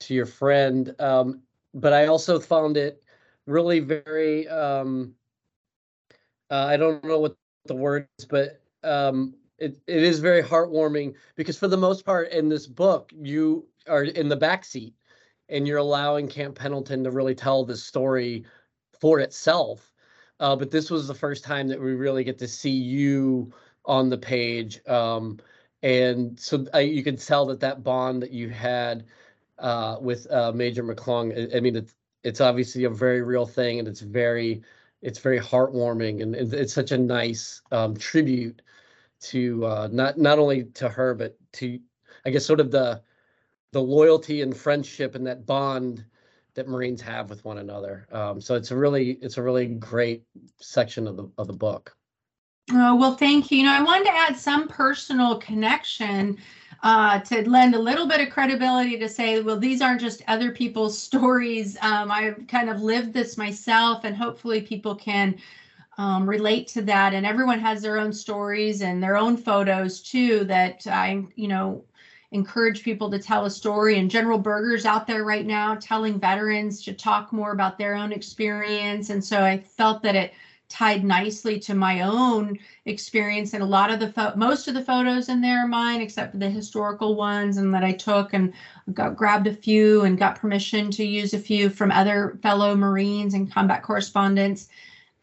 to 0.00 0.14
your 0.14 0.26
friend. 0.26 0.94
Um, 0.98 1.42
but 1.74 1.92
I 1.92 2.06
also 2.06 2.38
found 2.38 2.76
it 2.76 3.02
really 3.46 3.80
very 3.80 4.46
um 4.48 5.14
uh, 6.50 6.66
I 6.66 6.76
don't 6.76 7.04
know 7.04 7.18
what 7.18 7.36
the 7.66 7.74
word 7.74 8.06
is, 8.18 8.24
but 8.24 8.60
um 8.84 9.34
it, 9.58 9.76
it 9.86 10.02
is 10.02 10.20
very 10.20 10.42
heartwarming 10.42 11.14
because 11.34 11.58
for 11.58 11.66
the 11.68 11.76
most 11.76 12.04
part 12.04 12.30
in 12.30 12.48
this 12.48 12.66
book 12.66 13.12
you 13.16 13.66
are 13.88 14.04
in 14.04 14.28
the 14.28 14.36
back 14.36 14.64
seat 14.64 14.94
and 15.48 15.66
you're 15.66 15.78
allowing 15.78 16.28
Camp 16.28 16.54
Pendleton 16.54 17.02
to 17.04 17.10
really 17.10 17.34
tell 17.34 17.64
the 17.64 17.76
story 17.76 18.44
for 19.00 19.18
itself. 19.20 19.92
Uh, 20.40 20.54
but 20.54 20.70
this 20.70 20.90
was 20.90 21.08
the 21.08 21.14
first 21.14 21.42
time 21.42 21.66
that 21.68 21.80
we 21.80 21.92
really 21.94 22.22
get 22.22 22.38
to 22.38 22.46
see 22.46 22.70
you 22.70 23.52
on 23.86 24.08
the 24.10 24.18
page. 24.18 24.86
Um, 24.86 25.38
and 25.82 26.38
so 26.38 26.66
I, 26.74 26.80
you 26.80 27.02
can 27.02 27.16
tell 27.16 27.46
that 27.46 27.60
that 27.60 27.82
bond 27.84 28.22
that 28.22 28.32
you 28.32 28.48
had 28.48 29.04
uh, 29.58 29.96
with 30.00 30.30
uh, 30.30 30.52
Major 30.52 30.82
McClung. 30.82 31.52
I, 31.52 31.56
I, 31.56 31.60
mean, 31.60 31.76
it's 31.76 31.94
it's 32.22 32.40
obviously 32.40 32.84
a 32.84 32.90
very 32.90 33.22
real 33.22 33.46
thing, 33.46 33.78
and 33.78 33.88
it's 33.88 34.00
very 34.00 34.62
it's 35.02 35.20
very 35.20 35.38
heartwarming, 35.38 36.22
and 36.22 36.34
it's, 36.34 36.72
such 36.72 36.90
a 36.90 36.98
nice 36.98 37.62
um, 37.70 37.96
tribute 37.96 38.62
to 39.20 39.64
uh, 39.66 39.88
not 39.90 40.18
not 40.18 40.38
only 40.38 40.64
to 40.64 40.88
her, 40.88 41.14
but 41.14 41.36
to 41.54 41.78
I 42.24 42.30
guess 42.30 42.44
sort 42.44 42.60
of 42.60 42.70
the 42.70 43.02
the 43.72 43.82
loyalty 43.82 44.42
and 44.42 44.56
friendship 44.56 45.14
and 45.14 45.26
that 45.26 45.46
bond 45.46 46.04
that 46.54 46.66
Marines 46.66 47.02
have 47.02 47.30
with 47.30 47.44
one 47.44 47.58
another. 47.58 48.08
Um, 48.10 48.40
so 48.40 48.54
it's 48.56 48.70
a 48.70 48.76
really 48.76 49.12
it's 49.22 49.36
a 49.36 49.42
really 49.42 49.66
great 49.66 50.24
section 50.60 51.06
of 51.06 51.16
the 51.16 51.30
of 51.38 51.46
the 51.46 51.52
book. 51.52 51.97
Oh, 52.72 52.96
well, 52.96 53.14
thank 53.16 53.50
you. 53.50 53.58
You 53.58 53.64
know, 53.64 53.72
I 53.72 53.82
wanted 53.82 54.04
to 54.06 54.12
add 54.14 54.36
some 54.36 54.68
personal 54.68 55.38
connection 55.38 56.36
uh, 56.82 57.18
to 57.20 57.48
lend 57.48 57.74
a 57.74 57.78
little 57.78 58.06
bit 58.06 58.20
of 58.20 58.30
credibility 58.30 58.98
to 58.98 59.08
say, 59.08 59.40
well, 59.40 59.58
these 59.58 59.80
aren't 59.80 60.00
just 60.00 60.22
other 60.28 60.52
people's 60.52 60.98
stories. 61.02 61.76
Um, 61.80 62.10
I've 62.10 62.46
kind 62.46 62.68
of 62.68 62.82
lived 62.82 63.12
this 63.14 63.38
myself, 63.38 64.04
and 64.04 64.14
hopefully 64.16 64.60
people 64.60 64.94
can 64.94 65.36
um, 65.98 66.28
relate 66.28 66.68
to 66.68 66.82
that. 66.82 67.14
And 67.14 67.24
everyone 67.26 67.58
has 67.60 67.82
their 67.82 67.98
own 67.98 68.12
stories 68.12 68.82
and 68.82 69.02
their 69.02 69.16
own 69.16 69.36
photos 69.36 70.00
too. 70.00 70.44
That 70.44 70.86
I, 70.86 71.24
you 71.36 71.48
know, 71.48 71.84
encourage 72.32 72.82
people 72.82 73.10
to 73.10 73.18
tell 73.18 73.46
a 73.46 73.50
story. 73.50 73.98
And 73.98 74.10
General 74.10 74.38
Berger's 74.38 74.84
out 74.84 75.06
there 75.06 75.24
right 75.24 75.46
now 75.46 75.74
telling 75.76 76.20
veterans 76.20 76.84
to 76.84 76.92
talk 76.92 77.32
more 77.32 77.52
about 77.52 77.78
their 77.78 77.94
own 77.94 78.12
experience. 78.12 79.10
And 79.10 79.24
so 79.24 79.42
I 79.42 79.58
felt 79.58 80.02
that 80.02 80.14
it 80.14 80.32
tied 80.68 81.02
nicely 81.02 81.58
to 81.58 81.74
my 81.74 82.02
own 82.02 82.58
experience 82.84 83.54
and 83.54 83.62
a 83.62 83.66
lot 83.66 83.90
of 83.90 83.98
the 84.00 84.12
fo- 84.12 84.34
most 84.36 84.68
of 84.68 84.74
the 84.74 84.84
photos 84.84 85.28
in 85.28 85.40
there 85.40 85.64
are 85.64 85.68
mine 85.68 86.00
except 86.00 86.32
for 86.32 86.38
the 86.38 86.50
historical 86.50 87.14
ones 87.16 87.56
and 87.56 87.72
that 87.72 87.84
I 87.84 87.92
took 87.92 88.34
and 88.34 88.52
got 88.92 89.16
grabbed 89.16 89.46
a 89.46 89.54
few 89.54 90.02
and 90.02 90.18
got 90.18 90.38
permission 90.38 90.90
to 90.92 91.04
use 91.04 91.32
a 91.32 91.38
few 91.38 91.70
from 91.70 91.90
other 91.90 92.38
fellow 92.42 92.74
Marines 92.74 93.34
and 93.34 93.50
combat 93.50 93.82
correspondents. 93.82 94.68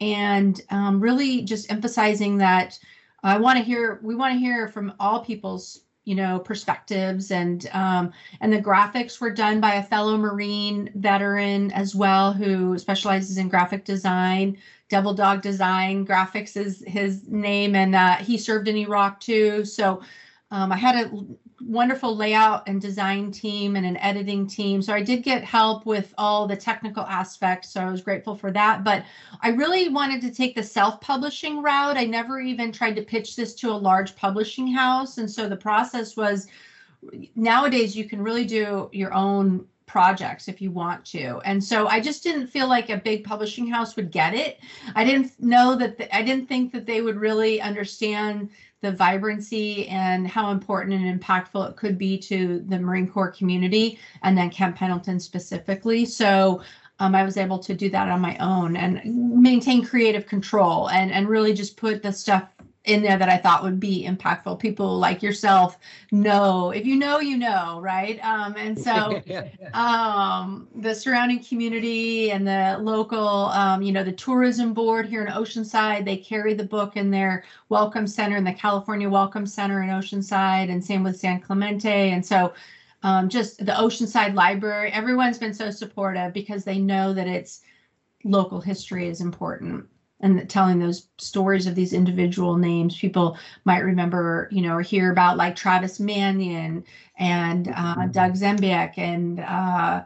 And 0.00 0.60
um, 0.70 1.00
really 1.00 1.42
just 1.42 1.70
emphasizing 1.70 2.38
that 2.38 2.78
I 3.22 3.38
want 3.38 3.58
to 3.58 3.64
hear 3.64 4.00
we 4.02 4.14
want 4.14 4.34
to 4.34 4.38
hear 4.38 4.68
from 4.68 4.92
all 5.00 5.24
people's 5.24 5.80
you 6.06 6.14
know 6.14 6.38
perspectives 6.38 7.30
and 7.30 7.68
um, 7.72 8.12
and 8.40 8.52
the 8.52 8.62
graphics 8.62 9.20
were 9.20 9.30
done 9.30 9.60
by 9.60 9.74
a 9.74 9.82
fellow 9.82 10.16
marine 10.16 10.90
veteran 10.94 11.70
as 11.72 11.94
well 11.94 12.32
who 12.32 12.78
specializes 12.78 13.36
in 13.36 13.48
graphic 13.48 13.84
design 13.84 14.56
devil 14.88 15.14
dog 15.14 15.42
design 15.42 16.06
graphics 16.06 16.56
is 16.56 16.82
his 16.86 17.26
name 17.28 17.74
and 17.74 17.94
uh, 17.94 18.16
he 18.16 18.38
served 18.38 18.68
in 18.68 18.76
iraq 18.76 19.18
too. 19.20 19.64
So 19.64 20.02
um, 20.50 20.70
i 20.70 20.76
had 20.76 20.94
a 20.94 21.10
wonderful 21.62 22.14
layout 22.14 22.68
and 22.68 22.80
design 22.80 23.30
team 23.30 23.76
and 23.76 23.86
an 23.86 23.96
editing 23.96 24.46
team. 24.46 24.80
So 24.82 24.92
i 24.94 25.02
did 25.02 25.22
get 25.22 25.42
help 25.42 25.86
with 25.86 26.14
all 26.18 26.46
the 26.46 26.56
technical 26.56 27.02
aspects 27.04 27.70
so 27.70 27.80
i 27.80 27.90
was 27.90 28.02
grateful 28.02 28.36
for 28.36 28.50
that. 28.52 28.84
But 28.84 29.04
i 29.42 29.48
really 29.48 29.88
wanted 29.88 30.20
to 30.22 30.30
take 30.30 30.54
the 30.54 30.62
self-publishing 30.62 31.62
route. 31.62 31.96
I 31.96 32.04
never 32.04 32.40
even 32.40 32.70
tried 32.70 32.96
to 32.96 33.02
pitch 33.02 33.36
this 33.36 33.54
to 33.56 33.70
a 33.70 33.72
large 33.72 34.14
publishing 34.14 34.68
house. 34.68 35.18
And 35.18 35.30
so 35.30 35.48
the 35.48 35.56
process 35.56 36.16
was 36.16 36.46
nowadays 37.34 37.96
you 37.96 38.04
can 38.04 38.22
really 38.22 38.44
do 38.44 38.88
your 38.92 39.12
own 39.12 39.66
projects 39.86 40.48
if 40.48 40.60
you 40.60 40.70
want 40.70 41.04
to. 41.06 41.40
And 41.44 41.62
so 41.62 41.86
I 41.86 42.00
just 42.00 42.22
didn't 42.22 42.48
feel 42.48 42.68
like 42.68 42.90
a 42.90 42.96
big 42.96 43.24
publishing 43.24 43.66
house 43.68 43.96
would 43.96 44.10
get 44.10 44.34
it. 44.34 44.58
I 44.94 45.04
didn't 45.04 45.32
know 45.40 45.76
that 45.76 45.96
the, 45.96 46.14
I 46.14 46.22
didn't 46.22 46.48
think 46.48 46.72
that 46.72 46.86
they 46.86 47.00
would 47.00 47.16
really 47.16 47.60
understand 47.60 48.50
the 48.82 48.92
vibrancy 48.92 49.88
and 49.88 50.28
how 50.28 50.50
important 50.50 50.94
and 50.94 51.20
impactful 51.20 51.70
it 51.70 51.76
could 51.76 51.96
be 51.96 52.18
to 52.18 52.62
the 52.68 52.78
Marine 52.78 53.08
Corps 53.08 53.30
community 53.30 53.98
and 54.22 54.36
then 54.36 54.50
Camp 54.50 54.76
Pendleton 54.76 55.18
specifically. 55.18 56.04
So 56.04 56.60
um, 56.98 57.14
I 57.14 57.24
was 57.24 57.36
able 57.36 57.58
to 57.58 57.74
do 57.74 57.90
that 57.90 58.08
on 58.08 58.20
my 58.20 58.36
own 58.38 58.76
and 58.76 59.00
maintain 59.04 59.84
creative 59.84 60.26
control 60.26 60.88
and 60.90 61.12
and 61.12 61.28
really 61.28 61.52
just 61.52 61.76
put 61.76 62.02
the 62.02 62.12
stuff 62.12 62.55
in 62.86 63.02
there 63.02 63.18
that 63.18 63.28
I 63.28 63.36
thought 63.36 63.64
would 63.64 63.80
be 63.80 64.06
impactful. 64.06 64.60
People 64.60 64.98
like 64.98 65.22
yourself 65.22 65.76
know 66.12 66.70
if 66.70 66.86
you 66.86 66.96
know, 66.96 67.18
you 67.20 67.36
know, 67.36 67.80
right? 67.82 68.24
Um, 68.24 68.54
and 68.56 68.78
so 68.78 69.20
um, 69.74 70.68
the 70.76 70.94
surrounding 70.94 71.42
community 71.42 72.30
and 72.30 72.46
the 72.46 72.78
local, 72.80 73.46
um, 73.46 73.82
you 73.82 73.92
know, 73.92 74.04
the 74.04 74.12
tourism 74.12 74.72
board 74.72 75.06
here 75.06 75.24
in 75.24 75.32
Oceanside, 75.32 76.04
they 76.04 76.16
carry 76.16 76.54
the 76.54 76.64
book 76.64 76.96
in 76.96 77.10
their 77.10 77.44
welcome 77.68 78.06
center 78.06 78.36
in 78.36 78.44
the 78.44 78.52
California 78.52 79.10
Welcome 79.10 79.46
Center 79.46 79.82
in 79.82 79.88
Oceanside, 79.90 80.70
and 80.70 80.82
same 80.82 81.02
with 81.02 81.18
San 81.18 81.40
Clemente. 81.40 82.10
And 82.10 82.24
so 82.24 82.54
um, 83.02 83.28
just 83.28 83.58
the 83.58 83.72
Oceanside 83.72 84.34
Library, 84.34 84.92
everyone's 84.92 85.38
been 85.38 85.54
so 85.54 85.70
supportive 85.70 86.32
because 86.32 86.64
they 86.64 86.78
know 86.78 87.12
that 87.12 87.26
it's 87.26 87.62
local 88.24 88.60
history 88.60 89.08
is 89.08 89.20
important. 89.20 89.86
And 90.20 90.48
telling 90.48 90.78
those 90.78 91.08
stories 91.18 91.66
of 91.66 91.74
these 91.74 91.92
individual 91.92 92.56
names. 92.56 92.96
People 92.96 93.38
might 93.64 93.80
remember, 93.80 94.48
you 94.50 94.62
know, 94.62 94.74
or 94.76 94.80
hear 94.80 95.12
about 95.12 95.36
like 95.36 95.54
Travis 95.54 96.00
Manion 96.00 96.84
and 97.18 97.72
uh, 97.74 98.06
Doug 98.06 98.32
Zembiec 98.32 98.96
and, 98.96 99.40
uh, 99.40 100.04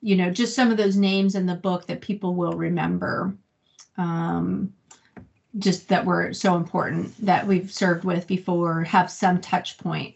you 0.00 0.16
know, 0.16 0.30
just 0.30 0.54
some 0.54 0.70
of 0.70 0.76
those 0.76 0.96
names 0.96 1.34
in 1.34 1.46
the 1.46 1.54
book 1.54 1.86
that 1.86 2.00
people 2.00 2.34
will 2.34 2.52
remember. 2.52 3.34
Um, 3.96 4.72
just 5.58 5.88
that 5.88 6.04
were 6.04 6.32
so 6.32 6.56
important 6.56 7.16
that 7.24 7.46
we've 7.46 7.72
served 7.72 8.04
with 8.04 8.26
before 8.26 8.84
have 8.84 9.10
some 9.10 9.40
touch 9.40 9.78
point. 9.78 10.14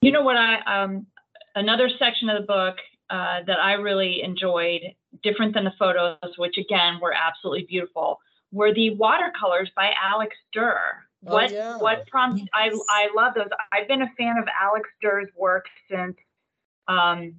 You 0.00 0.12
know 0.12 0.22
what 0.22 0.36
I 0.36 0.58
um 0.66 1.06
another 1.54 1.88
section 1.98 2.28
of 2.28 2.40
the 2.40 2.46
book 2.46 2.76
uh, 3.10 3.42
that 3.46 3.58
I 3.60 3.74
really 3.74 4.22
enjoyed, 4.22 4.82
different 5.22 5.54
than 5.54 5.64
the 5.64 5.72
photos, 5.78 6.18
which 6.36 6.58
again 6.58 6.98
were 7.00 7.12
absolutely 7.12 7.64
beautiful, 7.64 8.20
were 8.52 8.72
the 8.72 8.90
watercolors 8.90 9.70
by 9.76 9.92
Alex 10.02 10.34
Durr. 10.52 11.04
Oh, 11.26 11.32
What 11.32 11.52
yeah. 11.52 11.76
what 11.78 12.06
prompted 12.08 12.48
I 12.52 12.70
I 12.88 13.08
love 13.14 13.34
those. 13.34 13.48
I've 13.72 13.88
been 13.88 14.02
a 14.02 14.10
fan 14.18 14.38
of 14.38 14.46
Alex 14.60 14.88
Durr's 15.02 15.28
work 15.36 15.66
since 15.90 16.16
um, 16.88 17.34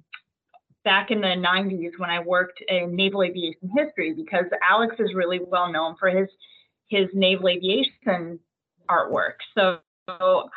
back 0.84 1.10
in 1.10 1.20
the 1.20 1.28
90s 1.28 1.92
when 1.98 2.10
I 2.10 2.20
worked 2.20 2.62
in 2.68 2.94
naval 2.94 3.22
aviation 3.22 3.70
history 3.76 4.14
because 4.14 4.46
Alex 4.68 4.96
is 4.98 5.14
really 5.14 5.38
well 5.38 5.70
known 5.70 5.96
for 5.98 6.08
his 6.08 6.28
his 6.88 7.08
naval 7.12 7.48
aviation 7.48 8.38
artwork. 8.88 9.34
So, 9.54 9.78
so 10.06 10.48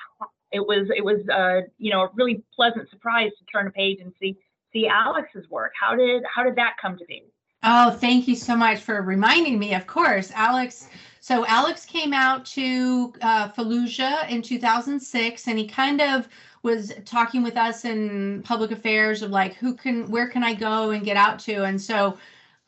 it 0.52 0.62
was 0.62 0.90
it 0.96 1.04
was 1.04 1.28
uh, 1.30 1.68
you 1.78 1.92
know 1.92 2.04
a 2.04 2.10
really 2.14 2.44
pleasant 2.56 2.90
surprise 2.90 3.32
to 3.40 3.46
turn 3.46 3.68
a 3.68 3.72
page 3.72 4.00
and 4.02 4.14
see 4.20 4.38
see 4.72 4.88
Alex's 4.88 5.50
work. 5.50 5.74
How 5.80 5.96
did 5.96 6.24
how 6.34 6.44
did 6.44 6.56
that 6.56 6.76
come 6.82 6.98
to 6.98 7.06
be? 7.06 7.24
Oh, 7.64 7.92
thank 7.92 8.28
you 8.28 8.36
so 8.36 8.56
much 8.56 8.80
for 8.80 9.02
reminding 9.02 9.60
me. 9.60 9.74
Of 9.74 9.86
course, 9.86 10.32
Alex. 10.34 10.90
So 11.20 11.46
Alex 11.46 11.86
came 11.86 12.14
out 12.14 12.46
to 12.48 13.14
uh, 13.22 13.50
Fallujah 13.50 14.28
in 14.30 14.42
2006, 14.42 15.48
and 15.48 15.60
he 15.60 15.68
kind 15.68 16.02
of 16.02 16.28
was 16.64 16.94
talking 17.06 17.44
with 17.44 17.58
us 17.58 17.86
in 17.86 18.42
public 18.44 18.72
affairs 18.72 19.22
of 19.22 19.30
like 19.30 19.54
who 19.54 19.76
can, 19.76 20.10
where 20.10 20.28
can 20.28 20.44
I 20.44 20.56
go 20.56 20.90
and 20.90 21.06
get 21.06 21.18
out 21.18 21.38
to, 21.42 21.64
and 21.64 21.80
so 21.80 22.18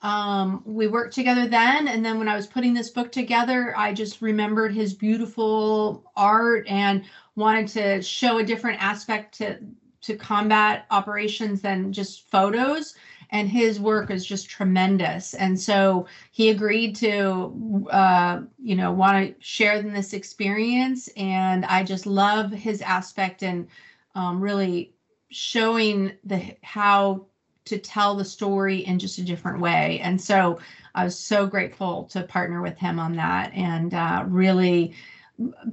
um, 0.04 0.62
we 0.66 0.88
worked 0.88 1.16
together 1.16 1.48
then. 1.48 1.88
And 1.88 2.06
then 2.06 2.20
when 2.20 2.28
I 2.28 2.36
was 2.36 2.46
putting 2.46 2.74
this 2.74 2.90
book 2.90 3.12
together, 3.12 3.74
I 3.76 3.94
just 3.94 4.22
remembered 4.22 4.74
his 4.74 4.94
beautiful 4.94 6.12
art 6.16 6.68
and 6.68 7.06
wanted 7.36 7.70
to 7.70 8.02
show 8.02 8.38
a 8.38 8.44
different 8.44 8.84
aspect 8.84 9.38
to 9.38 9.58
to 10.04 10.16
combat 10.16 10.86
operations 10.92 11.62
than 11.62 11.92
just 11.92 12.30
photos. 12.30 12.96
And 13.32 13.50
his 13.50 13.80
work 13.80 14.12
is 14.12 14.26
just 14.26 14.50
tremendous. 14.50 15.34
And 15.34 15.60
so 15.60 16.06
he 16.32 16.50
agreed 16.50 16.96
to 16.98 17.88
uh, 17.90 18.42
you 18.62 18.76
know 18.76 18.92
want 18.92 19.28
to 19.28 19.44
share 19.44 19.76
in 19.76 19.92
this 19.92 20.14
experience. 20.14 21.10
And 21.18 21.66
i 21.66 21.84
just 21.84 22.06
love 22.06 22.52
his 22.52 22.82
aspect 22.82 23.42
and 23.42 23.68
um, 24.14 24.40
really 24.40 24.94
showing 25.30 26.12
the 26.24 26.56
how 26.62 27.26
to 27.66 27.78
tell 27.78 28.14
the 28.14 28.26
story 28.26 28.86
in 28.86 29.00
just 29.00 29.18
a 29.18 29.24
different 29.24 29.60
way. 29.60 30.00
And 30.04 30.22
so 30.22 30.60
i 30.96 31.04
was 31.04 31.18
so 31.18 31.48
grateful 31.48 32.04
to 32.12 32.22
partner 32.24 32.62
with 32.62 32.78
him 32.78 33.00
on 33.00 33.16
that. 33.16 33.52
And 33.54 33.94
uh, 33.94 34.26
really 34.28 34.94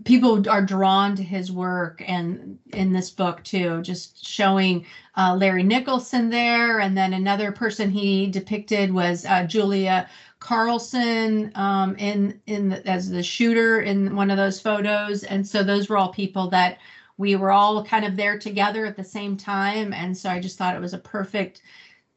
people 0.05 0.49
are 0.49 0.65
drawn 0.65 1.15
to 1.15 1.23
his 1.23 1.53
work 1.53 2.03
and 2.07 2.59
in 2.73 2.93
this 2.93 3.11
book 3.11 3.45
too 3.45 3.83
just 3.83 4.25
showing 4.27 4.85
uh, 5.17 5.37
larry 5.37 5.63
nicholson 5.63 6.31
there. 6.31 6.81
And 6.81 6.97
then 6.97 7.13
another 7.13 7.53
person 7.53 7.91
he 7.91 8.27
depicted 8.27 8.93
was 8.93 9.27
uh, 9.27 9.45
julia 9.45 10.09
carlson 10.39 11.53
um, 11.57 11.95
in 11.97 12.41
in 12.47 12.71
the, 12.71 12.87
as 12.89 13.11
the 13.11 13.23
shooter 13.23 13.81
in 13.81 14.17
one 14.17 14.31
of 14.31 14.39
those 14.39 14.61
photos. 14.61 15.25
And 15.25 15.47
so 15.47 15.63
those 15.63 15.89
were 15.89 15.99
all 15.99 16.13
people 16.13 16.49
that 16.51 16.79
we 17.19 17.37
were 17.37 17.53
all 17.53 17.85
kind 17.85 18.07
of 18.07 18.17
there 18.17 18.39
together 18.39 18.87
at 18.87 18.97
the 18.97 19.05
same 19.05 19.37
time. 19.37 19.93
And 19.93 20.17
so 20.17 20.31
i 20.31 20.41
just 20.41 20.57
thought 20.57 20.75
it 20.75 20.81
was 20.81 20.95
a 20.95 20.99
perfect 20.99 21.61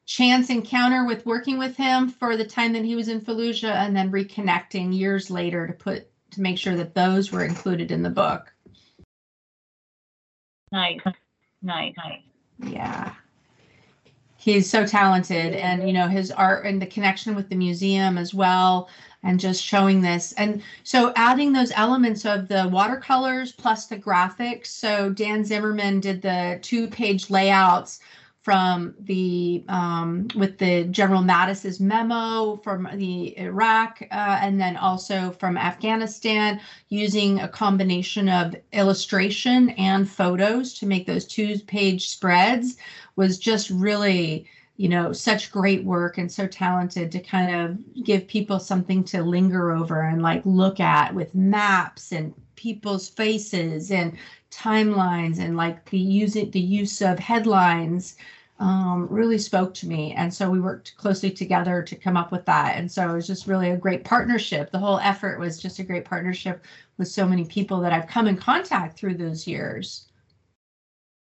chance 0.06 0.50
encounter 0.50 1.06
with 1.06 1.26
working 1.26 1.58
with 1.58 1.76
him 1.76 2.10
for 2.10 2.36
the 2.38 2.46
time 2.46 2.74
that 2.74 2.86
he 2.86 2.96
was 2.96 3.08
in 3.10 3.22
fallujah 3.22 3.74
and 3.86 3.96
then 3.96 4.12
reconnecting 4.12 4.96
years 4.96 5.30
later 5.30 5.68
to 5.68 5.74
put 5.74 6.08
to 6.34 6.42
make 6.42 6.58
sure 6.58 6.76
that 6.76 6.96
those 6.96 7.32
were 7.32 7.44
included 7.44 7.92
in 7.92 8.04
the 8.04 8.10
book. 8.10 8.54
Nice, 10.72 11.02
nice, 11.62 11.94
nice. 11.98 12.22
Yeah. 12.60 13.14
He's 14.38 14.70
so 14.70 14.86
talented 14.86 15.54
and 15.54 15.88
you 15.88 15.94
know 15.94 16.08
his 16.08 16.30
art 16.32 16.66
and 16.66 16.82
the 16.82 16.86
connection 16.86 17.36
with 17.36 17.48
the 17.48 17.56
museum 17.56 18.18
as 18.18 18.34
well 18.34 18.90
and 19.24 19.40
just 19.40 19.64
showing 19.64 20.02
this 20.02 20.34
and 20.34 20.62
so 20.84 21.14
adding 21.16 21.54
those 21.54 21.72
elements 21.76 22.26
of 22.26 22.50
the 22.50 22.68
watercolors 22.70 23.54
plus 23.54 23.86
the 23.86 23.98
graphics 23.98 24.68
so 24.68 25.10
Dan 25.12 25.46
Zimmerman 25.46 26.02
did 26.02 26.22
the 26.22 26.60
two 26.62 26.88
page 26.88 27.30
layouts 27.30 28.02
from 28.44 28.94
the 29.00 29.64
um, 29.70 30.28
with 30.36 30.58
the 30.58 30.84
General 30.86 31.22
Mattis's 31.22 31.80
memo 31.80 32.58
from 32.58 32.90
the 32.96 33.38
Iraq 33.40 34.04
uh, 34.12 34.40
and 34.42 34.60
then 34.60 34.76
also 34.76 35.32
from 35.32 35.58
Afghanistan 35.58 36.60
using 36.90 37.40
a 37.40 37.48
combination 37.48 38.28
of 38.28 38.54
illustration 38.74 39.70
and 39.72 40.10
photos 40.10 40.74
to 40.74 40.86
make 40.86 41.08
those 41.08 41.26
two 41.26 41.58
page 41.60 42.10
spreads 42.10 42.76
was 43.16 43.40
just 43.40 43.70
really 43.70 44.46
you 44.76 44.90
know 44.90 45.14
such 45.14 45.52
great 45.52 45.86
work 45.86 46.18
and 46.18 46.30
so 46.30 46.46
talented 46.46 47.12
to 47.12 47.20
kind 47.20 47.56
of 47.56 48.04
give 48.04 48.28
people 48.28 48.60
something 48.60 49.04
to 49.06 49.24
linger 49.24 49.72
over 49.72 50.02
and 50.02 50.22
like 50.22 50.42
look 50.46 50.82
at 50.82 51.14
with 51.16 51.34
maps 51.34 52.12
and 52.12 52.34
people's 52.64 53.10
faces 53.10 53.92
and 53.92 54.18
timelines 54.50 55.40
and 55.40 55.58
like 55.58 55.90
the 55.90 55.98
using 55.98 56.50
the 56.52 56.60
use 56.60 57.02
of 57.02 57.20
headlines 57.20 58.16
um, 58.60 59.08
really 59.10 59.38
spoke 59.38 59.74
to 59.74 59.88
me. 59.88 60.14
And 60.14 60.34
so 60.34 60.50
we 60.50 60.62
worked 60.62 60.96
closely 60.96 61.30
together 61.30 61.84
to 61.84 61.96
come 61.98 62.16
up 62.16 62.32
with 62.32 62.46
that. 62.46 62.78
And 62.78 62.90
so 62.90 63.10
it 63.10 63.14
was 63.14 63.28
just 63.28 63.48
really 63.48 63.72
a 63.72 63.78
great 63.78 64.06
partnership. 64.06 64.72
The 64.72 64.80
whole 64.80 65.00
effort 65.00 65.40
was 65.40 65.62
just 65.62 65.80
a 65.80 65.84
great 65.84 66.06
partnership 66.06 66.64
with 66.98 67.10
so 67.10 67.28
many 67.28 67.44
people 67.44 67.82
that 67.82 67.92
I've 67.92 68.08
come 68.08 68.28
in 68.28 68.38
contact 68.38 68.98
through 68.98 69.18
those 69.18 69.46
years. 69.46 70.08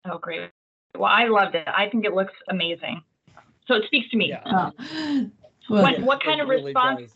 Oh, 0.04 0.18
great. 0.18 0.50
Well, 0.98 1.12
I 1.12 1.26
loved 1.26 1.54
it. 1.54 1.68
I 1.68 1.88
think 1.88 2.04
it 2.04 2.14
looks 2.14 2.34
amazing. 2.48 3.02
So 3.68 3.76
it 3.76 3.84
speaks 3.86 4.10
to 4.10 4.16
me. 4.16 4.30
Yeah. 4.30 4.42
Uh, 4.44 4.70
well, 5.68 5.82
What 5.84 6.00
what 6.00 6.24
kind 6.24 6.40
of 6.40 6.48
really 6.48 6.64
response 6.64 7.02
does. 7.02 7.10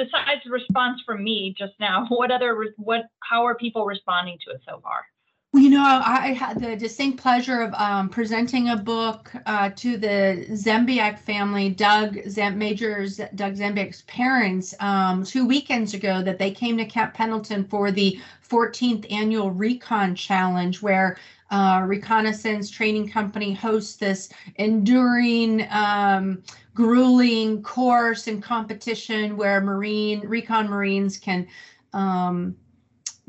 Besides 0.00 0.40
the 0.44 0.50
response 0.50 1.02
from 1.04 1.22
me 1.22 1.54
just 1.58 1.74
now? 1.78 2.06
What 2.08 2.30
other 2.30 2.74
what 2.76 3.02
how 3.22 3.44
are 3.44 3.54
people 3.54 3.84
responding 3.84 4.38
to 4.46 4.54
it 4.54 4.62
so 4.66 4.80
far? 4.80 5.04
Well, 5.52 5.62
you 5.62 5.70
know, 5.70 5.82
I 5.82 6.32
had 6.32 6.60
the 6.60 6.76
distinct 6.76 7.20
pleasure 7.20 7.60
of 7.60 7.74
um, 7.74 8.08
presenting 8.08 8.68
a 8.68 8.76
book 8.76 9.32
uh, 9.46 9.70
to 9.76 9.96
the 9.96 10.46
Zembiec 10.52 11.18
family, 11.18 11.68
Doug 11.70 12.18
Zem- 12.28 12.56
Major 12.56 13.06
Z- 13.06 13.24
Doug 13.34 13.56
Zembiec's 13.56 14.02
parents, 14.02 14.74
um, 14.78 15.24
two 15.24 15.44
weekends 15.46 15.92
ago. 15.92 16.22
That 16.22 16.38
they 16.38 16.52
came 16.52 16.78
to 16.78 16.84
Camp 16.84 17.14
Pendleton 17.14 17.64
for 17.64 17.90
the 17.90 18.20
14th 18.48 19.10
annual 19.12 19.50
Recon 19.50 20.14
Challenge, 20.14 20.80
where 20.80 21.18
uh, 21.50 21.82
Reconnaissance 21.86 22.70
Training 22.70 23.08
Company 23.08 23.52
hosts 23.52 23.96
this 23.96 24.28
enduring, 24.56 25.66
um, 25.70 26.42
grueling 26.74 27.62
course 27.62 28.26
and 28.28 28.42
competition 28.42 29.36
where 29.36 29.60
Marine 29.60 30.20
Recon 30.20 30.68
Marines 30.68 31.18
can. 31.18 31.46
Um, 31.92 32.56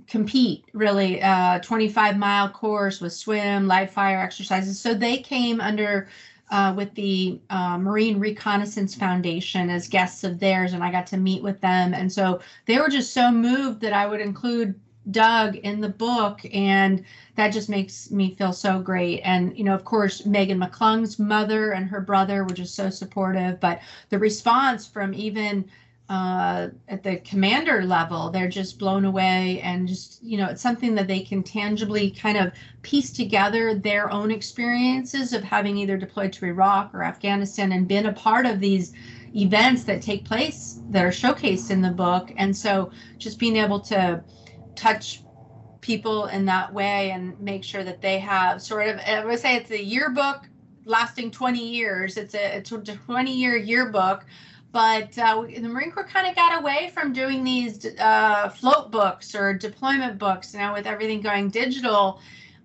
compete 0.08 0.66
really 0.74 1.22
uh 1.22 1.58
25 1.60 2.18
mile 2.18 2.50
course 2.50 3.00
with 3.00 3.14
swim 3.14 3.66
live 3.66 3.90
fire 3.90 4.20
exercises 4.20 4.78
so 4.78 4.94
they 4.94 5.18
came 5.18 5.62
under 5.62 6.10
uh, 6.50 6.74
with 6.76 6.94
the 6.96 7.40
uh, 7.50 7.78
marine 7.78 8.20
reconnaissance 8.20 8.94
foundation 8.94 9.70
as 9.70 9.88
guests 9.88 10.26
of 10.26 10.38
theirs 10.38 10.74
and 10.74 10.84
i 10.84 10.92
got 10.92 11.08
to 11.08 11.16
meet 11.16 11.42
with 11.42 11.62
them 11.62 11.94
and 11.94 12.12
so 12.12 12.42
they 12.66 12.78
were 12.78 12.90
just 12.90 13.14
so 13.14 13.32
moved 13.32 13.80
that 13.80 13.94
i 13.94 14.06
would 14.06 14.20
include 14.20 14.78
doug 15.12 15.56
in 15.58 15.82
the 15.82 15.90
book 15.90 16.42
and 16.54 17.04
that 17.36 17.50
just 17.50 17.70
makes 17.70 18.12
me 18.12 18.36
feel 18.36 18.54
so 18.54 18.80
great 18.80 19.20
and 19.22 19.58
you 19.58 19.64
know 19.64 19.76
of 19.76 19.86
course 19.86 20.26
megan 20.26 20.60
mcclung's 20.60 21.20
mother 21.20 21.72
and 21.72 21.88
her 21.88 22.02
brother 22.02 22.44
were 22.44 22.54
just 22.54 22.76
so 22.76 22.90
supportive 22.90 23.60
but 23.60 23.80
the 24.10 24.20
response 24.20 24.88
from 24.88 25.14
even 25.14 25.66
uh, 26.12 26.68
at 26.90 27.04
the 27.04 27.16
commander 27.20 27.86
level, 27.86 28.30
they're 28.30 28.50
just 28.50 28.78
blown 28.78 29.06
away 29.06 29.62
and 29.62 29.88
just, 29.88 30.22
you 30.22 30.38
know, 30.38 30.48
it's 30.48 30.62
something 30.62 30.94
that 30.94 31.08
they 31.08 31.22
can 31.22 31.42
tangibly 31.42 32.12
kind 32.12 32.38
of 32.38 32.52
piece 32.82 33.12
together 33.12 33.76
their 33.76 34.12
own 34.12 34.30
experiences 34.30 35.32
of 35.32 35.42
having 35.42 35.78
either 35.78 35.96
deployed 35.96 36.34
to 36.34 36.46
Iraq 36.46 36.94
or 36.94 37.02
Afghanistan 37.02 37.72
and 37.72 37.88
been 37.88 38.08
a 38.08 38.12
part 38.12 38.46
of 38.46 38.60
these 38.60 38.92
events 39.34 39.86
that 39.86 40.02
take 40.02 40.26
place 40.26 40.82
that 40.90 41.06
are 41.06 41.12
showcased 41.12 41.72
in 41.72 41.80
the 41.80 41.90
book. 41.90 42.34
And 42.36 42.58
so 42.58 42.92
just 43.18 43.40
being 43.40 43.56
able 43.56 43.80
to 43.80 44.22
touch 44.76 45.24
people 45.82 46.28
in 46.28 46.46
that 46.46 46.74
way 46.74 47.12
and 47.12 47.40
make 47.40 47.64
sure 47.64 47.84
that 47.84 48.02
they 48.02 48.20
have 48.20 48.62
sort 48.62 48.88
of, 48.88 49.00
I 49.00 49.26
would 49.26 49.40
say 49.40 49.56
it's 49.56 49.72
a 49.72 49.84
yearbook 49.84 50.48
lasting 50.86 51.32
20 51.32 51.60
years. 51.60 52.18
It's 52.18 52.36
a, 52.36 52.58
it's 52.58 52.72
a 52.72 52.78
20 52.78 53.34
year 53.34 53.56
yearbook 53.58 54.26
but 54.72 55.18
uh, 55.18 55.42
the 55.42 55.68
Marine 55.68 55.92
Corps 55.92 56.06
kind 56.06 56.28
of 56.28 56.36
got 56.36 56.62
away 56.62 56.92
from 56.94 57.12
doing 57.12 57.44
these 57.44 57.86
uh, 58.00 58.50
float 58.50 58.90
books 58.92 59.36
or 59.36 59.54
deployment 59.54 60.18
books. 60.18 60.54
Now 60.54 60.74
with 60.74 60.88
everything 60.88 61.22
going 61.22 61.50
digital, 61.50 62.22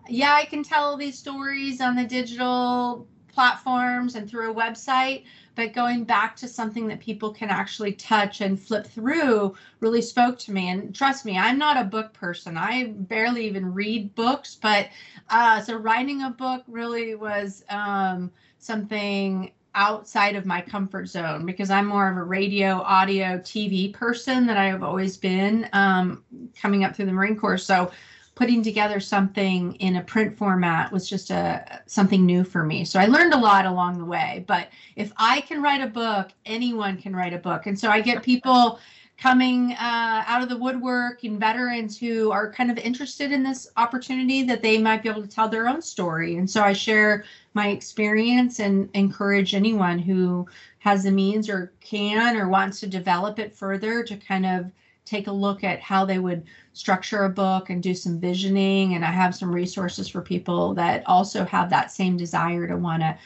yeah, 0.08 0.34
I 0.34 0.44
can 0.44 0.62
tell 0.62 0.96
these 0.96 1.18
stories 1.18 1.80
on 1.80 1.96
the 1.96 2.04
digital 2.04 3.08
platforms 3.32 4.14
and 4.14 4.30
through 4.30 4.52
a 4.52 4.54
website, 4.54 5.24
but 5.56 5.72
going 5.72 6.04
back 6.04 6.36
to 6.36 6.46
something 6.46 6.86
that 6.86 7.00
people 7.00 7.32
can 7.32 7.48
actually 7.48 7.92
touch 7.92 8.42
and 8.42 8.60
flip 8.60 8.86
through 8.86 9.56
really 9.80 10.02
spoke 10.02 10.38
to 10.40 10.52
me. 10.52 10.68
And 10.68 10.94
trust 10.94 11.24
me, 11.24 11.36
I'm 11.36 11.58
not 11.58 11.78
a 11.78 11.84
book 11.84 12.12
person. 12.12 12.56
I 12.56 12.88
barely 12.88 13.46
even 13.46 13.74
read 13.74 14.14
books, 14.14 14.54
but 14.54 14.88
uh, 15.30 15.60
so 15.62 15.76
writing 15.76 16.22
a 16.22 16.30
book 16.30 16.62
really 16.68 17.14
was 17.16 17.64
um, 17.70 18.30
something 18.58 19.50
outside 19.74 20.36
of 20.36 20.46
my 20.46 20.60
comfort 20.60 21.06
zone 21.06 21.44
because 21.44 21.70
I'm 21.70 21.86
more 21.86 22.10
of 22.10 22.16
a 22.16 22.22
radio, 22.22 22.80
audio, 22.82 23.38
TV 23.38 23.92
person 23.92 24.46
that 24.46 24.56
I 24.56 24.66
have 24.66 24.82
always 24.82 25.16
been 25.16 25.68
um, 25.72 26.22
coming 26.60 26.84
up 26.84 26.94
through 26.94 27.06
the 27.06 27.12
Marine 27.12 27.36
Corps. 27.36 27.58
So 27.58 27.90
putting 28.36 28.62
together 28.62 29.00
something 29.00 29.74
in 29.76 29.96
a 29.96 30.02
print 30.02 30.36
format 30.36 30.92
was 30.92 31.08
just 31.08 31.30
a 31.30 31.80
something 31.86 32.24
new 32.24 32.44
for 32.44 32.62
me. 32.62 32.84
So 32.84 33.00
I 33.00 33.06
learned 33.06 33.32
a 33.32 33.38
lot 33.38 33.64
along 33.64 33.98
the 33.98 34.04
way. 34.04 34.44
But 34.46 34.68
if 34.94 35.10
I 35.16 35.40
can 35.40 35.62
write 35.62 35.80
a 35.80 35.86
book, 35.86 36.28
anyone 36.44 36.98
can 36.98 37.16
write 37.16 37.32
a 37.32 37.38
book. 37.38 37.66
And 37.66 37.76
so 37.78 37.90
I 37.90 38.02
get 38.02 38.22
people 38.22 38.78
coming 39.16 39.72
uh, 39.72 40.22
out 40.26 40.42
of 40.42 40.50
the 40.50 40.56
woodwork 40.58 41.24
and 41.24 41.40
veterans 41.40 41.98
who 41.98 42.30
are 42.30 42.52
kind 42.52 42.70
of 42.70 42.76
interested 42.76 43.32
in 43.32 43.42
this 43.42 43.66
opportunity 43.78 44.42
that 44.42 44.62
they 44.62 44.76
might 44.76 45.02
be 45.02 45.08
able 45.08 45.22
to 45.22 45.28
tell 45.28 45.48
their 45.48 45.66
own 45.66 45.80
story. 45.80 46.36
And 46.36 46.48
so 46.48 46.62
I 46.62 46.74
share 46.74 47.24
my 47.54 47.68
experience 47.68 48.60
and 48.60 48.90
encourage 48.92 49.54
anyone 49.54 49.98
who 49.98 50.46
has 50.80 51.04
the 51.04 51.10
means 51.10 51.48
or 51.48 51.72
can 51.80 52.36
or 52.36 52.50
wants 52.50 52.80
to 52.80 52.86
develop 52.86 53.38
it 53.38 53.56
further 53.56 54.02
to 54.02 54.16
kind 54.18 54.44
of 54.44 54.70
take 55.06 55.28
a 55.28 55.32
look 55.32 55.64
at 55.64 55.80
how 55.80 56.04
they 56.04 56.18
would 56.18 56.44
structure 56.74 57.24
a 57.24 57.30
book 57.30 57.70
and 57.70 57.82
do 57.82 57.94
some 57.94 58.20
visioning. 58.20 58.94
And 58.94 59.04
I 59.04 59.10
have 59.12 59.34
some 59.34 59.54
resources 59.54 60.08
for 60.08 60.20
people 60.22 60.74
that 60.74 61.02
also 61.06 61.44
have 61.46 61.70
that 61.70 61.92
same 61.92 62.16
desire 62.18 62.66
to 62.68 62.76
want 62.76 63.02
to 63.02 63.18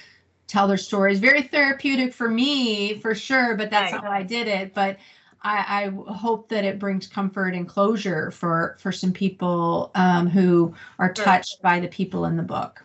tell 0.46 0.68
their 0.68 0.76
stories. 0.76 1.20
Very 1.20 1.42
therapeutic 1.42 2.14
for 2.14 2.28
me, 2.30 2.98
for 3.00 3.14
sure, 3.14 3.56
but 3.56 3.70
that's 3.70 3.92
Right. 3.92 4.02
how 4.02 4.10
I 4.10 4.22
did 4.22 4.48
it. 4.48 4.74
But 4.74 4.98
I, 5.42 5.86
I 5.86 6.12
hope 6.12 6.48
that 6.50 6.64
it 6.64 6.78
brings 6.78 7.06
comfort 7.06 7.54
and 7.54 7.68
closure 7.68 8.30
for 8.30 8.76
for 8.78 8.92
some 8.92 9.12
people 9.12 9.90
um, 9.94 10.28
who 10.28 10.74
are 10.98 11.12
touched 11.12 11.62
by 11.62 11.80
the 11.80 11.88
people 11.88 12.26
in 12.26 12.36
the 12.36 12.42
book. 12.42 12.84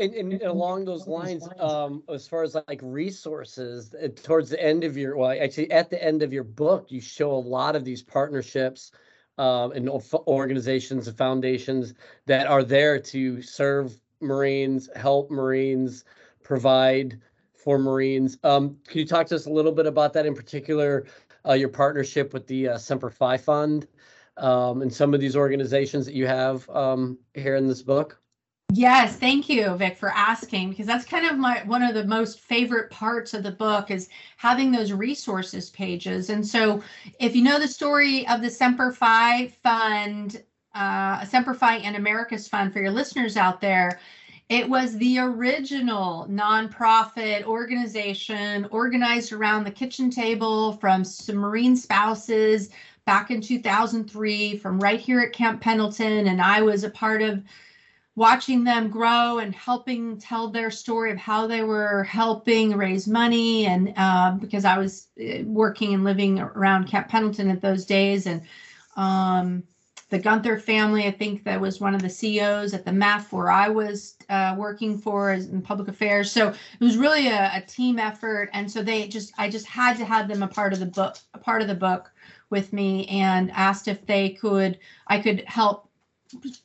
And, 0.00 0.14
and 0.14 0.42
along 0.42 0.86
those 0.86 1.06
lines, 1.06 1.46
um, 1.58 2.02
as 2.08 2.26
far 2.26 2.42
as 2.42 2.56
like 2.68 2.80
resources, 2.82 3.94
uh, 3.94 4.08
towards 4.22 4.48
the 4.48 4.62
end 4.62 4.82
of 4.82 4.96
your, 4.96 5.16
well, 5.16 5.30
actually 5.30 5.70
at 5.70 5.90
the 5.90 6.02
end 6.02 6.22
of 6.22 6.32
your 6.32 6.44
book, 6.44 6.86
you 6.90 7.02
show 7.02 7.30
a 7.32 7.34
lot 7.34 7.76
of 7.76 7.84
these 7.84 8.02
partnerships 8.02 8.92
um, 9.36 9.72
and 9.72 9.88
organizations 10.26 11.06
and 11.06 11.16
foundations 11.16 11.94
that 12.26 12.46
are 12.46 12.64
there 12.64 12.98
to 12.98 13.42
serve 13.42 14.00
Marines, 14.20 14.88
help 14.96 15.30
Marines, 15.30 16.04
provide 16.42 17.20
for 17.54 17.78
Marines. 17.78 18.38
Um, 18.42 18.78
can 18.86 19.00
you 19.00 19.06
talk 19.06 19.26
to 19.28 19.34
us 19.34 19.46
a 19.46 19.50
little 19.50 19.72
bit 19.72 19.86
about 19.86 20.12
that 20.14 20.26
in 20.26 20.34
particular, 20.34 21.06
uh, 21.46 21.54
your 21.54 21.68
partnership 21.68 22.32
with 22.32 22.46
the 22.46 22.68
uh, 22.68 22.78
Semper 22.78 23.10
Fi 23.10 23.36
Fund 23.36 23.86
um, 24.36 24.82
and 24.82 24.92
some 24.92 25.14
of 25.14 25.20
these 25.20 25.36
organizations 25.36 26.06
that 26.06 26.14
you 26.14 26.26
have 26.26 26.68
um, 26.70 27.18
here 27.34 27.56
in 27.56 27.66
this 27.68 27.82
book? 27.82 28.19
Yes, 28.72 29.16
thank 29.16 29.48
you, 29.48 29.74
Vic, 29.76 29.96
for 29.96 30.10
asking 30.10 30.70
because 30.70 30.86
that's 30.86 31.04
kind 31.04 31.26
of 31.26 31.36
my 31.38 31.62
one 31.64 31.82
of 31.82 31.94
the 31.94 32.04
most 32.04 32.38
favorite 32.40 32.88
parts 32.90 33.34
of 33.34 33.42
the 33.42 33.50
book 33.50 33.90
is 33.90 34.08
having 34.36 34.70
those 34.70 34.92
resources 34.92 35.70
pages. 35.70 36.30
And 36.30 36.46
so, 36.46 36.80
if 37.18 37.34
you 37.34 37.42
know 37.42 37.58
the 37.58 37.66
story 37.66 38.26
of 38.28 38.42
the 38.42 38.50
Semper 38.50 38.92
Fi 38.92 39.48
Fund, 39.64 40.44
uh, 40.74 41.24
Semper 41.24 41.54
Fi 41.54 41.78
and 41.78 41.96
America's 41.96 42.46
Fund 42.46 42.72
for 42.72 42.80
your 42.80 42.92
listeners 42.92 43.36
out 43.36 43.60
there, 43.60 43.98
it 44.48 44.68
was 44.68 44.96
the 44.98 45.18
original 45.18 46.26
nonprofit 46.30 47.44
organization 47.44 48.68
organized 48.70 49.32
around 49.32 49.64
the 49.64 49.70
kitchen 49.72 50.10
table 50.10 50.74
from 50.74 51.02
some 51.02 51.36
Marine 51.36 51.76
spouses 51.76 52.70
back 53.04 53.32
in 53.32 53.40
2003 53.40 54.56
from 54.58 54.78
right 54.78 55.00
here 55.00 55.20
at 55.20 55.32
Camp 55.32 55.60
Pendleton. 55.60 56.28
And 56.28 56.40
I 56.40 56.62
was 56.62 56.84
a 56.84 56.90
part 56.90 57.22
of 57.22 57.42
watching 58.20 58.64
them 58.64 58.90
grow 58.90 59.38
and 59.38 59.54
helping 59.54 60.18
tell 60.18 60.50
their 60.50 60.70
story 60.70 61.10
of 61.10 61.16
how 61.16 61.46
they 61.46 61.62
were 61.62 62.04
helping 62.04 62.76
raise 62.76 63.08
money 63.08 63.64
and 63.64 63.94
uh, 63.96 64.32
because 64.32 64.66
i 64.66 64.76
was 64.76 65.08
uh, 65.22 65.42
working 65.46 65.94
and 65.94 66.04
living 66.04 66.38
around 66.38 66.86
camp 66.86 67.08
pendleton 67.08 67.48
at 67.48 67.62
those 67.62 67.86
days. 67.86 68.26
And 68.26 68.42
um, 68.96 69.64
the 70.10 70.18
guenther 70.18 70.60
family 70.60 71.06
i 71.06 71.10
think 71.10 71.44
that 71.44 71.58
was 71.58 71.80
one 71.80 71.94
of 71.94 72.02
the 72.02 72.10
ceos 72.10 72.74
at 72.74 72.84
the 72.84 72.90
mef 72.90 73.32
where 73.32 73.50
i 73.50 73.70
was 73.70 74.16
uh, 74.28 74.54
working 74.54 74.98
for 74.98 75.32
in 75.32 75.62
public 75.62 75.88
affairs. 75.88 76.30
So 76.30 76.48
it 76.48 76.84
was 76.84 76.98
really 76.98 77.26
a, 77.26 77.50
a 77.54 77.62
team 77.62 77.98
effort. 77.98 78.50
And 78.52 78.70
so 78.70 78.82
they 78.82 79.08
just 79.08 79.32
i 79.38 79.48
just 79.48 79.66
had 79.66 79.96
to 79.96 80.04
have 80.04 80.28
them 80.28 80.42
a 80.42 80.48
part 80.48 80.74
of 80.74 80.78
the 80.78 80.92
book 80.98 81.16
a 81.32 81.38
part 81.38 81.62
of 81.62 81.68
the 81.68 81.74
book 81.74 82.12
with 82.50 82.72
me 82.74 83.06
and 83.06 83.50
asked 83.52 83.88
if 83.88 84.04
they 84.04 84.30
could 84.30 84.78
i 85.06 85.18
could 85.18 85.42
help 85.46 85.89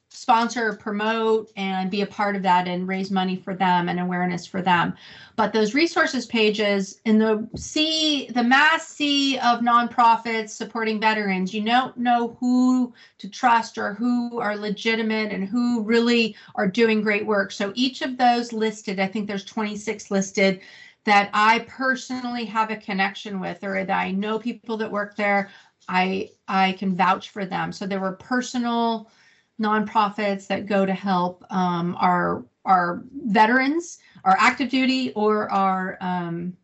sponsor, 0.09 0.74
promote, 0.74 1.51
and 1.57 1.91
be 1.91 2.01
a 2.01 2.07
part 2.07 2.36
of 2.36 2.41
that 2.43 2.68
and 2.68 2.88
raise 2.88 3.11
money 3.11 3.36
for 3.36 3.53
them 3.53 3.89
and 3.89 3.99
awareness 3.99 4.45
for 4.45 4.61
them. 4.61 4.95
But 5.36 5.51
those 5.51 5.74
resources 5.74 6.26
pages 6.26 7.01
in 7.05 7.20
the 7.20 7.47
sea, 7.55 8.28
the 8.30 8.43
mass 8.43 8.88
sea 8.88 9.38
of 9.39 9.59
nonprofits 9.59 10.49
supporting 10.49 11.01
veterans, 11.01 11.53
you 11.53 11.63
don't 11.63 11.97
know 11.97 12.38
who 12.39 12.93
to 13.18 13.30
trust 13.30 13.78
or 13.78 13.93
who 13.93 14.39
are 14.39 14.55
legitimate 14.55 15.32
and 15.32 15.47
who 15.47 15.84
really 15.84 16.36
are 16.55 16.68
doing 16.68 17.01
great 17.01 17.26
work. 17.26 17.51
So 17.51 17.74
each 17.76 18.01
of 18.01 18.18
those 18.18 18.53
listed, 18.53 18.99
I 18.99 19.07
think 19.07 19.28
there's 19.28 19.45
26 19.45 20.11
listed 20.11 20.61
that 21.03 21.30
I 21.34 21.59
personally 21.68 22.45
have 22.45 22.72
a 22.72 22.78
connection 22.78 23.39
with 23.39 23.63
or 23.63 23.84
that 23.84 23.99
I 23.99 24.11
know 24.11 24.39
people 24.39 24.78
that 24.78 24.91
work 24.91 25.16
there. 25.16 25.49
I 25.88 26.32
I 26.47 26.74
can 26.74 26.95
vouch 26.95 27.30
for 27.30 27.45
them. 27.45 27.72
So 27.72 27.86
there 27.86 27.99
were 27.99 28.13
personal 28.13 29.11
nonprofits 29.62 30.47
that 30.47 30.66
go 30.66 30.86
to 30.86 30.93
help 30.93 31.45
um, 31.49 31.95
our 31.99 32.45
our 32.66 33.03
veterans, 33.28 33.99
our 34.24 34.36
active 34.39 34.70
duty, 34.70 35.14
or 35.14 35.51
our 35.51 35.97
um, 36.01 36.58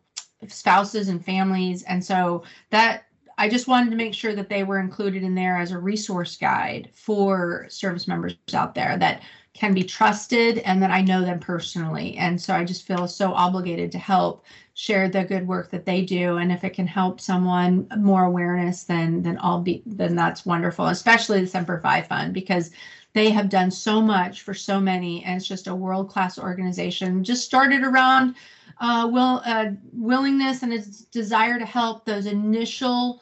spouses 0.48 1.08
and 1.08 1.24
families. 1.24 1.84
And 1.84 2.04
so 2.04 2.42
that 2.70 3.04
I 3.38 3.48
just 3.48 3.68
wanted 3.68 3.90
to 3.90 3.96
make 3.96 4.14
sure 4.14 4.34
that 4.34 4.48
they 4.48 4.64
were 4.64 4.80
included 4.80 5.22
in 5.22 5.34
there 5.34 5.58
as 5.58 5.70
a 5.70 5.78
resource 5.78 6.36
guide 6.36 6.90
for 6.92 7.66
service 7.68 8.06
members 8.08 8.34
out 8.52 8.74
there 8.74 8.96
that 8.98 9.22
can 9.54 9.74
be 9.74 9.82
trusted 9.82 10.58
and 10.58 10.82
that 10.82 10.90
I 10.90 11.02
know 11.02 11.22
them 11.22 11.38
personally. 11.38 12.16
And 12.16 12.40
so 12.40 12.54
I 12.54 12.64
just 12.64 12.86
feel 12.86 13.06
so 13.06 13.32
obligated 13.32 13.92
to 13.92 13.98
help 13.98 14.44
share 14.74 15.08
the 15.08 15.24
good 15.24 15.46
work 15.46 15.70
that 15.70 15.84
they 15.84 16.02
do. 16.02 16.38
And 16.38 16.50
if 16.50 16.64
it 16.64 16.74
can 16.74 16.86
help 16.86 17.20
someone 17.20 17.86
more 17.98 18.24
awareness, 18.24 18.84
then 18.84 19.22
then 19.22 19.38
I'll 19.42 19.60
be 19.60 19.82
then 19.84 20.16
that's 20.16 20.46
wonderful, 20.46 20.86
especially 20.86 21.40
the 21.40 21.46
Semper 21.46 21.78
Fi 21.80 22.00
Fund, 22.00 22.32
because 22.32 22.70
they 23.12 23.28
have 23.30 23.50
done 23.50 23.70
so 23.70 24.00
much 24.00 24.40
for 24.40 24.54
so 24.54 24.80
many, 24.80 25.22
and 25.24 25.36
it's 25.36 25.46
just 25.46 25.66
a 25.66 25.74
world 25.74 26.08
class 26.08 26.38
organization. 26.38 27.22
Just 27.22 27.44
started 27.44 27.82
around 27.82 28.36
uh, 28.80 29.06
will 29.12 29.42
uh, 29.44 29.66
willingness 29.92 30.62
and 30.62 30.72
its 30.72 31.02
desire 31.02 31.58
to 31.58 31.66
help 31.66 32.06
those 32.06 32.24
initial 32.24 33.20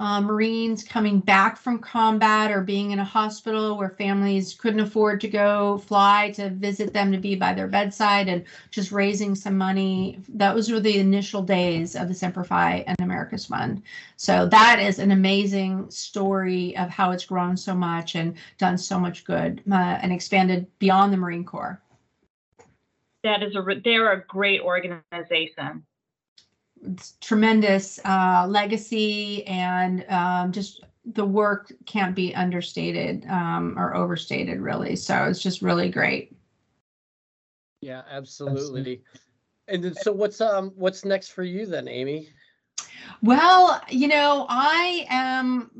uh, 0.00 0.18
Marines 0.18 0.82
coming 0.82 1.20
back 1.20 1.58
from 1.58 1.78
combat 1.78 2.50
or 2.50 2.62
being 2.62 2.90
in 2.90 2.98
a 2.98 3.04
hospital 3.04 3.76
where 3.76 3.90
families 3.90 4.54
couldn't 4.54 4.80
afford 4.80 5.20
to 5.20 5.28
go 5.28 5.76
fly 5.76 6.32
to 6.34 6.48
visit 6.48 6.94
them 6.94 7.12
to 7.12 7.18
be 7.18 7.34
by 7.36 7.52
their 7.52 7.68
bedside 7.68 8.26
and 8.26 8.42
just 8.70 8.92
raising 8.92 9.34
some 9.34 9.58
money. 9.58 10.18
That 10.30 10.54
was 10.54 10.72
really 10.72 10.92
the 10.92 10.98
initial 10.98 11.42
days 11.42 11.96
of 11.96 12.08
the 12.08 12.14
Semper 12.14 12.44
Fi 12.44 12.82
and 12.86 12.96
America's 13.00 13.44
Fund. 13.44 13.82
So 14.16 14.46
that 14.46 14.80
is 14.80 14.98
an 14.98 15.10
amazing 15.10 15.90
story 15.90 16.74
of 16.78 16.88
how 16.88 17.10
it's 17.10 17.26
grown 17.26 17.54
so 17.54 17.74
much 17.74 18.14
and 18.14 18.34
done 18.56 18.78
so 18.78 18.98
much 18.98 19.24
good 19.26 19.62
uh, 19.70 19.74
and 19.74 20.12
expanded 20.12 20.66
beyond 20.78 21.12
the 21.12 21.18
Marine 21.18 21.44
Corps. 21.44 21.78
That 23.22 23.42
is 23.42 23.54
a, 23.54 23.60
re- 23.60 23.82
they're 23.84 24.12
a 24.12 24.24
great 24.24 24.62
organization. 24.62 25.84
It's 26.82 27.14
tremendous 27.20 28.00
uh, 28.04 28.46
legacy 28.48 29.46
and 29.46 30.04
um, 30.08 30.52
just 30.52 30.84
the 31.04 31.24
work 31.24 31.72
can't 31.86 32.14
be 32.14 32.34
understated 32.34 33.26
um, 33.28 33.78
or 33.78 33.94
overstated 33.94 34.60
really. 34.60 34.96
So 34.96 35.24
it's 35.24 35.42
just 35.42 35.62
really 35.62 35.90
great. 35.90 36.36
Yeah, 37.80 38.02
absolutely. 38.10 39.02
And 39.68 39.84
then, 39.84 39.94
so 39.94 40.12
what's 40.12 40.40
um 40.40 40.72
what's 40.76 41.04
next 41.04 41.28
for 41.28 41.42
you 41.42 41.64
then, 41.66 41.88
Amy? 41.88 42.28
Well, 43.22 43.80
you 43.88 44.08
know, 44.08 44.46
I 44.48 45.06
am 45.08 45.70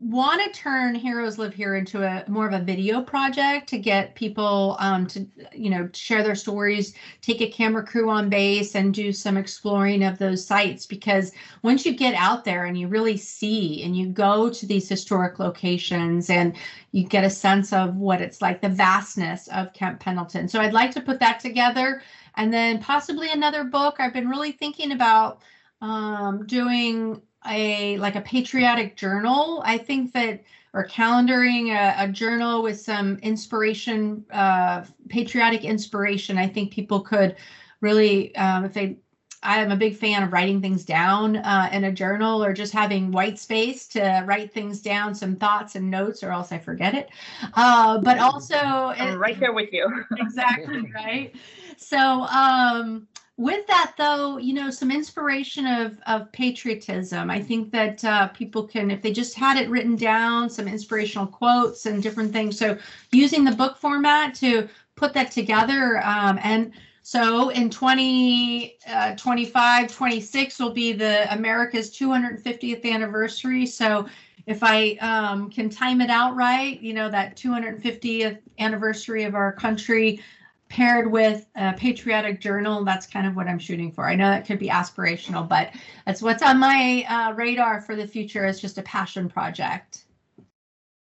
want 0.00 0.42
to 0.42 0.58
turn 0.58 0.94
Heroes 0.94 1.38
Live 1.38 1.54
Here 1.54 1.76
into 1.76 2.02
a 2.02 2.24
more 2.28 2.46
of 2.46 2.52
a 2.52 2.64
video 2.64 3.02
project 3.02 3.68
to 3.70 3.78
get 3.78 4.14
people 4.14 4.76
um, 4.78 5.06
to, 5.08 5.26
you 5.52 5.70
know, 5.70 5.88
share 5.92 6.22
their 6.22 6.34
stories, 6.34 6.94
take 7.20 7.40
a 7.40 7.50
camera 7.50 7.84
crew 7.84 8.08
on 8.08 8.28
base 8.28 8.74
and 8.74 8.94
do 8.94 9.12
some 9.12 9.36
exploring 9.36 10.04
of 10.04 10.18
those 10.18 10.46
sites. 10.46 10.86
Because 10.86 11.32
once 11.62 11.84
you 11.84 11.94
get 11.94 12.14
out 12.14 12.44
there 12.44 12.64
and 12.64 12.78
you 12.78 12.88
really 12.88 13.16
see 13.16 13.82
and 13.82 13.96
you 13.96 14.08
go 14.08 14.50
to 14.50 14.66
these 14.66 14.88
historic 14.88 15.38
locations 15.38 16.30
and 16.30 16.56
you 16.92 17.04
get 17.04 17.24
a 17.24 17.30
sense 17.30 17.72
of 17.72 17.96
what 17.96 18.20
it's 18.20 18.40
like, 18.40 18.60
the 18.60 18.68
vastness 18.68 19.48
of 19.48 19.72
Camp 19.72 20.00
Pendleton. 20.00 20.48
So 20.48 20.60
I'd 20.60 20.72
like 20.72 20.92
to 20.92 21.00
put 21.00 21.20
that 21.20 21.40
together 21.40 22.02
and 22.36 22.52
then 22.52 22.80
possibly 22.80 23.30
another 23.30 23.64
book. 23.64 23.96
I've 23.98 24.12
been 24.12 24.28
really 24.28 24.52
thinking 24.52 24.92
about 24.92 25.40
um, 25.80 26.46
doing 26.46 27.22
a 27.48 27.96
like 27.98 28.16
a 28.16 28.20
patriotic 28.20 28.96
journal. 28.96 29.62
I 29.64 29.78
think 29.78 30.12
that 30.12 30.42
or 30.74 30.86
calendaring 30.86 31.70
a, 31.70 32.04
a 32.04 32.08
journal 32.08 32.62
with 32.62 32.80
some 32.80 33.16
inspiration, 33.18 34.24
uh, 34.30 34.84
patriotic 35.08 35.64
inspiration. 35.64 36.38
I 36.38 36.46
think 36.46 36.72
people 36.72 37.00
could 37.00 37.36
really, 37.80 38.34
um, 38.36 38.64
if 38.64 38.74
they, 38.74 38.98
I 39.42 39.60
am 39.60 39.70
a 39.70 39.76
big 39.76 39.96
fan 39.96 40.24
of 40.24 40.32
writing 40.32 40.60
things 40.60 40.84
down 40.84 41.36
uh, 41.36 41.70
in 41.72 41.84
a 41.84 41.92
journal 41.92 42.42
or 42.42 42.52
just 42.52 42.72
having 42.72 43.12
white 43.12 43.38
space 43.38 43.86
to 43.88 44.24
write 44.26 44.52
things 44.52 44.82
down, 44.82 45.14
some 45.14 45.36
thoughts 45.36 45.76
and 45.76 45.90
notes, 45.90 46.24
or 46.24 46.32
else 46.32 46.50
I 46.50 46.58
forget 46.58 46.94
it. 46.94 47.08
Uh, 47.54 47.98
but 47.98 48.18
also, 48.18 48.56
I'm 48.56 49.16
right 49.16 49.38
there 49.38 49.52
with 49.52 49.72
you. 49.72 50.04
exactly 50.18 50.90
right. 50.92 51.34
So, 51.76 51.98
um, 51.98 53.06
with 53.38 53.64
that 53.68 53.94
though 53.96 54.36
you 54.36 54.52
know 54.52 54.68
some 54.68 54.90
inspiration 54.90 55.64
of 55.64 55.98
of 56.06 56.30
patriotism. 56.32 57.30
I 57.30 57.40
think 57.40 57.70
that 57.70 58.04
uh, 58.04 58.28
people 58.28 58.64
can 58.64 58.90
if 58.90 59.00
they 59.00 59.12
just 59.12 59.34
had 59.34 59.56
it 59.56 59.70
written 59.70 59.96
down 59.96 60.50
some 60.50 60.68
inspirational 60.68 61.26
quotes 61.26 61.86
and 61.86 62.02
different 62.02 62.32
things. 62.32 62.58
So 62.58 62.76
using 63.12 63.44
the 63.44 63.52
book 63.52 63.78
format 63.78 64.34
to 64.36 64.68
put 64.96 65.14
that 65.14 65.30
together 65.30 66.04
um, 66.04 66.38
and 66.42 66.72
so 67.02 67.48
in 67.50 67.70
20 67.70 68.76
uh, 68.88 69.14
25 69.14 69.90
26 69.90 70.58
will 70.58 70.70
be 70.70 70.92
the 70.92 71.32
america's 71.32 71.90
250th 71.96 72.84
anniversary. 72.84 73.64
So 73.64 74.06
if 74.46 74.64
i 74.64 74.92
um, 75.00 75.48
can 75.48 75.70
time 75.70 76.00
it 76.00 76.10
out 76.10 76.34
right 76.34 76.80
you 76.80 76.92
know 76.92 77.08
that 77.08 77.36
250th 77.36 78.40
anniversary 78.58 79.22
of 79.22 79.36
our 79.36 79.52
country 79.52 80.20
paired 80.68 81.10
with 81.10 81.46
a 81.56 81.72
patriotic 81.72 82.40
journal 82.40 82.84
that's 82.84 83.06
kind 83.06 83.26
of 83.26 83.36
what 83.36 83.48
i'm 83.48 83.58
shooting 83.58 83.90
for. 83.90 84.06
I 84.06 84.14
know 84.14 84.28
that 84.30 84.46
could 84.46 84.58
be 84.58 84.68
aspirational 84.68 85.48
but 85.48 85.70
that's 86.06 86.22
what's 86.22 86.42
on 86.42 86.58
my 86.58 87.06
uh, 87.08 87.32
radar 87.32 87.80
for 87.80 87.96
the 87.96 88.06
future 88.06 88.46
is 88.46 88.60
just 88.60 88.78
a 88.78 88.82
passion 88.82 89.28
project. 89.28 90.04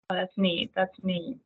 Oh, 0.09 0.15
that's 0.15 0.37
neat 0.37 0.71
that's 0.75 1.03
neat. 1.03 1.37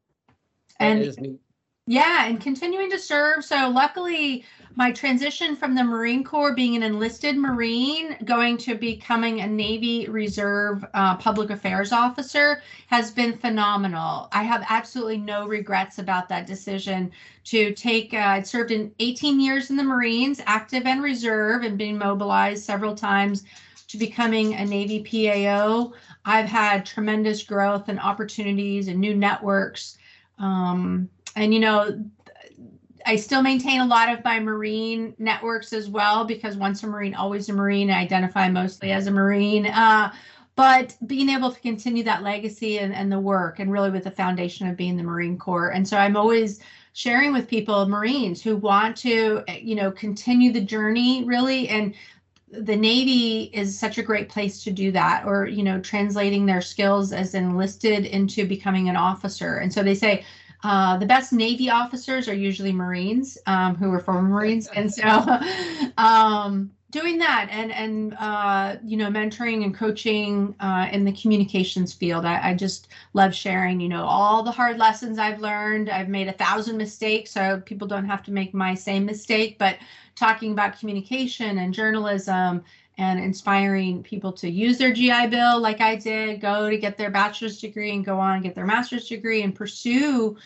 And 0.79 1.17
neat. 1.19 1.39
Yeah 1.85 2.27
and 2.27 2.39
continuing 2.39 2.89
to 2.89 2.99
serve 2.99 3.43
so 3.43 3.69
luckily 3.69 4.45
my 4.75 4.91
transition 4.91 5.55
from 5.55 5.75
the 5.75 5.83
Marine 5.83 6.23
Corps, 6.23 6.55
being 6.55 6.75
an 6.75 6.83
enlisted 6.83 7.37
Marine, 7.37 8.17
going 8.25 8.57
to 8.57 8.73
becoming 8.75 9.41
a 9.41 9.47
Navy 9.47 10.07
Reserve 10.07 10.83
uh, 10.95 11.15
public 11.17 11.51
affairs 11.51 11.91
officer 11.91 12.61
has 12.87 13.11
been 13.11 13.37
phenomenal. 13.37 14.29
I 14.31 14.43
have 14.43 14.65
absolutely 14.67 15.17
no 15.17 15.47
regrets 15.47 15.99
about 15.99 16.27
that 16.29 16.47
decision 16.47 17.11
to 17.45 17.73
take. 17.73 18.13
Uh, 18.15 18.17
I'd 18.17 18.47
served 18.47 18.71
in 18.71 18.91
18 18.97 19.39
years 19.39 19.69
in 19.69 19.77
the 19.77 19.83
Marines, 19.83 20.41
active 20.45 20.87
and 20.87 21.03
reserve, 21.03 21.63
and 21.63 21.77
been 21.77 21.97
mobilized 21.97 22.63
several 22.63 22.95
times 22.95 23.43
to 23.89 23.97
becoming 23.97 24.55
a 24.55 24.65
Navy 24.65 25.03
PAO. 25.03 25.93
I've 26.25 26.47
had 26.47 26.83
tremendous 26.85 27.43
growth 27.43 27.89
and 27.89 27.99
opportunities 27.99 28.87
and 28.87 28.99
new 28.99 29.13
networks. 29.13 29.99
Um, 30.39 31.09
and 31.35 31.53
you 31.53 31.59
know 31.59 32.03
I 33.05 33.15
still 33.17 33.41
maintain 33.41 33.81
a 33.81 33.85
lot 33.85 34.09
of 34.09 34.23
my 34.23 34.39
Marine 34.39 35.13
networks 35.17 35.73
as 35.73 35.89
well 35.89 36.23
because 36.25 36.55
once 36.55 36.83
a 36.83 36.87
Marine, 36.87 37.15
always 37.15 37.49
a 37.49 37.53
Marine. 37.53 37.89
I 37.89 37.99
identify 37.99 38.49
mostly 38.49 38.91
as 38.91 39.07
a 39.07 39.11
Marine. 39.11 39.65
Uh, 39.65 40.13
but 40.55 40.95
being 41.07 41.29
able 41.29 41.51
to 41.51 41.59
continue 41.59 42.03
that 42.03 42.21
legacy 42.21 42.79
and, 42.79 42.93
and 42.93 43.11
the 43.11 43.19
work 43.19 43.59
and 43.59 43.71
really 43.71 43.89
with 43.89 44.03
the 44.03 44.11
foundation 44.11 44.67
of 44.67 44.77
being 44.77 44.95
the 44.95 45.03
Marine 45.03 45.37
Corps. 45.37 45.69
And 45.69 45.87
so 45.87 45.97
I'm 45.97 46.15
always 46.15 46.59
sharing 46.93 47.33
with 47.33 47.47
people, 47.47 47.87
Marines 47.87 48.41
who 48.41 48.55
want 48.55 48.95
to, 48.97 49.43
you 49.59 49.73
know, 49.75 49.91
continue 49.91 50.53
the 50.53 50.61
journey 50.61 51.23
really. 51.23 51.67
And 51.69 51.95
the 52.51 52.75
Navy 52.75 53.49
is 53.51 53.77
such 53.77 53.97
a 53.97 54.03
great 54.03 54.29
place 54.29 54.63
to 54.63 54.71
do 54.71 54.91
that, 54.91 55.25
or, 55.25 55.47
you 55.47 55.63
know, 55.63 55.81
translating 55.81 56.45
their 56.45 56.61
skills 56.61 57.11
as 57.11 57.33
enlisted 57.33 58.05
into 58.05 58.45
becoming 58.45 58.89
an 58.89 58.95
officer. 58.95 59.57
And 59.57 59.73
so 59.73 59.81
they 59.81 59.95
say, 59.95 60.23
uh, 60.63 60.97
the 60.97 61.05
best 61.05 61.33
Navy 61.33 61.69
officers 61.69 62.27
are 62.27 62.33
usually 62.33 62.71
Marines 62.71 63.37
um, 63.45 63.75
who 63.75 63.91
are 63.91 63.99
former 63.99 64.29
Marines, 64.29 64.67
and 64.67 64.93
so 64.93 65.03
um, 65.97 66.71
doing 66.93 67.17
that 67.17 67.47
and 67.51 67.71
and 67.71 68.15
uh, 68.19 68.77
you 68.85 68.95
know 68.95 69.09
mentoring 69.09 69.65
and 69.65 69.75
coaching 69.75 70.55
uh, 70.61 70.87
in 70.91 71.03
the 71.03 71.11
communications 71.11 71.91
field, 71.91 72.23
I, 72.23 72.51
I, 72.51 72.53
just 72.53 72.87
love 73.13 73.35
sharing. 73.35 73.81
You 73.81 73.89
know 73.89 74.05
all 74.05 74.43
the 74.43 74.51
hard 74.51 74.77
lessons 74.77 75.19
I've 75.19 75.41
learned. 75.41 75.89
I've 75.89 76.07
made 76.07 76.29
a 76.29 76.33
thousand 76.33 76.77
mistakes, 76.77 77.31
so 77.31 77.61
people 77.65 77.87
don't 77.87 78.05
have 78.05 78.23
to 78.23 78.31
make 78.31 78.53
my 78.53 78.73
same 78.73 79.05
mistake. 79.05 79.57
But 79.57 79.79
talking 80.15 80.51
about 80.51 80.79
communication 80.79 81.57
and 81.57 81.73
journalism 81.73 82.63
and 82.97 83.19
inspiring 83.19 84.03
people 84.03 84.31
to 84.31 84.49
use 84.49 84.77
their 84.77 84.93
GI 84.93 85.27
Bill 85.27 85.59
like 85.59 85.81
I 85.81 85.95
did, 85.95 86.41
go 86.41 86.69
to 86.69 86.77
get 86.77 86.97
their 86.97 87.09
bachelor's 87.09 87.59
degree 87.59 87.91
and 87.91 88.05
go 88.05 88.19
on 88.19 88.35
and 88.35 88.43
get 88.43 88.55
their 88.55 88.65
master's 88.65 89.07
degree 89.07 89.41
and 89.41 89.55
pursue 89.55 90.37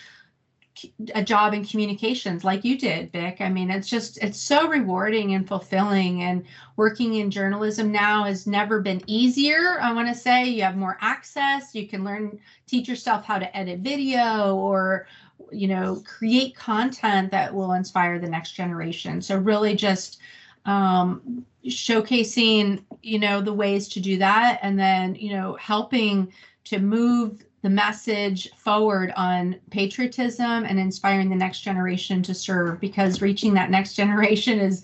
a 1.15 1.23
job 1.23 1.53
in 1.53 1.65
communications 1.65 2.43
like 2.43 2.63
you 2.63 2.77
did, 2.77 3.11
Vic. 3.11 3.37
I 3.39 3.49
mean, 3.49 3.71
it's 3.71 3.87
just, 3.87 4.17
it's 4.23 4.39
so 4.39 4.67
rewarding 4.67 5.33
and 5.33 5.47
fulfilling. 5.47 6.21
And 6.23 6.45
working 6.75 7.15
in 7.15 7.31
journalism 7.31 7.91
now 7.91 8.25
has 8.25 8.47
never 8.47 8.79
been 8.79 9.01
easier. 9.07 9.79
I 9.81 9.91
want 9.93 10.07
to 10.07 10.15
say 10.15 10.45
you 10.45 10.61
have 10.63 10.77
more 10.77 10.97
access. 11.01 11.73
You 11.73 11.87
can 11.87 12.03
learn, 12.03 12.39
teach 12.67 12.87
yourself 12.87 13.25
how 13.25 13.39
to 13.39 13.57
edit 13.57 13.79
video 13.79 14.55
or, 14.55 15.07
you 15.51 15.67
know, 15.67 16.03
create 16.05 16.55
content 16.55 17.31
that 17.31 17.53
will 17.53 17.73
inspire 17.73 18.19
the 18.19 18.29
next 18.29 18.51
generation. 18.51 19.21
So, 19.21 19.37
really 19.37 19.75
just, 19.75 20.19
um, 20.67 21.45
showcasing 21.65 22.83
you 23.01 23.19
know 23.19 23.41
the 23.41 23.53
ways 23.53 23.87
to 23.89 23.99
do 23.99 24.17
that 24.17 24.59
and 24.61 24.79
then 24.79 25.15
you 25.15 25.31
know 25.31 25.55
helping 25.55 26.31
to 26.63 26.79
move 26.79 27.43
the 27.63 27.69
message 27.69 28.49
forward 28.57 29.11
on 29.17 29.59
patriotism 29.71 30.63
and 30.63 30.79
inspiring 30.79 31.29
the 31.29 31.35
next 31.35 31.61
generation 31.61 32.21
to 32.21 32.33
serve 32.33 32.79
because 32.79 33.21
reaching 33.21 33.53
that 33.53 33.71
next 33.71 33.95
generation 33.95 34.59
is 34.59 34.83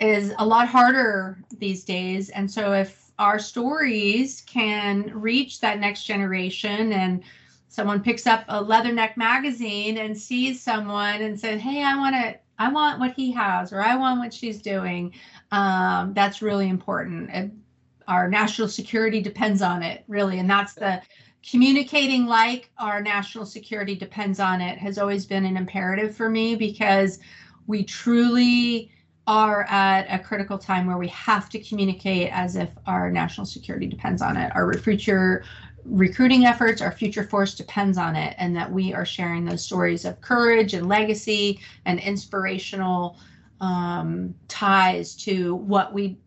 is 0.00 0.32
a 0.38 0.46
lot 0.46 0.68
harder 0.68 1.38
these 1.58 1.84
days. 1.84 2.30
And 2.30 2.50
so 2.50 2.72
if 2.72 3.10
our 3.18 3.38
stories 3.38 4.42
can 4.46 5.10
reach 5.14 5.60
that 5.60 5.78
next 5.78 6.04
generation 6.04 6.92
and 6.92 7.22
someone 7.68 8.02
picks 8.02 8.26
up 8.26 8.44
a 8.48 8.62
leatherneck 8.62 9.16
magazine 9.16 9.98
and 9.98 10.16
sees 10.16 10.60
someone 10.60 11.22
and 11.22 11.38
says 11.38 11.60
hey 11.60 11.84
i 11.84 11.96
want 11.96 12.16
to 12.16 12.34
I 12.60 12.70
want 12.70 13.00
what 13.00 13.14
he 13.14 13.32
has 13.32 13.72
or 13.72 13.80
I 13.82 13.96
want 13.96 14.20
what 14.20 14.34
she's 14.34 14.60
doing. 14.60 15.14
Um, 15.50 16.12
that's 16.12 16.42
really 16.42 16.68
important. 16.68 17.30
And 17.32 17.62
our 18.06 18.28
national 18.28 18.68
security 18.68 19.22
depends 19.22 19.62
on 19.62 19.82
it, 19.82 20.04
really. 20.08 20.38
And 20.38 20.48
that's 20.48 20.74
the 20.74 21.00
communicating 21.48 22.26
like 22.26 22.70
our 22.76 23.00
national 23.00 23.46
security 23.46 23.96
depends 23.96 24.38
on 24.38 24.60
it 24.60 24.76
has 24.76 24.98
always 24.98 25.24
been 25.24 25.46
an 25.46 25.56
imperative 25.56 26.14
for 26.14 26.28
me 26.28 26.54
because 26.54 27.18
we 27.66 27.82
truly 27.82 28.92
are 29.26 29.64
at 29.70 30.06
a 30.10 30.22
critical 30.22 30.58
time 30.58 30.86
where 30.86 30.98
we 30.98 31.08
have 31.08 31.48
to 31.48 31.58
communicate 31.60 32.30
as 32.30 32.56
if 32.56 32.68
our 32.86 33.10
national 33.10 33.46
security 33.46 33.86
depends 33.86 34.20
on 34.20 34.36
it. 34.36 34.54
Our 34.54 34.74
future 34.74 35.44
recruiting 35.84 36.44
efforts, 36.44 36.82
our 36.82 36.92
future 36.92 37.24
force 37.24 37.54
depends 37.54 37.98
on 37.98 38.16
it, 38.16 38.34
and 38.38 38.54
that 38.56 38.70
we 38.70 38.92
are 38.92 39.04
sharing 39.04 39.44
those 39.44 39.64
stories 39.64 40.04
of 40.04 40.20
courage 40.20 40.74
and 40.74 40.88
legacy 40.88 41.60
and 41.84 42.00
inspirational 42.00 43.18
um, 43.60 44.34
ties 44.48 45.14
to 45.16 45.54
what 45.56 45.92
we 45.92 46.18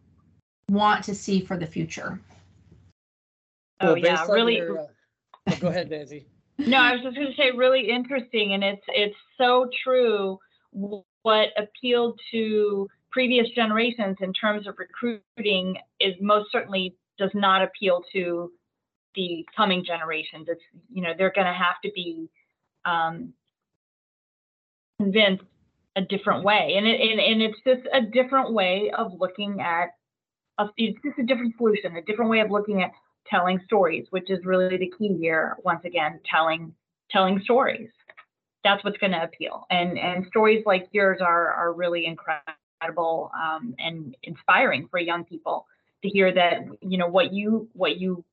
want 0.69 1.03
to 1.05 1.15
see 1.15 1.41
for 1.41 1.57
the 1.57 1.65
future. 1.65 2.19
Oh, 3.79 3.93
well, 3.93 3.97
yeah, 3.97 4.25
really. 4.27 4.57
Your, 4.57 4.79
uh, 4.79 4.85
oh, 5.49 5.55
go 5.59 5.67
ahead, 5.67 5.89
Nancy. 5.89 6.25
no, 6.57 6.77
I 6.77 6.93
was 6.93 7.01
just 7.01 7.15
going 7.15 7.27
to 7.27 7.35
say 7.35 7.51
really 7.51 7.89
interesting, 7.89 8.53
and 8.53 8.63
it's 8.63 8.83
it's 8.89 9.15
so 9.37 9.69
true. 9.83 10.39
What 10.71 11.49
appealed 11.57 12.19
to 12.31 12.87
previous 13.11 13.47
generations 13.49 14.17
in 14.21 14.33
terms 14.33 14.67
of 14.67 14.75
recruiting 14.77 15.77
is 15.99 16.15
most 16.19 16.51
certainly 16.51 16.95
does 17.17 17.31
not 17.33 17.61
appeal 17.61 18.03
to 18.13 18.51
the 19.15 19.45
coming 19.55 19.83
generations. 19.85 20.47
It's 20.49 20.61
you 20.91 21.01
know 21.01 21.13
they're 21.17 21.33
going 21.33 21.47
to 21.47 21.53
have 21.53 21.75
to 21.83 21.91
be 21.93 22.29
um, 22.85 23.33
convinced 24.99 25.43
a 25.95 26.01
different 26.01 26.43
way, 26.43 26.75
and 26.77 26.87
it, 26.87 26.99
and 26.99 27.19
and 27.19 27.41
it's 27.41 27.59
just 27.65 27.87
a 27.93 28.01
different 28.01 28.53
way 28.53 28.91
of 28.97 29.13
looking 29.19 29.61
at. 29.61 29.89
A, 30.59 30.65
it's 30.77 30.99
just 31.03 31.17
a 31.17 31.23
different 31.23 31.55
solution, 31.57 31.95
a 31.95 32.01
different 32.03 32.29
way 32.29 32.39
of 32.39 32.51
looking 32.51 32.83
at 32.83 32.91
telling 33.27 33.59
stories, 33.65 34.05
which 34.11 34.29
is 34.29 34.39
really 34.45 34.77
the 34.77 34.91
key 34.97 35.17
here. 35.19 35.55
Once 35.63 35.81
again, 35.85 36.19
telling 36.29 36.73
telling 37.11 37.39
stories. 37.43 37.89
That's 38.63 38.83
what's 38.83 38.97
going 38.97 39.11
to 39.11 39.23
appeal. 39.23 39.65
And 39.69 39.97
and 39.97 40.25
stories 40.27 40.63
like 40.65 40.87
yours 40.91 41.19
are 41.21 41.51
are 41.51 41.73
really 41.73 42.05
incredible 42.05 43.31
um, 43.35 43.75
and 43.77 44.15
inspiring 44.23 44.87
for 44.89 44.99
young 44.99 45.23
people 45.25 45.65
to 46.03 46.09
hear 46.09 46.33
that 46.33 46.59
you 46.81 46.97
know 46.97 47.07
what 47.07 47.33
you 47.33 47.69
what 47.73 47.97
you 47.97 48.23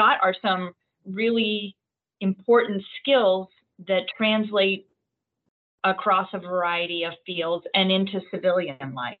got 0.00 0.18
are 0.22 0.34
some 0.40 0.72
really 1.04 1.76
important 2.22 2.82
skills 2.98 3.48
that 3.86 4.04
translate 4.16 4.86
across 5.84 6.28
a 6.32 6.38
variety 6.38 7.04
of 7.04 7.12
fields 7.26 7.66
and 7.74 7.92
into 7.92 8.22
civilian 8.30 8.94
life. 8.94 9.18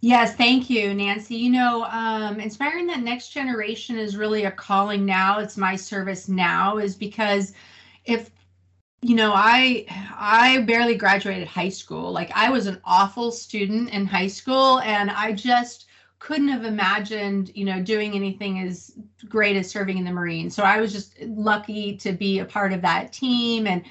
Yes, 0.00 0.36
thank 0.36 0.70
you, 0.70 0.94
Nancy. 0.94 1.36
You 1.36 1.50
know, 1.50 1.84
um, 1.84 2.40
inspiring 2.40 2.86
that 2.86 3.00
next 3.00 3.28
generation 3.28 3.98
is 3.98 4.16
really 4.16 4.44
a 4.44 4.50
calling 4.50 5.04
now. 5.04 5.38
It's 5.38 5.58
my 5.58 5.76
service 5.76 6.26
now, 6.26 6.78
is 6.78 6.94
because 6.94 7.52
if 8.06 8.30
you 9.02 9.16
know, 9.16 9.32
I 9.34 9.84
I 10.16 10.62
barely 10.62 10.94
graduated 10.94 11.46
high 11.46 11.68
school. 11.68 12.10
Like 12.10 12.30
I 12.34 12.48
was 12.50 12.66
an 12.66 12.80
awful 12.84 13.30
student 13.30 13.90
in 13.90 14.06
high 14.06 14.28
school, 14.28 14.80
and 14.80 15.10
I 15.10 15.32
just 15.32 15.85
couldn't 16.18 16.48
have 16.48 16.64
imagined, 16.64 17.50
you 17.54 17.64
know, 17.64 17.82
doing 17.82 18.14
anything 18.14 18.60
as 18.60 18.92
great 19.28 19.56
as 19.56 19.70
serving 19.70 19.98
in 19.98 20.04
the 20.04 20.10
Marines. 20.10 20.56
So 20.56 20.62
I 20.62 20.80
was 20.80 20.92
just 20.92 21.20
lucky 21.20 21.96
to 21.98 22.12
be 22.12 22.38
a 22.38 22.44
part 22.44 22.72
of 22.72 22.80
that 22.82 23.12
team 23.12 23.66
and 23.66 23.84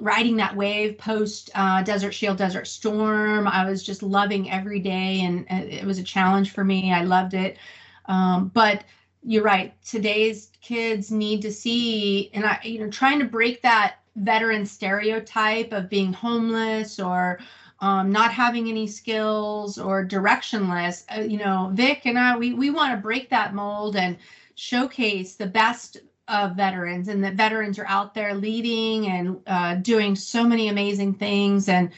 riding 0.00 0.36
that 0.36 0.56
wave 0.56 0.96
post 0.96 1.50
uh, 1.54 1.82
Desert 1.82 2.12
Shield, 2.12 2.38
Desert 2.38 2.66
Storm. 2.66 3.48
I 3.48 3.68
was 3.68 3.82
just 3.82 4.02
loving 4.02 4.50
every 4.50 4.80
day, 4.80 5.20
and 5.20 5.46
it 5.50 5.84
was 5.84 5.98
a 5.98 6.04
challenge 6.04 6.52
for 6.52 6.64
me. 6.64 6.92
I 6.92 7.02
loved 7.02 7.34
it. 7.34 7.58
Um, 8.06 8.48
but 8.54 8.84
you're 9.22 9.44
right. 9.44 9.74
Today's 9.84 10.50
kids 10.60 11.10
need 11.10 11.42
to 11.42 11.52
see, 11.52 12.30
and 12.32 12.44
I, 12.44 12.60
you 12.62 12.80
know, 12.80 12.90
trying 12.90 13.18
to 13.18 13.24
break 13.24 13.62
that 13.62 13.96
veteran 14.16 14.66
stereotype 14.66 15.72
of 15.72 15.88
being 15.88 16.12
homeless 16.12 17.00
or 17.00 17.38
um, 17.82 18.12
not 18.12 18.32
having 18.32 18.68
any 18.68 18.86
skills 18.86 19.76
or 19.76 20.06
directionless. 20.06 21.04
Uh, 21.14 21.20
you 21.22 21.36
know, 21.36 21.70
Vic 21.74 22.02
and 22.06 22.18
I, 22.18 22.38
we 22.38 22.54
we 22.54 22.70
want 22.70 22.92
to 22.92 23.02
break 23.02 23.28
that 23.30 23.54
mold 23.54 23.96
and 23.96 24.16
showcase 24.54 25.34
the 25.34 25.48
best 25.48 25.98
of 26.28 26.56
veterans, 26.56 27.08
and 27.08 27.22
that 27.24 27.34
veterans 27.34 27.80
are 27.80 27.86
out 27.88 28.14
there 28.14 28.34
leading 28.34 29.08
and 29.08 29.40
uh, 29.48 29.74
doing 29.74 30.14
so 30.14 30.44
many 30.44 30.68
amazing 30.68 31.12
things, 31.14 31.68
and 31.68 31.90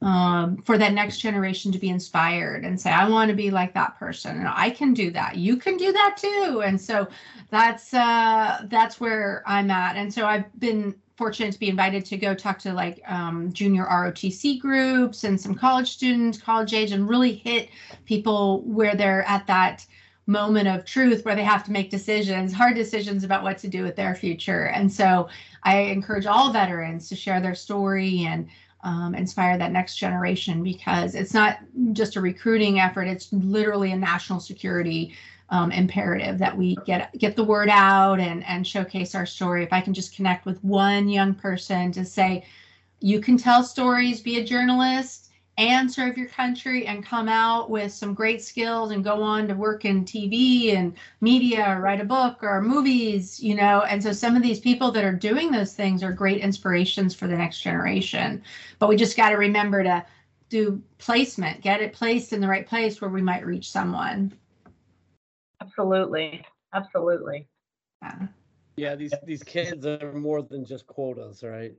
um, 0.00 0.58
for 0.58 0.78
that 0.78 0.92
next 0.92 1.18
generation 1.18 1.72
to 1.72 1.78
be 1.78 1.88
inspired 1.88 2.64
and 2.64 2.80
say, 2.80 2.90
I 2.90 3.08
want 3.08 3.28
to 3.30 3.36
be 3.36 3.50
like 3.50 3.74
that 3.74 3.98
person, 3.98 4.36
and 4.38 4.48
I 4.48 4.70
can 4.70 4.94
do 4.94 5.10
that. 5.10 5.36
You 5.36 5.56
can 5.56 5.76
do 5.76 5.92
that 5.92 6.16
too, 6.18 6.62
and 6.64 6.80
so 6.80 7.08
that's 7.50 7.92
uh, 7.92 8.64
that's 8.68 9.00
where 9.00 9.42
I'm 9.44 9.72
at, 9.72 9.96
and 9.96 10.14
so 10.14 10.24
I've 10.24 10.44
been 10.60 10.94
fortunate 11.22 11.52
to 11.52 11.60
be 11.60 11.68
invited 11.68 12.04
to 12.04 12.16
go 12.16 12.34
talk 12.34 12.58
to 12.58 12.72
like 12.72 13.00
um, 13.06 13.52
junior 13.52 13.84
ROTC 13.84 14.58
groups 14.58 15.22
and 15.22 15.40
some 15.40 15.54
college 15.54 15.88
students, 15.88 16.36
college 16.36 16.74
age, 16.74 16.90
and 16.90 17.08
really 17.08 17.32
hit 17.32 17.68
people 18.06 18.62
where 18.62 18.96
they're 18.96 19.22
at 19.28 19.46
that 19.46 19.86
moment 20.26 20.66
of 20.66 20.84
truth 20.84 21.24
where 21.24 21.36
they 21.36 21.44
have 21.44 21.62
to 21.62 21.70
make 21.70 21.90
decisions, 21.90 22.52
hard 22.52 22.74
decisions 22.74 23.22
about 23.22 23.44
what 23.44 23.56
to 23.58 23.68
do 23.68 23.84
with 23.84 23.94
their 23.94 24.16
future. 24.16 24.64
And 24.66 24.92
so 24.92 25.28
I 25.62 25.76
encourage 25.82 26.26
all 26.26 26.52
veterans 26.52 27.08
to 27.10 27.14
share 27.14 27.40
their 27.40 27.54
story 27.54 28.24
and 28.24 28.48
um, 28.82 29.14
inspire 29.14 29.56
that 29.58 29.70
next 29.70 29.94
generation 29.98 30.64
because 30.64 31.14
it's 31.14 31.32
not 31.32 31.58
just 31.92 32.16
a 32.16 32.20
recruiting 32.20 32.80
effort, 32.80 33.04
it's 33.04 33.32
literally 33.32 33.92
a 33.92 33.96
national 33.96 34.40
security 34.40 35.14
um, 35.52 35.70
imperative 35.70 36.38
that 36.38 36.56
we 36.56 36.76
get 36.86 37.16
get 37.18 37.36
the 37.36 37.44
word 37.44 37.68
out 37.68 38.18
and 38.18 38.44
and 38.46 38.66
showcase 38.66 39.14
our 39.14 39.26
story. 39.26 39.62
If 39.62 39.72
I 39.72 39.82
can 39.82 39.94
just 39.94 40.16
connect 40.16 40.46
with 40.46 40.64
one 40.64 41.08
young 41.08 41.34
person 41.34 41.92
to 41.92 42.04
say, 42.04 42.44
you 43.00 43.20
can 43.20 43.36
tell 43.36 43.62
stories, 43.62 44.20
be 44.20 44.40
a 44.40 44.44
journalist, 44.44 45.28
and 45.58 45.92
serve 45.92 46.16
your 46.16 46.28
country, 46.28 46.86
and 46.86 47.04
come 47.04 47.28
out 47.28 47.68
with 47.68 47.92
some 47.92 48.14
great 48.14 48.42
skills 48.42 48.92
and 48.92 49.04
go 49.04 49.22
on 49.22 49.46
to 49.46 49.54
work 49.54 49.84
in 49.84 50.06
TV 50.06 50.74
and 50.74 50.94
media, 51.20 51.66
or 51.68 51.82
write 51.82 52.00
a 52.00 52.04
book 52.04 52.38
or 52.42 52.62
movies, 52.62 53.38
you 53.38 53.54
know. 53.54 53.82
And 53.82 54.02
so 54.02 54.12
some 54.12 54.34
of 54.34 54.42
these 54.42 54.58
people 54.58 54.90
that 54.92 55.04
are 55.04 55.12
doing 55.12 55.50
those 55.50 55.74
things 55.74 56.02
are 56.02 56.12
great 56.12 56.40
inspirations 56.40 57.14
for 57.14 57.26
the 57.26 57.36
next 57.36 57.60
generation. 57.60 58.42
But 58.78 58.88
we 58.88 58.96
just 58.96 59.18
got 59.18 59.30
to 59.30 59.36
remember 59.36 59.82
to 59.82 60.06
do 60.48 60.82
placement, 60.96 61.60
get 61.60 61.82
it 61.82 61.92
placed 61.92 62.32
in 62.32 62.40
the 62.40 62.48
right 62.48 62.66
place 62.66 63.02
where 63.02 63.10
we 63.10 63.20
might 63.20 63.44
reach 63.44 63.70
someone. 63.70 64.32
Absolutely. 65.72 66.44
Absolutely. 66.74 67.48
Yeah. 68.02 68.26
Yeah, 68.76 68.94
these 68.94 69.12
these 69.24 69.42
kids 69.42 69.84
are 69.86 70.12
more 70.12 70.42
than 70.42 70.64
just 70.64 70.86
quotas, 70.86 71.42
right? 71.42 71.74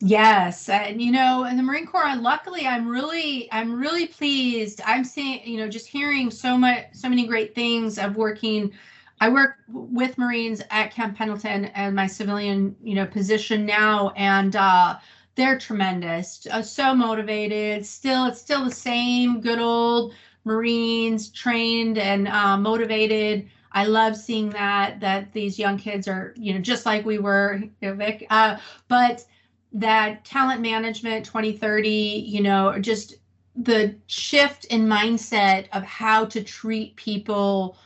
Yes, 0.00 0.68
and 0.68 1.02
you 1.02 1.10
know, 1.10 1.44
in 1.44 1.56
the 1.56 1.62
Marine 1.62 1.86
Corps, 1.86 2.14
luckily, 2.16 2.66
I'm 2.66 2.88
really, 2.88 3.48
I'm 3.52 3.78
really 3.78 4.06
pleased. 4.06 4.80
I'm 4.86 5.04
seeing, 5.04 5.44
you 5.44 5.58
know, 5.58 5.68
just 5.68 5.88
hearing 5.88 6.30
so 6.30 6.56
much, 6.56 6.84
so 6.92 7.08
many 7.08 7.26
great 7.26 7.54
things 7.54 7.98
of 7.98 8.16
working. 8.16 8.72
I 9.20 9.28
work 9.28 9.56
with 9.68 10.16
Marines 10.16 10.62
at 10.70 10.92
Camp 10.92 11.18
Pendleton 11.18 11.66
and 11.66 11.96
my 11.96 12.06
civilian, 12.06 12.76
you 12.80 12.94
know, 12.94 13.06
position 13.06 13.66
now, 13.66 14.10
and 14.16 14.54
uh, 14.54 14.98
they're 15.34 15.58
tremendous. 15.58 16.46
Uh, 16.50 16.62
so 16.62 16.94
motivated. 16.94 17.84
Still, 17.84 18.26
it's 18.26 18.40
still 18.40 18.64
the 18.64 18.70
same 18.70 19.40
good 19.40 19.58
old 19.58 20.14
Marines 20.48 21.28
trained 21.28 21.98
and 21.98 22.26
uh, 22.26 22.56
motivated. 22.56 23.48
I 23.70 23.84
love 23.84 24.16
seeing 24.16 24.50
that 24.50 24.98
that 25.00 25.32
these 25.32 25.58
young 25.58 25.78
kids 25.78 26.08
are, 26.08 26.34
you 26.36 26.54
know, 26.54 26.60
just 26.60 26.86
like 26.86 27.04
we 27.04 27.18
were, 27.18 27.62
Vic. 27.82 28.26
Uh, 28.30 28.56
but 28.88 29.24
that 29.72 30.24
talent 30.24 30.62
management 30.62 31.26
2030, 31.26 31.88
you 31.88 32.42
know, 32.42 32.78
just 32.80 33.16
the 33.54 33.94
shift 34.06 34.64
in 34.66 34.86
mindset 34.86 35.66
of 35.72 35.82
how 35.84 36.24
to 36.24 36.42
treat 36.42 36.96
people 36.96 37.76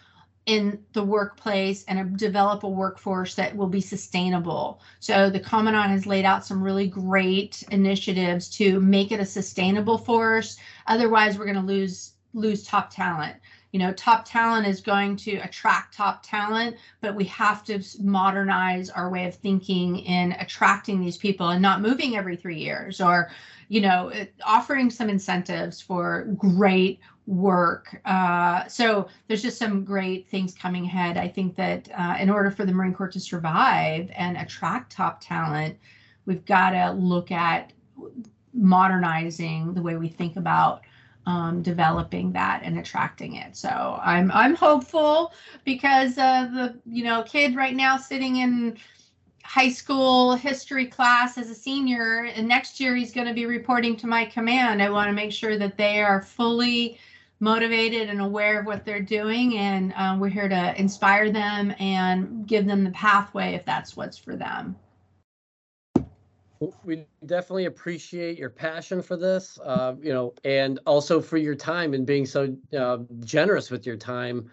in 0.47 0.83
the 0.93 1.03
workplace 1.03 1.85
and 1.85 2.19
develop 2.19 2.65
a 2.65 2.69
workforce 2.69 3.35
that 3.37 3.55
will 3.57 3.69
be 3.69 3.81
sustainable. 3.81 4.81
So 5.01 5.31
the 5.31 5.41
Commandant 5.41 5.91
has 5.91 6.07
laid 6.07 6.25
out 6.25 6.45
some 6.45 6.63
really 6.63 6.89
great 6.89 7.63
initiatives 7.71 8.49
to 8.57 8.81
make 8.81 9.13
it 9.13 9.21
a 9.21 9.27
sustainable 9.27 9.99
force. 9.99 10.59
Otherwise, 10.89 11.39
we're 11.39 11.45
going 11.45 11.57
to 11.57 11.63
lose 11.63 12.12
lose 12.35 12.65
top 12.65 12.91
talent. 12.91 13.37
You 13.73 13.79
know, 13.79 13.93
top 13.95 14.27
talent 14.27 14.67
is 14.67 14.83
going 14.83 15.17
to 15.17 15.37
attract 15.37 15.95
top 15.95 16.23
talent, 16.23 16.77
but 17.01 17.15
we 17.15 17.25
have 17.25 17.65
to 17.65 17.83
modernize 18.01 18.91
our 18.91 19.09
way 19.11 19.25
of 19.27 19.35
thinking 19.35 19.99
in 20.01 20.33
attracting 20.33 21.01
these 21.01 21.17
people 21.17 21.49
and 21.49 21.63
not 21.63 21.81
moving 21.81 22.17
every 22.17 22.37
three 22.37 22.59
years 22.59 23.01
or, 23.01 23.31
you 23.69 23.81
know, 23.81 24.13
offering 24.45 24.91
some 24.91 25.09
incentives 25.09 25.81
for 25.81 26.25
great 26.37 27.01
work. 27.27 28.01
Uh, 28.05 28.67
so 28.67 29.09
there's 29.27 29.43
just 29.43 29.59
some 29.59 29.85
great 29.85 30.29
things 30.29 30.55
coming 30.55 30.85
ahead. 30.85 31.17
I 31.17 31.29
think 31.29 31.57
that 31.57 31.89
uh, 31.97 32.17
in 32.21 32.29
order 32.29 32.51
for 32.51 32.67
the 32.67 32.73
Marine 32.73 32.93
Corps 32.93 33.09
to 33.09 33.21
survive 33.21 34.11
and 34.15 34.37
attract 34.37 34.93
top 34.93 35.21
talent, 35.21 35.79
we've 36.27 36.45
got 36.45 36.71
to 36.71 36.93
look 36.93 37.31
at 37.31 37.73
modernizing 38.53 39.73
the 39.73 39.81
way 39.81 39.97
we 39.97 40.09
think 40.09 40.37
about 40.37 40.83
um, 41.27 41.63
developing 41.63 42.33
that 42.33 42.63
and 42.65 42.79
attracting 42.79 43.37
it. 43.37 43.57
So 43.57 44.01
I'm 44.03 44.31
I'm 44.33 44.55
hopeful 44.55 45.33
because 45.65 46.19
uh, 46.19 46.47
the 46.53 46.75
you 46.87 47.05
know 47.05 47.23
kid 47.23 47.55
right 47.55 47.75
now 47.75 47.97
sitting 47.97 48.37
in 48.37 48.77
high 49.45 49.71
school 49.71 50.35
history 50.35 50.87
class 50.87 51.37
as 51.37 51.51
a 51.51 51.55
senior 51.55 52.31
and 52.35 52.47
next 52.47 52.81
year 52.81 52.95
he's 52.95 53.13
going 53.13 53.27
to 53.27 53.35
be 53.35 53.45
reporting 53.45 53.97
to 53.97 54.07
my 54.07 54.25
command 54.25 54.81
i 54.81 54.89
want 54.89 55.09
to 55.09 55.13
make 55.13 55.33
sure 55.33 55.59
that 55.59 55.77
they 55.77 56.01
are 56.01 56.23
fully 56.23 56.97
motivated 57.41 58.09
and 58.09 58.21
aware 58.21 58.61
of 58.61 58.67
what 58.67 58.85
they're 58.85 59.03
doing 59.03 59.59
and 59.59 59.93
uh, 59.97 60.17
we're 60.19 60.29
here 60.29 60.49
to 60.49 60.81
inspire 60.81 61.31
them 61.33 61.75
and 61.81 62.47
give 62.47 62.67
them 62.67 62.85
the 62.85 62.91
pathway 62.93 63.53
if 63.55 63.65
that's 63.65 63.97
what's 63.97 64.17
for 64.17 64.37
them 64.37 64.77
we 66.85 67.07
definitely 67.27 67.67
appreciate 67.67 68.39
your 68.39 68.51
passion 68.51 69.03
for 69.03 69.17
this, 69.17 69.59
uh, 69.65 69.95
you 70.01 70.13
know, 70.13 70.35
and 70.45 70.79
also 70.87 71.21
for 71.21 71.37
your 71.37 71.55
time 71.55 71.95
and 71.95 72.07
being 72.07 72.27
so 72.27 72.55
uh, 72.79 72.99
generous 73.21 73.71
with 73.71 73.87
your 73.87 73.97
time, 73.97 74.51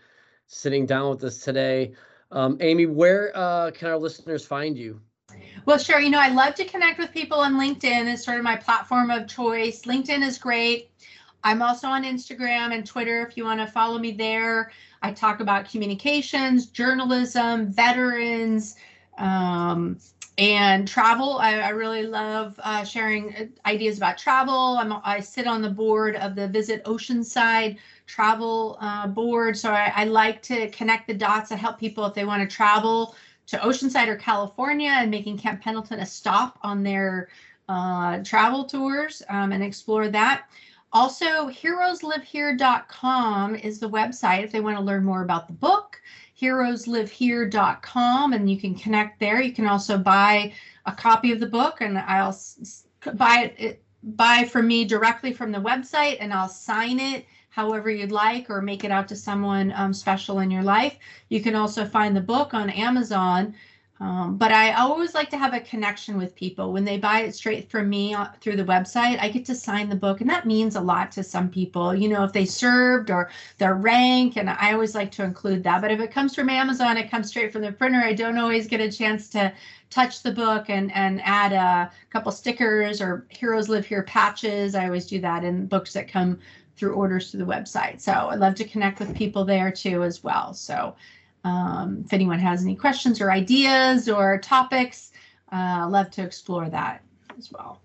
sitting 0.47 0.86
down 0.86 1.10
with 1.10 1.24
us 1.24 1.39
today. 1.39 1.93
Um, 2.32 2.57
Amy, 2.62 2.86
where 2.86 3.32
uh, 3.36 3.72
can 3.72 3.89
our 3.89 3.97
listeners 3.97 4.45
find 4.45 4.78
you? 4.78 5.01
Well, 5.66 5.78
sure. 5.78 5.99
You 5.99 6.10
know, 6.10 6.20
I 6.20 6.30
love 6.30 6.55
to 6.55 6.66
connect 6.66 6.99
with 6.99 7.12
people 7.12 7.39
on 7.39 7.55
LinkedIn. 7.55 8.12
It's 8.12 8.24
sort 8.24 8.38
of 8.38 8.43
my 8.43 8.55
platform 8.55 9.12
of 9.12 9.28
choice. 9.28 9.84
LinkedIn 9.84 10.26
is 10.26 10.38
great. 10.38 10.91
I'm 11.43 11.62
also 11.62 11.88
on 11.88 12.03
Instagram 12.03 12.74
and 12.74 12.86
Twitter 12.86 13.26
if 13.26 13.38
you 13.38 13.45
want 13.45 13.60
to 13.60 13.68
follow 13.68 13.97
me 13.97 14.12
there. 14.12 14.72
I 15.01 15.12
talk 15.12 15.39
about 15.39 15.70
communications, 15.70 16.68
journalism, 16.68 17.72
veterans, 17.72 18.76
um, 19.18 19.97
and 20.40 20.88
travel. 20.88 21.38
I, 21.40 21.60
I 21.60 21.70
really 21.70 22.04
love 22.04 22.58
uh, 22.64 22.86
sharing 22.86 23.36
uh, 23.36 23.46
ideas 23.66 23.98
about 23.98 24.18
travel. 24.18 24.78
I'm, 24.80 24.94
I 25.04 25.20
sit 25.20 25.48
on 25.48 25.62
the 25.62 25.70
board 25.70 26.16
of 26.16 26.34
the 26.34 26.48
Visit 26.48 26.82
Oceanside 26.86 27.78
travel 28.08 28.78
uh, 28.80 29.08
board. 29.08 29.58
So 29.58 29.72
I, 29.72 29.92
I 29.94 30.06
like 30.06 30.42
to 30.44 30.70
connect 30.70 31.08
the 31.08 31.14
dots 31.14 31.50
to 31.50 31.58
help 31.58 31.78
people 31.78 32.06
if 32.06 32.14
they 32.14 32.24
want 32.24 32.50
to 32.50 32.56
travel 32.56 33.16
to 33.48 33.58
Oceanside 33.58 34.08
or 34.08 34.16
California 34.16 34.92
and 34.92 35.12
making 35.12 35.38
Camp 35.38 35.62
Pendleton 35.62 36.00
a 36.00 36.06
stop 36.06 36.58
on 36.64 36.84
their 36.84 37.28
uh, 37.68 38.24
travel 38.24 38.64
tours 38.64 39.22
um, 39.28 39.52
and 39.52 39.62
explore 39.62 40.08
that. 40.08 40.46
Also, 40.94 41.50
heroeslivehere.com 41.50 43.56
is 43.56 43.80
the 43.80 43.90
website 43.90 44.44
if 44.44 44.54
they 44.54 44.62
want 44.62 44.78
to 44.78 44.84
learn 44.84 45.04
more 45.04 45.22
about 45.22 45.48
the 45.48 45.54
book. 45.54 46.00
Heroeslivehere.com, 46.42 48.34
and 48.34 48.50
you 48.50 48.58
can 48.58 48.76
connect 48.76 49.20
there. 49.20 49.42
You 49.42 49.54
can 49.54 49.68
also 49.68 49.98
buy 49.98 50.54
a 50.86 50.92
copy 50.92 51.32
of 51.32 51.40
the 51.40 51.48
book, 51.48 51.82
and 51.82 51.98
I'll 51.98 52.38
buy 53.14 53.54
it, 53.58 53.84
buy 54.04 54.46
from 54.46 54.68
me 54.68 54.86
directly 54.86 55.34
from 55.34 55.52
the 55.52 55.60
website, 55.60 56.18
and 56.20 56.34
I'll 56.34 56.50
sign 56.50 57.00
it 57.00 57.26
however 57.50 57.90
you'd 57.90 58.12
like 58.12 58.50
or 58.50 58.62
make 58.62 58.84
it 58.84 58.92
out 58.92 59.08
to 59.08 59.16
someone 59.16 59.74
um, 59.76 59.94
special 59.94 60.40
in 60.40 60.52
your 60.52 60.64
life. 60.64 60.98
You 61.30 61.42
can 61.42 61.56
also 61.56 61.86
find 61.86 62.16
the 62.16 62.22
book 62.22 62.54
on 62.54 62.70
Amazon. 62.70 63.56
Um, 64.02 64.38
but 64.38 64.54
I 64.54 64.72
always 64.74 65.14
like 65.14 65.30
to 65.32 65.38
have 65.38 65.54
a 65.54 65.60
connection 65.60 66.18
with 66.18 66.34
people. 66.34 66.72
When 66.72 66.86
they 66.86 66.97
buy 66.97 67.22
it 67.22 67.36
straight 67.36 67.70
from 67.70 67.89
me 67.89 68.14
uh, 68.14 68.28
through 68.39 68.56
the 68.56 68.64
website, 68.64 69.20
I 69.20 69.28
get 69.28 69.43
to 69.45 69.56
sign 69.56 69.89
the 69.89 69.95
book, 69.95 70.22
and 70.22 70.30
that 70.30 70.45
means 70.45 70.78
a 70.78 70.82
lot 70.82 71.12
to 71.14 71.24
some 71.24 71.50
people. 71.50 71.93
You 71.93 72.08
know, 72.08 72.24
if 72.24 72.32
they 72.32 72.45
served 72.45 73.12
or 73.12 73.30
their 73.58 73.76
rank, 73.76 74.38
and 74.38 74.50
I 74.50 74.72
always 74.72 74.95
like 74.95 75.12
to 75.14 75.24
include 75.24 75.64
that. 75.64 75.82
But 75.82 75.91
if 75.91 76.00
it 76.00 76.12
comes 76.12 76.34
from 76.34 76.50
Amazon, 76.50 76.95
it 76.95 77.12
comes 77.12 77.28
straight 77.28 77.52
from 77.52 77.62
the 77.62 77.74
printer. 77.74 78.00
I 78.00 78.14
don't 78.14 78.38
always 78.38 78.68
get 78.68 78.80
a 78.80 78.89
chance 78.89 79.28
to 79.30 79.54
touch 79.89 80.24
the 80.24 80.32
book 80.32 80.70
and 80.70 80.93
and 80.93 81.22
add 81.26 81.52
a 81.52 81.91
couple 82.10 82.32
stickers 82.32 83.02
or 83.02 83.26
Heroes 83.28 83.68
Live 83.68 83.86
Here 83.86 84.04
patches. 84.04 84.76
I 84.76 84.86
always 84.86 85.08
do 85.08 85.20
that 85.20 85.43
in 85.43 85.66
books 85.66 85.91
that 85.93 86.08
come 86.08 86.39
through 86.78 86.93
orders 86.93 87.32
to 87.32 87.38
the 87.38 87.43
website. 87.43 88.00
So 88.00 88.14
I'd 88.14 88.39
love 88.39 88.56
to 88.56 88.64
connect 88.64 89.00
with 89.00 89.14
people 89.14 89.43
there 89.43 89.70
too 89.70 90.04
as 90.04 90.24
well. 90.24 90.54
So 90.54 90.95
um, 91.50 92.04
if 92.06 92.14
anyone 92.14 92.39
has 92.39 92.64
any 92.64 92.76
questions 92.76 93.20
or 93.20 93.32
ideas 93.32 94.08
or 94.08 94.38
topics, 94.38 95.12
uh, 95.52 95.88
love 95.89 96.10
to 96.12 96.22
explore 96.22 96.70
that 96.70 97.02
as 97.38 97.52
well. 97.52 97.82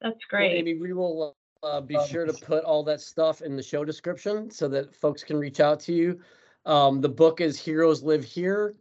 That's 0.00 0.24
great. 0.26 0.50
Well, 0.50 0.58
Amy, 0.58 0.74
we 0.74 0.92
will 0.92 1.36
uh, 1.62 1.80
be 1.80 1.98
sure 2.08 2.26
to 2.26 2.32
put 2.32 2.64
all 2.64 2.82
that 2.84 3.00
stuff 3.00 3.40
in 3.40 3.56
the 3.56 3.62
show 3.62 3.84
description 3.84 4.50
so 4.50 4.68
that 4.68 4.94
folks 4.94 5.24
can 5.24 5.36
reach 5.36 5.60
out 5.60 5.80
to 5.80 5.92
you. 5.92 6.20
Um, 6.66 7.00
the 7.00 7.08
book 7.08 7.40
is 7.40 7.58
Heroes 7.58 8.02
Live 8.02 8.24
Here. 8.24 8.74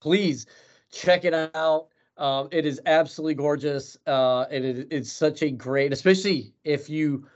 Please 0.00 0.46
check 0.90 1.24
it 1.24 1.34
out. 1.54 1.88
Um, 2.16 2.48
it 2.50 2.66
is 2.66 2.80
absolutely 2.86 3.34
gorgeous, 3.34 3.96
uh, 4.06 4.46
and 4.50 4.64
it, 4.64 4.88
it's 4.90 5.12
such 5.12 5.42
a 5.42 5.50
great, 5.50 5.92
especially 5.92 6.52
if 6.64 6.88
you 6.88 7.26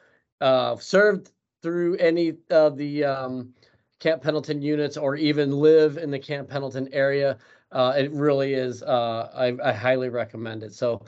uh, 0.40 0.76
served 0.76 1.30
through 1.62 1.96
any 1.98 2.34
of 2.50 2.76
the 2.76 3.04
um, 3.04 3.54
Camp 4.02 4.20
Pendleton 4.20 4.60
units 4.60 4.96
or 4.96 5.14
even 5.14 5.52
live 5.52 5.96
in 5.96 6.10
the 6.10 6.18
Camp 6.18 6.48
Pendleton 6.48 6.88
area. 6.92 7.38
Uh, 7.70 7.94
it 7.96 8.10
really 8.10 8.52
is. 8.52 8.82
Uh, 8.82 9.30
I, 9.32 9.70
I, 9.70 9.72
highly 9.72 10.08
recommend 10.08 10.64
it. 10.64 10.74
So, 10.74 11.02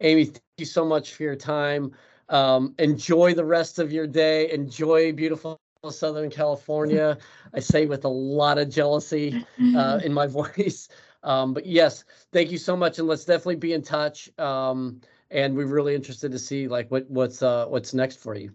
Amy, 0.00 0.26
thank 0.26 0.40
you 0.58 0.64
so 0.64 0.84
much 0.84 1.14
for 1.14 1.24
your 1.24 1.34
time. 1.34 1.90
Um, 2.28 2.72
enjoy 2.78 3.34
the 3.34 3.44
rest 3.44 3.80
of 3.80 3.90
your 3.90 4.06
day. 4.06 4.48
Enjoy 4.52 5.12
beautiful 5.12 5.58
Southern 5.90 6.30
California. 6.30 7.18
I 7.52 7.58
say 7.58 7.86
with 7.86 8.04
a 8.04 8.08
lot 8.08 8.58
of 8.58 8.70
jealousy 8.70 9.44
uh, 9.74 9.98
in 10.04 10.12
my 10.12 10.28
voice. 10.28 10.88
Um, 11.24 11.52
but 11.52 11.66
yes, 11.66 12.04
thank 12.32 12.52
you 12.52 12.58
so 12.58 12.76
much, 12.76 13.00
and 13.00 13.08
let's 13.08 13.24
definitely 13.24 13.56
be 13.56 13.72
in 13.72 13.82
touch. 13.82 14.30
Um, 14.38 15.00
and 15.32 15.56
we're 15.56 15.66
really 15.66 15.96
interested 15.96 16.30
to 16.30 16.38
see 16.38 16.68
like 16.68 16.88
what 16.92 17.10
what's 17.10 17.42
uh 17.42 17.66
what's 17.66 17.92
next 17.92 18.18
for 18.18 18.36
you. 18.36 18.52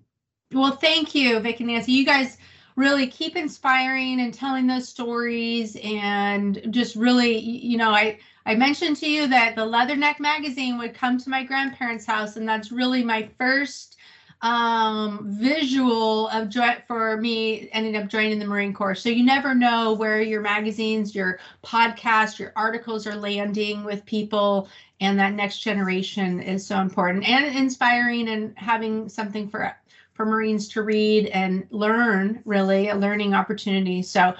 Well, 0.53 0.77
thank 0.77 1.13
you, 1.13 1.39
Vic 1.39 1.59
and 1.59 1.67
Nancy. 1.67 1.91
You 1.91 2.05
guys 2.05 2.37
really 2.75 3.07
keep 3.07 3.35
inspiring 3.35 4.19
and 4.19 4.33
telling 4.33 4.67
those 4.67 4.87
stories, 4.89 5.77
and 5.83 6.61
just 6.69 6.95
really, 6.95 7.37
you 7.37 7.77
know, 7.77 7.91
I 7.91 8.19
I 8.45 8.55
mentioned 8.55 8.97
to 8.97 9.09
you 9.09 9.27
that 9.27 9.55
the 9.55 9.65
Leatherneck 9.65 10.19
magazine 10.19 10.77
would 10.77 10.93
come 10.93 11.17
to 11.19 11.29
my 11.29 11.43
grandparents' 11.43 12.05
house, 12.05 12.35
and 12.35 12.47
that's 12.47 12.71
really 12.71 13.03
my 13.03 13.29
first 13.37 13.97
um, 14.41 15.21
visual 15.23 16.27
of 16.27 16.53
for 16.85 17.15
me 17.17 17.69
ending 17.71 17.95
up 17.95 18.09
joining 18.09 18.39
the 18.39 18.45
Marine 18.45 18.73
Corps. 18.73 18.95
So 18.95 19.07
you 19.07 19.23
never 19.23 19.55
know 19.55 19.93
where 19.93 20.21
your 20.21 20.41
magazines, 20.41 21.15
your 21.15 21.39
podcast, 21.63 22.39
your 22.39 22.51
articles 22.57 23.07
are 23.07 23.15
landing 23.15 23.85
with 23.85 24.05
people, 24.05 24.67
and 24.99 25.17
that 25.19 25.33
next 25.33 25.59
generation 25.59 26.41
is 26.41 26.65
so 26.65 26.81
important 26.81 27.27
and 27.27 27.57
inspiring, 27.57 28.27
and 28.27 28.53
having 28.57 29.07
something 29.07 29.47
for 29.47 29.73
for 30.13 30.25
Marines 30.25 30.67
to 30.69 30.83
read 30.83 31.27
and 31.27 31.65
learn. 31.69 32.41
Really, 32.45 32.89
a 32.89 32.95
learning 32.95 33.33
opportunity. 33.33 34.01
So 34.01 34.33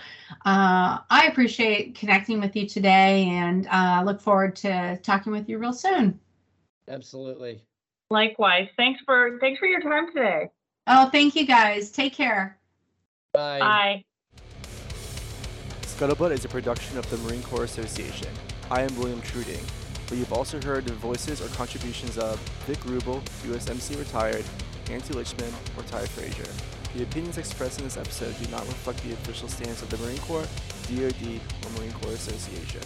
uh, 0.45 0.99
I 1.09 1.27
appreciate 1.29 1.95
connecting 1.95 2.39
with 2.39 2.55
you 2.55 2.67
today, 2.67 3.25
and 3.29 3.67
uh, 3.71 4.03
look 4.05 4.21
forward 4.21 4.55
to 4.57 4.97
talking 5.03 5.31
with 5.31 5.49
you 5.49 5.57
real 5.57 5.73
soon. 5.73 6.19
Absolutely. 6.87 7.61
Likewise. 8.09 8.67
Thanks 8.77 9.01
for 9.05 9.37
thanks 9.39 9.59
for 9.59 9.65
your 9.65 9.81
time 9.81 10.07
today. 10.13 10.49
Oh, 10.87 11.09
thank 11.09 11.35
you 11.35 11.45
guys. 11.45 11.91
Take 11.91 12.13
care. 12.13 12.57
Bye. 13.33 13.59
Bye. 13.59 14.03
Scuttlebutt 15.81 16.31
is 16.31 16.43
a 16.43 16.49
production 16.49 16.97
of 16.97 17.09
the 17.09 17.17
Marine 17.19 17.43
Corps 17.43 17.63
Association. 17.63 18.27
I 18.69 18.81
am 18.81 18.95
William 18.97 19.21
Treuting, 19.21 19.63
but 20.09 20.17
you've 20.17 20.33
also 20.33 20.59
heard 20.61 20.85
the 20.85 20.93
voices 20.93 21.41
or 21.41 21.47
contributions 21.55 22.17
of 22.17 22.39
Vic 22.65 22.83
Ruble, 22.85 23.21
USMC 23.43 23.97
retired, 23.97 24.43
Nancy 24.89 25.13
Lichtman, 25.13 25.53
or 25.77 25.83
Tai 25.83 26.05
Frazier. 26.07 26.49
The 26.95 27.03
opinions 27.03 27.37
expressed 27.37 27.79
in 27.79 27.85
this 27.85 27.97
episode 27.97 28.35
do 28.43 28.49
not 28.51 28.61
reflect 28.67 29.01
the 29.03 29.13
official 29.13 29.47
stance 29.47 29.81
of 29.81 29.89
the 29.89 29.97
Marine 29.97 30.19
Corps, 30.19 30.47
DoD, 30.87 31.39
or 31.65 31.79
Marine 31.79 31.93
Corps 31.93 32.13
Association. 32.13 32.81